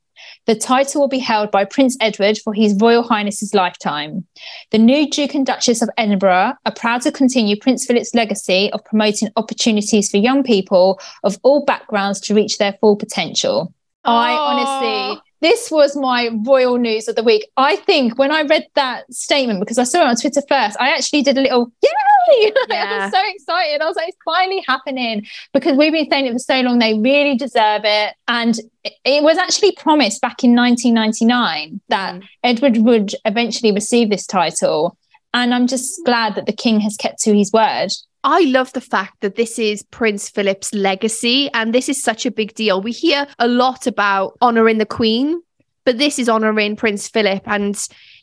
The 0.48 0.56
title 0.56 1.02
will 1.02 1.08
be 1.08 1.20
held 1.20 1.52
by 1.52 1.66
Prince 1.66 1.96
Edward 2.02 2.38
for 2.40 2.54
His 2.54 2.76
Royal 2.80 3.04
Highness's 3.04 3.54
lifetime. 3.54 4.26
The 4.72 4.80
new 4.80 5.08
Duke 5.10 5.36
and 5.36 5.46
Duchess 5.46 5.84
of 5.84 5.90
Edinburgh 5.98 6.54
are 6.66 6.74
proud 6.76 7.04
to 7.04 7.12
continue 7.12 7.56
Prince 7.60 7.86
Philip's 7.86 8.16
legacy 8.16 8.72
of 8.74 8.84
promoting 8.84 9.30
opportunities 9.36 10.10
for 10.10 10.18
young 10.18 10.44
people 10.44 11.00
of 11.24 11.38
all 11.44 11.64
backgrounds 11.66 12.20
to 12.22 12.34
reach 12.34 12.58
their 12.58 12.74
full 12.82 12.96
potential. 12.96 13.74
I 14.04 14.32
honestly, 14.34 15.22
this 15.42 15.70
was 15.72 15.96
my 15.96 16.30
royal 16.46 16.78
news 16.78 17.08
of 17.08 17.16
the 17.16 17.24
week. 17.24 17.48
I 17.58 17.76
think 17.76 18.18
when 18.18 18.32
I 18.32 18.42
read 18.44 18.68
that 18.76 19.12
statement, 19.14 19.60
because 19.60 19.78
I 19.78 19.84
saw 19.84 20.02
it 20.02 20.08
on 20.08 20.16
Twitter 20.16 20.42
first, 20.48 20.78
I 20.80 20.90
actually 20.90 21.22
did 21.24 21.38
a 21.38 21.42
little 21.42 21.72
yay! 21.84 21.90
I 22.72 23.00
was 23.04 23.12
so 23.12 23.22
excited. 23.26 23.82
I 23.82 23.88
was 23.88 23.96
like, 23.96 24.10
it's 24.10 24.18
finally 24.24 24.64
happening 24.68 25.26
because 25.54 25.76
we've 25.78 25.92
been 25.92 26.10
saying 26.10 26.28
it 26.28 26.34
for 26.34 26.40
so 26.40 26.62
long. 26.62 26.80
They 26.80 26.94
really 26.94 27.36
deserve 27.36 27.82
it. 27.84 28.14
And 28.28 28.58
it, 28.84 28.94
it 29.04 29.24
was 29.24 29.38
actually 29.38 29.74
promised 29.74 30.22
back 30.22 30.44
in 30.44 30.56
1999 30.56 31.82
that 31.90 32.16
Mm. 32.16 32.24
Edward 32.44 32.78
would 32.78 33.16
eventually 33.26 33.72
receive 33.72 34.10
this 34.10 34.26
title. 34.26 34.98
And 35.34 35.54
I'm 35.54 35.68
just 35.68 36.04
glad 36.06 36.36
that 36.36 36.46
the 36.46 36.54
king 36.54 36.80
has 36.82 36.98
kept 36.98 37.20
to 37.24 37.34
his 37.36 37.52
word. 37.52 37.90
I 38.24 38.42
love 38.42 38.72
the 38.74 38.82
fact 38.82 39.22
that 39.22 39.36
this 39.36 39.58
is 39.58 39.84
Prince 39.84 40.30
Philip's 40.30 40.74
legacy, 40.74 41.50
and 41.54 41.74
this 41.74 41.90
is 41.90 42.04
such 42.04 42.26
a 42.26 42.32
big 42.32 42.54
deal. 42.54 42.82
We 42.82 42.92
hear 42.92 43.28
a 43.40 43.48
lot 43.48 43.88
about 43.88 44.38
honouring 44.42 44.78
the 44.78 44.86
Queen, 44.86 45.42
but 45.86 45.98
this 45.98 46.20
is 46.20 46.30
honouring 46.30 46.76
Prince 46.76 47.08
Philip, 47.08 47.42
and 47.46 47.76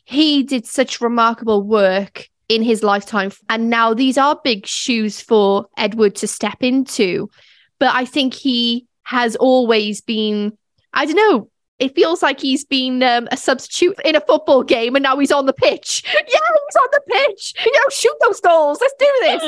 he 0.05 0.43
did 0.43 0.65
such 0.65 1.01
remarkable 1.01 1.63
work 1.63 2.29
in 2.47 2.63
his 2.63 2.81
lifetime. 2.81 3.31
And 3.49 3.69
now 3.69 3.93
these 3.93 4.17
are 4.17 4.39
big 4.43 4.65
shoes 4.65 5.21
for 5.21 5.67
Edward 5.77 6.15
to 6.15 6.27
step 6.27 6.57
into. 6.61 7.29
But 7.77 7.93
I 7.93 8.05
think 8.05 8.33
he 8.33 8.87
has 9.03 9.35
always 9.35 10.01
been, 10.01 10.57
I 10.93 11.05
don't 11.05 11.15
know, 11.15 11.49
it 11.79 11.95
feels 11.95 12.21
like 12.21 12.39
he's 12.39 12.65
been 12.65 13.01
um, 13.03 13.27
a 13.31 13.37
substitute 13.37 13.95
in 14.03 14.15
a 14.15 14.21
football 14.21 14.63
game 14.63 14.95
and 14.95 15.03
now 15.03 15.17
he's 15.17 15.31
on 15.31 15.45
the 15.45 15.53
pitch. 15.53 16.03
Yeah, 16.29 16.39
he's 16.67 16.75
on 16.75 16.87
the 16.91 17.01
pitch. 17.07 17.53
You 17.65 17.71
know, 17.71 17.89
shoot 17.89 18.15
those 18.21 18.39
goals. 18.39 18.79
Let's 18.81 18.93
do 18.99 19.11
this. 19.21 19.43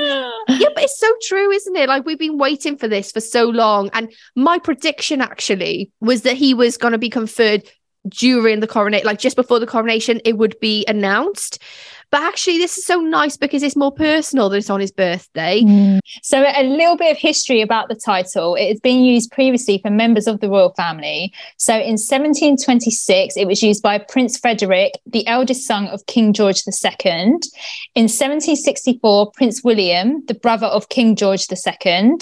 yeah, 0.62 0.70
but 0.74 0.84
it's 0.84 0.98
so 0.98 1.14
true, 1.22 1.52
isn't 1.52 1.76
it? 1.76 1.88
Like 1.88 2.06
we've 2.06 2.18
been 2.18 2.40
waiting 2.40 2.76
for 2.76 2.88
this 2.88 3.12
for 3.12 3.20
so 3.20 3.50
long. 3.50 3.90
And 3.94 4.12
my 4.36 4.58
prediction 4.58 5.22
actually 5.22 5.92
was 6.00 6.24
that 6.24 6.38
he 6.38 6.56
was 6.56 6.78
going 6.78 6.94
to 6.94 6.98
be 6.98 7.10
conferred 7.10 7.70
during 8.08 8.62
the 8.62 8.68
coronation, 8.68 9.06
like 9.06 9.20
just 9.20 9.36
before 9.36 9.60
the 9.60 9.68
coronation, 9.68 10.22
it 10.26 10.38
would 10.38 10.60
be 10.60 10.86
announced. 10.88 11.60
But 12.12 12.24
actually, 12.24 12.58
this 12.58 12.78
is 12.78 12.86
so 12.86 13.00
nice 13.00 13.38
because 13.38 13.64
it's 13.64 13.78
more 13.78 13.92
personal 13.92 14.50
that 14.50 14.58
it's 14.58 14.70
on 14.70 14.82
his 14.82 14.92
birthday. 14.92 15.62
Mm. 15.62 16.00
So, 16.22 16.44
a 16.44 16.64
little 16.64 16.98
bit 16.98 17.12
of 17.12 17.18
history 17.18 17.62
about 17.62 17.88
the 17.88 17.96
title. 17.96 18.56
It 18.56 18.68
has 18.68 18.80
been 18.82 19.02
used 19.02 19.32
previously 19.32 19.80
for 19.82 19.90
members 19.90 20.28
of 20.28 20.42
the 20.42 20.50
royal 20.50 20.74
family. 20.74 21.34
So, 21.56 21.74
in 21.74 21.96
1726, 21.96 23.38
it 23.38 23.48
was 23.48 23.64
used 23.64 23.82
by 23.82 23.98
Prince 23.98 24.38
Frederick, 24.38 25.00
the 25.06 25.26
eldest 25.26 25.66
son 25.66 25.88
of 25.88 26.06
King 26.08 26.34
George 26.34 26.64
II. 26.68 27.40
In 27.96 28.10
1764, 28.10 29.32
Prince 29.32 29.64
William, 29.64 30.26
the 30.26 30.34
brother 30.34 30.68
of 30.68 30.90
King 30.90 31.16
George 31.16 31.46
II. 31.50 32.18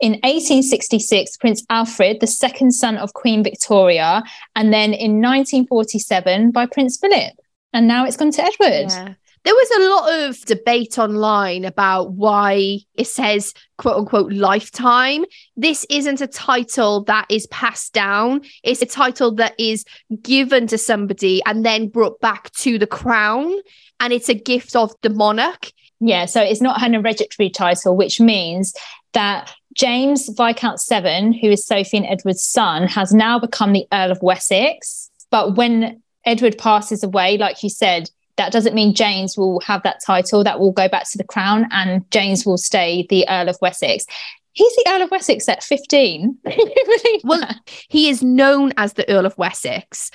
In 0.00 0.12
1866, 0.22 1.38
Prince 1.38 1.64
Alfred, 1.70 2.20
the 2.20 2.26
second 2.26 2.72
son 2.72 2.98
of 2.98 3.14
Queen 3.14 3.42
Victoria. 3.42 4.22
And 4.54 4.70
then 4.70 4.92
in 4.92 5.22
1947, 5.22 6.50
by 6.50 6.66
Prince 6.66 6.98
Philip 6.98 7.40
and 7.72 7.86
now 7.86 8.04
it's 8.04 8.16
gone 8.16 8.32
to 8.32 8.42
Edward. 8.42 8.90
Yeah. 8.90 9.14
There 9.44 9.54
was 9.54 9.70
a 9.70 9.88
lot 9.88 10.28
of 10.28 10.40
debate 10.42 10.98
online 10.98 11.64
about 11.64 12.12
why 12.12 12.78
it 12.94 13.06
says 13.06 13.54
quote 13.78 13.96
unquote 13.96 14.32
lifetime. 14.32 15.24
This 15.56 15.86
isn't 15.88 16.20
a 16.20 16.26
title 16.26 17.04
that 17.04 17.26
is 17.30 17.46
passed 17.46 17.94
down, 17.94 18.42
it's 18.62 18.82
a 18.82 18.86
title 18.86 19.34
that 19.36 19.58
is 19.58 19.84
given 20.20 20.66
to 20.66 20.78
somebody 20.78 21.40
and 21.46 21.64
then 21.64 21.88
brought 21.88 22.20
back 22.20 22.50
to 22.56 22.78
the 22.78 22.86
crown. 22.86 23.54
And 23.98 24.12
it's 24.12 24.28
a 24.28 24.34
gift 24.34 24.76
of 24.76 24.92
the 25.02 25.10
monarch. 25.10 25.72
Yeah, 26.00 26.24
so 26.26 26.40
it's 26.42 26.62
not 26.62 26.82
an 26.82 26.94
hereditary 26.94 27.50
title, 27.50 27.96
which 27.96 28.20
means 28.20 28.74
that 29.12 29.52
James 29.74 30.28
Viscount 30.28 30.80
Severn, 30.80 31.32
who 31.32 31.50
is 31.50 31.66
Sophie 31.66 31.98
and 31.98 32.06
Edward's 32.06 32.44
son, 32.44 32.88
has 32.88 33.12
now 33.12 33.38
become 33.38 33.72
the 33.72 33.86
Earl 33.92 34.10
of 34.10 34.22
Wessex. 34.22 35.10
But 35.30 35.56
when 35.56 36.02
Edward 36.24 36.58
passes 36.58 37.04
away, 37.04 37.38
like 37.38 37.62
you 37.62 37.70
said, 37.70 38.10
that 38.40 38.52
doesn't 38.52 38.74
mean 38.74 38.94
James 38.94 39.36
will 39.36 39.60
have 39.60 39.82
that 39.82 40.00
title. 40.04 40.42
That 40.42 40.58
will 40.58 40.72
go 40.72 40.88
back 40.88 41.08
to 41.10 41.18
the 41.18 41.24
crown, 41.24 41.68
and 41.72 42.10
James 42.10 42.46
will 42.46 42.56
stay 42.56 43.06
the 43.10 43.28
Earl 43.28 43.50
of 43.50 43.58
Wessex. 43.60 44.06
He's 44.52 44.74
the 44.76 44.86
Earl 44.88 45.02
of 45.02 45.10
Wessex 45.10 45.46
at 45.46 45.62
15. 45.62 46.38
well, 47.24 47.46
he 47.88 48.08
is 48.08 48.22
known 48.22 48.72
as 48.78 48.94
the 48.94 49.06
Earl 49.10 49.26
of 49.26 49.36
Wessex, 49.36 50.10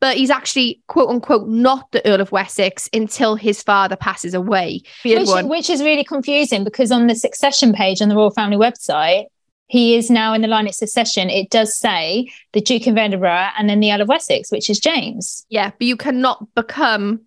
but 0.00 0.16
he's 0.16 0.28
actually, 0.28 0.82
quote 0.88 1.08
unquote, 1.08 1.46
not 1.46 1.92
the 1.92 2.04
Earl 2.04 2.20
of 2.20 2.32
Wessex 2.32 2.90
until 2.92 3.36
his 3.36 3.62
father 3.62 3.94
passes 3.94 4.34
away. 4.34 4.82
Which, 5.04 5.28
which, 5.44 5.70
is 5.70 5.80
really 5.80 6.04
confusing 6.04 6.64
because 6.64 6.90
on 6.90 7.06
the 7.06 7.14
succession 7.14 7.72
page 7.72 8.02
on 8.02 8.08
the 8.08 8.16
Royal 8.16 8.32
Family 8.32 8.56
website, 8.56 9.26
he 9.68 9.94
is 9.94 10.10
now 10.10 10.34
in 10.34 10.42
the 10.42 10.48
line 10.48 10.66
of 10.66 10.74
succession, 10.74 11.30
it 11.30 11.50
does 11.50 11.78
say 11.78 12.28
the 12.54 12.60
Duke 12.60 12.88
of 12.88 12.96
Edinburgh 12.96 13.50
and 13.56 13.70
then 13.70 13.78
the 13.78 13.92
Earl 13.92 14.00
of 14.00 14.08
Wessex, 14.08 14.50
which 14.50 14.68
is 14.68 14.80
James. 14.80 15.46
Yeah, 15.48 15.70
but 15.70 15.86
you 15.86 15.96
cannot 15.96 16.52
become 16.56 17.20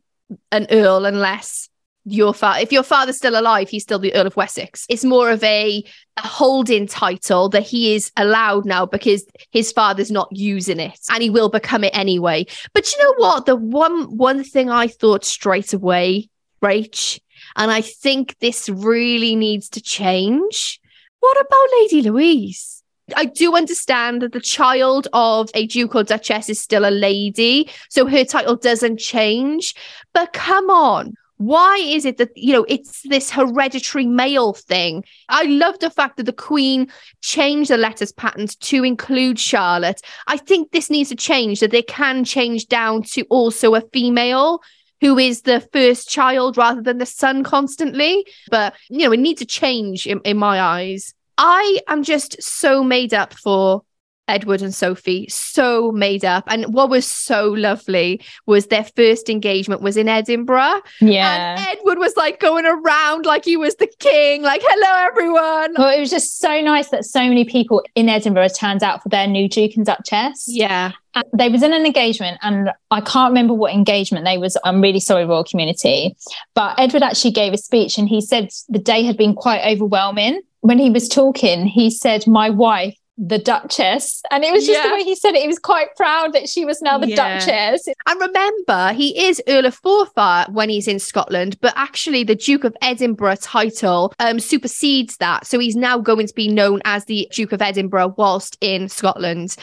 an 0.51 0.67
Earl 0.69 1.05
unless 1.05 1.69
your 2.03 2.33
father, 2.33 2.61
if 2.61 2.71
your 2.71 2.83
father's 2.83 3.17
still 3.17 3.39
alive, 3.39 3.69
he's 3.69 3.83
still 3.83 3.99
the 3.99 4.13
Earl 4.15 4.27
of 4.27 4.35
Wessex. 4.35 4.85
It's 4.89 5.05
more 5.05 5.29
of 5.29 5.43
a, 5.43 5.83
a 6.17 6.27
holding 6.27 6.87
title 6.87 7.49
that 7.49 7.63
he 7.63 7.93
is 7.93 8.11
allowed 8.17 8.65
now 8.65 8.85
because 8.85 9.25
his 9.51 9.71
father's 9.71 10.09
not 10.09 10.27
using 10.31 10.79
it 10.79 10.99
and 11.11 11.21
he 11.21 11.29
will 11.29 11.49
become 11.49 11.83
it 11.83 11.95
anyway. 11.95 12.47
But 12.73 12.91
you 12.91 13.03
know 13.03 13.13
what? 13.17 13.45
The 13.45 13.55
one 13.55 14.17
one 14.17 14.43
thing 14.43 14.69
I 14.69 14.87
thought 14.87 15.23
straight 15.23 15.73
away, 15.73 16.29
Rach, 16.63 17.19
and 17.55 17.69
I 17.69 17.81
think 17.81 18.37
this 18.39 18.67
really 18.67 19.35
needs 19.35 19.69
to 19.69 19.81
change 19.81 20.81
what 21.21 21.39
about 21.39 21.79
Lady 21.79 22.01
Louise? 22.01 22.80
I 23.15 23.25
do 23.25 23.55
understand 23.55 24.21
that 24.21 24.31
the 24.31 24.39
child 24.39 25.07
of 25.13 25.49
a 25.53 25.67
duke 25.67 25.95
or 25.95 26.03
duchess 26.03 26.49
is 26.49 26.59
still 26.59 26.85
a 26.85 26.91
lady, 26.91 27.69
so 27.89 28.05
her 28.07 28.23
title 28.23 28.55
doesn't 28.55 28.99
change. 28.99 29.75
But 30.13 30.33
come 30.33 30.69
on, 30.69 31.13
why 31.37 31.77
is 31.77 32.05
it 32.05 32.17
that 32.17 32.29
you 32.35 32.53
know 32.53 32.65
it's 32.69 33.01
this 33.09 33.31
hereditary 33.31 34.05
male 34.05 34.53
thing 34.53 35.03
i 35.27 35.41
love 35.45 35.79
the 35.79 35.89
fact 35.89 36.17
that 36.17 36.27
the 36.27 36.31
queen 36.31 36.87
changed 37.21 37.71
the 37.71 37.77
letters 37.77 38.11
patent 38.11 38.59
to 38.59 38.83
include 38.83 39.39
charlotte 39.39 40.01
i 40.27 40.37
think 40.37 40.71
this 40.71 40.91
needs 40.91 41.09
to 41.09 41.15
change 41.15 41.59
that 41.59 41.71
they 41.71 41.81
can 41.81 42.23
change 42.23 42.67
down 42.67 43.01
to 43.01 43.23
also 43.23 43.73
a 43.73 43.81
female 43.91 44.61
who 45.01 45.17
is 45.17 45.41
the 45.41 45.59
first 45.73 46.07
child 46.07 46.57
rather 46.57 46.81
than 46.81 46.99
the 46.99 47.05
son 47.05 47.43
constantly. 47.43 48.25
But, 48.49 48.75
you 48.89 48.99
know, 48.99 49.11
it 49.11 49.19
needs 49.19 49.39
to 49.39 49.45
change 49.45 50.05
in, 50.07 50.21
in 50.23 50.37
my 50.37 50.61
eyes. 50.61 51.13
I 51.43 51.79
am 51.87 52.03
just 52.03 52.41
so 52.41 52.83
made 52.83 53.15
up 53.15 53.33
for 53.33 53.81
Edward 54.27 54.61
and 54.61 54.73
Sophie 54.73 55.27
so 55.27 55.91
made 55.91 56.23
up. 56.23 56.43
And 56.47 56.71
what 56.71 56.89
was 56.91 57.05
so 57.05 57.49
lovely 57.49 58.21
was 58.45 58.67
their 58.67 58.85
first 58.95 59.27
engagement 59.27 59.81
was 59.81 59.97
in 59.97 60.07
Edinburgh. 60.07 60.81
Yeah. 61.01 61.57
And 61.57 61.77
Edward 61.77 61.97
was 61.97 62.15
like 62.15 62.39
going 62.39 62.67
around 62.67 63.25
like 63.25 63.43
he 63.43 63.57
was 63.57 63.75
the 63.75 63.91
king, 63.99 64.43
like, 64.43 64.61
hello, 64.63 65.07
everyone. 65.07 65.73
Well, 65.75 65.89
it 65.89 65.99
was 65.99 66.11
just 66.11 66.37
so 66.37 66.61
nice 66.61 66.89
that 66.89 67.05
so 67.05 67.21
many 67.21 67.43
people 67.43 67.83
in 67.95 68.07
Edinburgh 68.07 68.49
turned 68.49 68.83
out 68.83 69.01
for 69.01 69.09
their 69.09 69.25
new 69.25 69.49
Duke 69.49 69.75
and 69.75 69.85
Duchess. 69.85 70.45
Yeah. 70.47 70.91
And 71.15 71.25
they 71.33 71.49
was 71.49 71.63
in 71.63 71.73
an 71.73 71.87
engagement 71.87 72.37
and 72.43 72.71
I 72.91 73.01
can't 73.01 73.31
remember 73.31 73.55
what 73.55 73.73
engagement 73.73 74.25
they 74.25 74.37
was. 74.37 74.55
I'm 74.63 74.79
really 74.79 74.99
sorry, 74.99 75.25
royal 75.25 75.43
community. 75.43 76.15
But 76.53 76.79
Edward 76.79 77.01
actually 77.01 77.31
gave 77.31 77.51
a 77.51 77.57
speech 77.57 77.97
and 77.97 78.07
he 78.07 78.21
said 78.21 78.49
the 78.69 78.79
day 78.79 79.03
had 79.03 79.17
been 79.17 79.33
quite 79.33 79.65
overwhelming. 79.65 80.41
When 80.61 80.79
he 80.79 80.89
was 80.89 81.09
talking, 81.09 81.65
he 81.65 81.89
said, 81.89 82.27
My 82.27 82.49
wife 82.49 82.95
the 83.21 83.37
Duchess. 83.37 84.23
And 84.31 84.43
it 84.43 84.51
was 84.51 84.65
just 84.65 84.79
yeah. 84.79 84.87
the 84.87 84.95
way 84.95 85.03
he 85.03 85.15
said 85.15 85.35
it. 85.35 85.41
He 85.41 85.47
was 85.47 85.59
quite 85.59 85.95
proud 85.95 86.33
that 86.33 86.49
she 86.49 86.65
was 86.65 86.81
now 86.81 86.97
the 86.97 87.09
yeah. 87.09 87.39
Duchess. 87.39 87.87
And 88.07 88.19
remember, 88.19 88.93
he 88.93 89.27
is 89.27 89.41
Earl 89.47 89.67
of 89.67 89.79
Forfar 89.79 90.49
when 90.51 90.69
he's 90.69 90.87
in 90.87 90.99
Scotland, 90.99 91.59
but 91.61 91.73
actually 91.75 92.23
the 92.23 92.35
Duke 92.35 92.63
of 92.63 92.75
Edinburgh 92.81 93.35
title 93.35 94.13
um, 94.19 94.39
supersedes 94.39 95.17
that. 95.17 95.45
So 95.45 95.59
he's 95.59 95.75
now 95.75 95.99
going 95.99 96.27
to 96.27 96.33
be 96.33 96.47
known 96.47 96.81
as 96.83 97.05
the 97.05 97.27
Duke 97.31 97.51
of 97.51 97.61
Edinburgh 97.61 98.15
whilst 98.17 98.57
in 98.59 98.89
Scotland. 98.89 99.55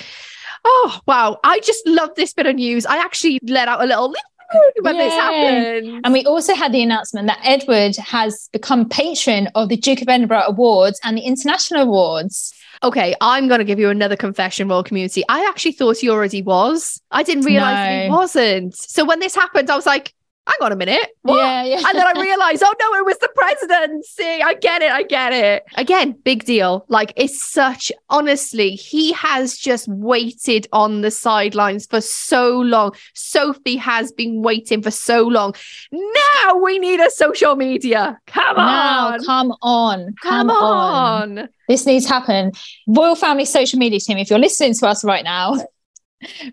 Oh, 0.65 1.01
wow. 1.07 1.39
I 1.43 1.61
just 1.61 1.87
love 1.87 2.11
this 2.15 2.33
bit 2.33 2.47
of 2.47 2.55
news. 2.55 2.87
I 2.87 2.99
actually 2.99 3.41
let 3.43 3.69
out 3.69 3.83
a 3.83 3.87
little 3.87 4.15
when 4.81 4.97
yeah. 4.97 5.03
this 5.03 5.15
happened. 5.15 6.01
And 6.05 6.13
we 6.13 6.25
also 6.25 6.55
had 6.55 6.73
the 6.73 6.83
announcement 6.83 7.27
that 7.29 7.41
Edward 7.43 7.97
has 7.97 8.49
become 8.53 8.89
patron 8.89 9.49
of 9.55 9.69
the 9.69 9.77
Duke 9.77 10.03
of 10.03 10.09
Edinburgh 10.09 10.45
Awards 10.47 11.01
and 11.05 11.17
the 11.17 11.23
International 11.23 11.83
Awards. 11.83 12.55
Okay, 12.83 13.15
I'm 13.21 13.49
going 13.49 13.59
to 13.59 13.65
give 13.65 13.81
you 13.81 13.91
another 13.91 14.17
confession, 14.17 14.69
Royal 14.69 14.85
Community. 14.85 15.25
I 15.29 15.45
actually 15.49 15.73
thought 15.73 15.97
he 15.97 16.09
already 16.09 16.43
was. 16.43 17.01
I 17.11 17.25
didn't 17.25 17.45
realize 17.45 17.89
no. 17.89 18.05
he 18.05 18.11
wasn't. 18.11 18.77
So 18.77 19.05
when 19.05 19.19
this 19.19 19.35
happened, 19.35 19.69
I 19.69 19.75
was 19.75 19.87
like, 19.87 20.15
hang 20.49 20.67
on 20.67 20.73
a 20.73 20.77
minute. 20.77 21.11
What? 21.23 21.37
Yeah, 21.37 21.65
yeah. 21.65 21.83
And 21.87 21.99
then 21.99 22.07
I 22.07 22.21
realized, 22.21 22.63
oh 22.65 22.75
no, 22.81 22.95
it 22.95 23.05
was 23.05 23.19
the 23.19 23.29
presidency. 23.35 24.43
I 24.43 24.55
get 24.55 24.83
it. 24.83 24.91
I 24.91 25.03
get 25.03 25.33
it. 25.33 25.65
Again, 25.77 26.13
big 26.25 26.45
deal. 26.45 26.85
Like 26.89 27.13
it's 27.17 27.43
such, 27.43 27.93
honestly, 28.09 28.71
he 28.71 29.13
has 29.13 29.59
just 29.59 29.89
waited 29.89 30.67
on 30.73 31.03
the 31.03 31.11
sidelines 31.11 31.87
for 31.87 32.01
so 32.01 32.61
long. 32.61 32.93
Sophie 33.15 33.77
has 33.77 34.11
been 34.13 34.43
waiting 34.43 34.83
for 34.83 34.91
so 34.91 35.23
long. 35.27 35.55
Now 35.93 36.57
we 36.57 36.79
need 36.79 37.01
a 37.01 37.11
social 37.11 37.57
media. 37.57 38.19
Come 38.27 38.57
now, 38.57 39.13
on. 39.13 39.25
Come 39.25 39.53
on. 39.63 40.15
Come, 40.23 40.49
come 40.49 40.51
on. 40.51 41.39
on. 41.39 41.49
This 41.69 41.85
needs 41.85 42.07
to 42.07 42.15
happen. 42.15 42.53
Royal 42.87 43.15
Family 43.15 43.45
social 43.45 43.79
media 43.79 44.01
team, 44.01 44.17
if 44.17 44.31
you're 44.31 44.39
listening 44.39 44.75
to 44.75 44.87
us 44.87 45.05
right 45.05 45.25
now, 45.25 45.57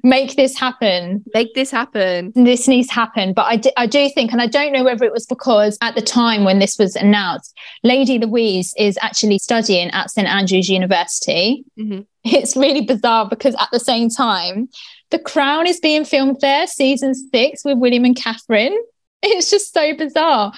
make 0.03 0.35
this 0.35 0.57
happen. 0.57 1.23
Make 1.33 1.53
this 1.55 1.71
happen. 1.71 2.31
This 2.35 2.67
needs 2.67 2.87
to 2.89 2.93
happen. 2.93 3.33
But 3.33 3.45
I, 3.47 3.55
d- 3.57 3.73
I 3.77 3.87
do 3.87 4.09
think 4.09 4.31
and 4.31 4.41
i 4.41 4.47
don't 4.47 4.73
know 4.73 4.83
whether 4.83 5.05
it 5.05 5.13
was 5.13 5.25
because 5.25 5.77
at 5.81 5.95
the 5.95 6.01
time 6.01 6.43
when 6.43 6.59
this 6.59 6.77
was 6.77 6.95
announced 6.95 7.57
lady 7.83 8.19
louise 8.19 8.73
is 8.77 8.97
actually 9.01 9.39
studying 9.39 9.89
at 9.91 10.11
st 10.11 10.27
andrews 10.27 10.69
university. 10.69 11.63
Mm-hmm. 11.79 12.01
it's 12.23 12.55
really 12.55 12.81
bizarre 12.81 13.27
because 13.27 13.55
at 13.55 13.69
the 13.71 13.79
same 13.79 14.09
time 14.09 14.69
the 15.11 15.19
crown 15.19 15.67
is 15.67 15.79
being 15.79 16.05
filmed 16.05 16.37
there 16.41 16.67
season 16.67 17.13
six 17.13 17.63
with 17.63 17.77
william 17.77 18.05
and 18.05 18.15
catherine. 18.15 18.77
It's 19.27 19.49
just 19.49 19.73
so 19.73 19.95
bizarre 19.95 20.53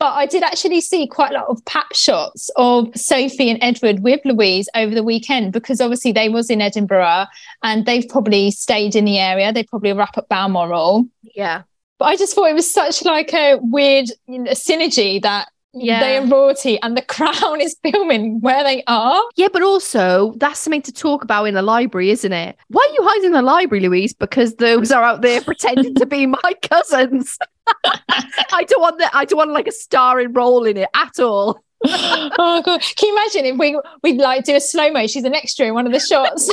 But 0.00 0.14
I 0.14 0.24
did 0.24 0.42
actually 0.42 0.80
see 0.80 1.06
quite 1.06 1.32
a 1.32 1.34
lot 1.34 1.48
of 1.48 1.62
pap 1.66 1.94
shots 1.94 2.50
of 2.56 2.88
Sophie 2.96 3.50
and 3.50 3.58
Edward 3.62 4.00
with 4.02 4.20
Louise 4.24 4.66
over 4.74 4.94
the 4.94 5.02
weekend 5.02 5.52
because 5.52 5.78
obviously 5.78 6.10
they 6.10 6.30
was 6.30 6.48
in 6.48 6.62
Edinburgh 6.62 7.26
and 7.62 7.84
they've 7.84 8.08
probably 8.08 8.50
stayed 8.50 8.96
in 8.96 9.04
the 9.04 9.18
area. 9.18 9.52
They 9.52 9.62
probably 9.62 9.92
wrap 9.92 10.16
up 10.16 10.26
Balmoral. 10.30 11.04
Yeah. 11.34 11.64
But 11.98 12.06
I 12.06 12.16
just 12.16 12.34
thought 12.34 12.48
it 12.48 12.54
was 12.54 12.72
such 12.72 13.04
like 13.04 13.34
a 13.34 13.58
weird 13.60 14.06
you 14.26 14.38
know, 14.38 14.52
synergy 14.52 15.20
that 15.20 15.48
yeah. 15.72 16.00
they 16.00 16.16
are 16.16 16.26
royalty 16.26 16.80
and 16.82 16.96
the 16.96 17.02
crown 17.08 17.60
is 17.60 17.76
filming 17.82 18.40
where 18.40 18.64
they 18.64 18.82
are. 18.86 19.22
Yeah, 19.36 19.48
but 19.52 19.62
also 19.62 20.34
that's 20.36 20.60
something 20.60 20.82
to 20.82 20.92
talk 20.92 21.22
about 21.22 21.44
in 21.44 21.54
the 21.54 21.62
library, 21.62 22.10
isn't 22.10 22.32
it? 22.32 22.56
Why 22.68 22.86
are 22.88 22.92
you 22.92 23.08
hiding 23.08 23.26
in 23.26 23.32
the 23.32 23.42
library, 23.42 23.86
Louise? 23.86 24.12
Because 24.12 24.56
those 24.56 24.90
are 24.90 25.02
out 25.02 25.22
there 25.22 25.40
pretending 25.40 25.94
to 25.96 26.06
be 26.06 26.26
my 26.26 26.54
cousins. 26.62 27.38
I 27.84 28.64
don't 28.64 28.80
want 28.80 28.98
that. 28.98 29.10
I 29.14 29.24
don't 29.24 29.38
want 29.38 29.52
like 29.52 29.68
a 29.68 29.72
starring 29.72 30.32
role 30.32 30.64
in 30.64 30.76
it 30.76 30.88
at 30.94 31.20
all. 31.20 31.62
oh 31.86 32.62
god! 32.62 32.82
Can 32.96 33.08
you 33.08 33.14
imagine 33.14 33.46
if 33.46 33.58
we 33.58 33.80
we'd 34.02 34.20
like 34.20 34.44
do 34.44 34.54
a 34.54 34.60
slow 34.60 34.90
mo? 34.92 35.06
She's 35.06 35.24
an 35.24 35.34
extra 35.34 35.66
in 35.66 35.72
one 35.72 35.86
of 35.86 35.92
the 35.92 36.00
shots. 36.00 36.52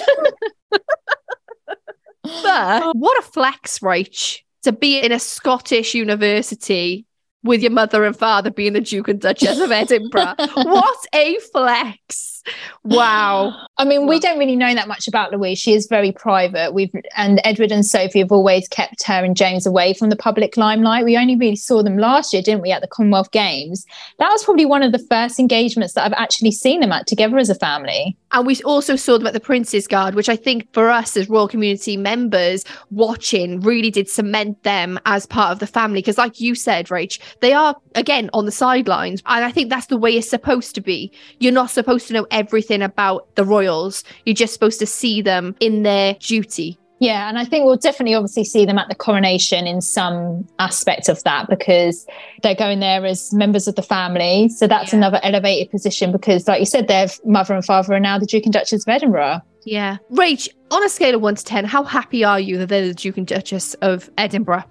but 2.22 2.96
what 2.96 3.20
a 3.20 3.22
flex, 3.24 3.80
Rach, 3.80 4.40
to 4.64 4.72
be 4.72 5.00
in 5.00 5.12
a 5.12 5.20
Scottish 5.20 5.94
university 5.96 7.07
with 7.44 7.62
your 7.62 7.72
mother 7.72 8.04
and 8.04 8.16
father 8.16 8.52
being 8.52 8.74
the 8.74 8.82
Duke 8.82 9.08
and 9.08 9.22
Duchess 9.22 9.60
of 9.60 9.72
Edinburgh. 9.72 10.36
what 10.54 11.06
a 11.14 11.40
flex! 11.52 12.37
Wow. 12.84 13.68
I 13.78 13.86
mean, 13.86 14.08
we 14.08 14.20
don't 14.20 14.40
really 14.40 14.56
know 14.56 14.74
that 14.74 14.88
much 14.88 15.08
about 15.08 15.32
Louise. 15.32 15.60
She 15.60 15.74
is 15.74 15.88
very 15.88 16.12
private. 16.12 16.74
We've 16.74 16.92
and 17.16 17.40
Edward 17.44 17.72
and 17.72 17.86
Sophie 17.86 18.20
have 18.20 18.32
always 18.32 18.68
kept 18.68 19.04
her 19.04 19.24
and 19.24 19.36
James 19.36 19.66
away 19.66 19.94
from 19.94 20.10
the 20.10 20.16
public 20.16 20.58
limelight. 20.58 21.06
We 21.06 21.18
only 21.18 21.36
really 21.36 21.56
saw 21.56 21.84
them 21.84 21.98
last 21.98 22.34
year, 22.34 22.42
didn't 22.42 22.62
we, 22.62 22.72
at 22.72 22.82
the 22.82 22.88
Commonwealth 22.88 23.32
Games? 23.32 23.86
That 24.20 24.30
was 24.30 24.44
probably 24.44 24.66
one 24.66 24.84
of 24.84 24.92
the 24.92 25.00
first 25.00 25.40
engagements 25.40 25.94
that 25.94 26.06
I've 26.06 26.14
actually 26.14 26.52
seen 26.52 26.80
them 26.80 26.92
at 26.92 27.08
together 27.08 27.38
as 27.38 27.50
a 27.50 27.56
family. 27.56 28.18
And 28.32 28.46
we 28.46 28.62
also 28.64 28.96
saw 28.96 29.18
them 29.18 29.28
at 29.28 29.34
the 29.34 29.40
Prince's 29.40 29.88
Guard, 29.88 30.16
which 30.16 30.30
I 30.30 30.36
think 30.36 30.72
for 30.74 30.90
us 30.90 31.16
as 31.16 31.30
Royal 31.30 31.48
Community 31.48 31.96
members 31.96 32.66
watching 32.92 33.62
really 33.62 33.90
did 33.90 34.10
cement 34.10 34.64
them 34.64 35.00
as 35.06 35.26
part 35.26 35.52
of 35.52 35.60
the 35.60 35.68
family. 35.68 36.00
Because, 36.00 36.18
like 36.18 36.40
you 36.40 36.54
said, 36.54 36.88
Rach, 36.88 37.20
they 37.40 37.54
are 37.54 37.76
again 37.96 38.30
on 38.34 38.46
the 38.46 38.52
sidelines. 38.52 39.22
And 39.26 39.46
I 39.46 39.52
think 39.52 39.70
that's 39.70 39.88
the 39.88 39.98
way 39.98 40.18
it's 40.18 40.30
supposed 40.30 40.76
to 40.76 40.82
be. 40.82 41.12
You're 41.40 41.54
not 41.54 41.70
supposed 41.70 42.08
to 42.08 42.14
know 42.14 42.28
everything 42.38 42.82
about 42.82 43.36
the 43.36 43.44
royals. 43.44 44.04
You're 44.26 44.36
just 44.36 44.54
supposed 44.54 44.80
to 44.80 44.86
see 44.86 45.22
them 45.22 45.56
in 45.60 45.84
their 45.84 46.14
duty. 46.16 46.78
Yeah, 47.00 47.30
and 47.30 47.38
I 47.38 47.46
think 47.46 47.66
we'll 47.66 47.78
definitely 47.78 48.16
obviously 48.16 48.44
see 48.44 48.66
them 48.66 48.80
at 48.80 48.90
the 48.90 48.96
coronation 48.96 49.68
in 49.68 49.82
some 49.82 50.48
aspect 50.58 51.10
of 51.10 51.22
that 51.24 51.48
because 51.48 52.08
they're 52.42 52.56
going 52.56 52.80
there 52.80 53.06
as 53.06 53.32
members 53.34 53.68
of 53.68 53.76
the 53.76 53.84
family. 53.84 54.50
So 54.50 54.66
that's 54.66 54.94
yeah. 54.94 54.98
another 54.98 55.20
elevated 55.22 55.70
position 55.70 56.12
because, 56.12 56.48
like 56.48 56.60
you 56.60 56.66
said, 56.66 56.88
their 56.88 57.08
mother 57.24 57.54
and 57.54 57.64
father 57.64 57.94
are 57.94 58.00
now 58.00 58.18
the 58.18 58.26
Duke 58.26 58.46
and 58.46 58.54
Duchess 58.54 58.82
of 58.88 58.90
Edinburgh. 58.92 59.42
Yeah. 59.64 59.98
Rach, 60.12 60.50
on 60.72 60.84
a 60.84 60.90
scale 60.90 61.16
of 61.16 61.22
one 61.22 61.36
to 61.36 61.44
10, 61.44 61.66
how 61.66 61.84
happy 61.84 62.24
are 62.24 62.40
you 62.40 62.58
that 62.58 62.70
they're 62.70 62.88
the 62.88 62.94
Duke 62.94 63.18
and 63.18 63.28
Duchess 63.28 63.76
of 63.76 64.10
Edinburgh? 64.18 64.64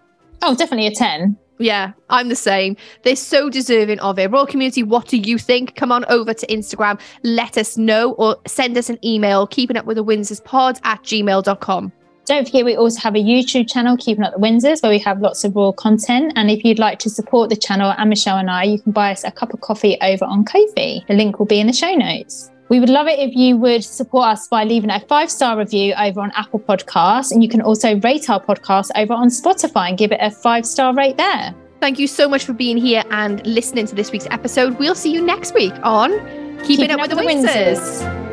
Oh, 0.43 0.57
definitely 0.57 0.89
a 0.89 0.95
10. 0.95 1.39
Yeah, 1.59 1.93
I'm 2.11 2.29
the 2.29 2.37
same. 2.37 2.77
They're 3.03 3.17
so 3.17 3.49
deserving 3.49 4.01
of 4.01 4.19
it. 4.19 4.31
Royal 4.31 4.47
community, 4.47 4.83
what 4.83 5.09
do 5.09 5.17
you 5.17 5.39
think? 5.39 5.75
Come 5.75 5.91
on 5.91 6.05
over 6.07 6.35
to 6.35 6.47
Instagram, 6.49 7.01
let 7.23 7.57
us 7.57 7.77
know, 7.77 8.13
or 8.13 8.37
send 8.47 8.77
us 8.77 8.91
an 8.91 8.99
email, 9.05 9.47
keeping 9.47 9.77
up 9.77 9.87
with 9.87 9.97
the 9.97 10.05
Windsors 10.05 10.43
pod 10.45 10.79
at 10.85 11.03
gmail.com. 11.03 11.93
Don't 12.27 12.45
forget, 12.45 12.65
we 12.65 12.75
also 12.75 13.01
have 13.01 13.15
a 13.15 13.23
YouTube 13.23 13.71
channel, 13.71 13.97
Keeping 13.97 14.25
Up 14.25 14.35
the 14.35 14.41
Windsors, 14.41 14.83
where 14.83 14.91
we 14.91 14.99
have 14.99 15.21
lots 15.21 15.45
of 15.45 15.55
raw 15.55 15.71
content. 15.71 16.33
And 16.35 16.51
if 16.51 16.65
you'd 16.65 16.81
like 16.81 16.99
to 17.01 17.11
support 17.11 17.51
the 17.51 17.57
channel 17.57 17.95
and 17.97 18.11
Michelle 18.11 18.37
and 18.37 18.51
I, 18.51 18.65
you 18.65 18.81
can 18.81 18.91
buy 18.91 19.13
us 19.13 19.23
a 19.23 19.31
cup 19.31 19.55
of 19.55 19.61
coffee 19.61 19.97
over 20.03 20.25
on 20.25 20.45
Ko-fi. 20.45 21.05
The 21.07 21.15
link 21.15 21.39
will 21.39 21.47
be 21.47 21.61
in 21.61 21.69
the 21.69 21.73
show 21.73 21.95
notes. 21.95 22.51
We 22.69 22.81
would 22.81 22.89
love 22.89 23.07
it 23.07 23.19
if 23.19 23.35
you 23.35 23.57
would 23.59 23.85
support 23.85 24.27
us 24.27 24.49
by 24.49 24.65
leaving 24.65 24.91
a 24.91 25.01
five 25.01 25.31
star 25.31 25.57
review 25.57 25.95
over 25.95 26.21
on 26.21 26.33
Apple 26.35 26.59
Podcasts. 26.59 27.31
And 27.31 27.43
you 27.43 27.49
can 27.49 27.61
also 27.61 27.99
rate 28.01 28.29
our 28.29 28.43
podcast 28.43 28.91
over 28.97 29.15
on 29.15 29.29
Spotify 29.29 29.89
and 29.89 29.99
give 29.99 30.13
it 30.13 30.19
a 30.21 30.31
five 30.31 30.67
star 30.67 30.95
rate 30.95 31.17
there. 31.17 31.55
Thank 31.81 31.99
you 31.99 32.07
so 32.09 32.29
much 32.29 32.45
for 32.45 32.55
being 32.55 32.77
here 32.77 33.05
and 33.11 33.47
listening 33.47 33.87
to 33.87 33.95
this 33.95 34.11
week's 34.11 34.27
episode. 34.31 34.79
We'll 34.79 34.95
see 34.95 35.13
you 35.13 35.25
next 35.25 35.55
week 35.55 35.75
on 35.83 36.11
Keeping, 36.11 36.67
Keeping 36.67 36.91
Up, 36.91 37.01
Up, 37.01 37.11
with 37.11 37.11
the, 37.11 37.17
the 37.17 37.23
Windsors. 37.23 38.26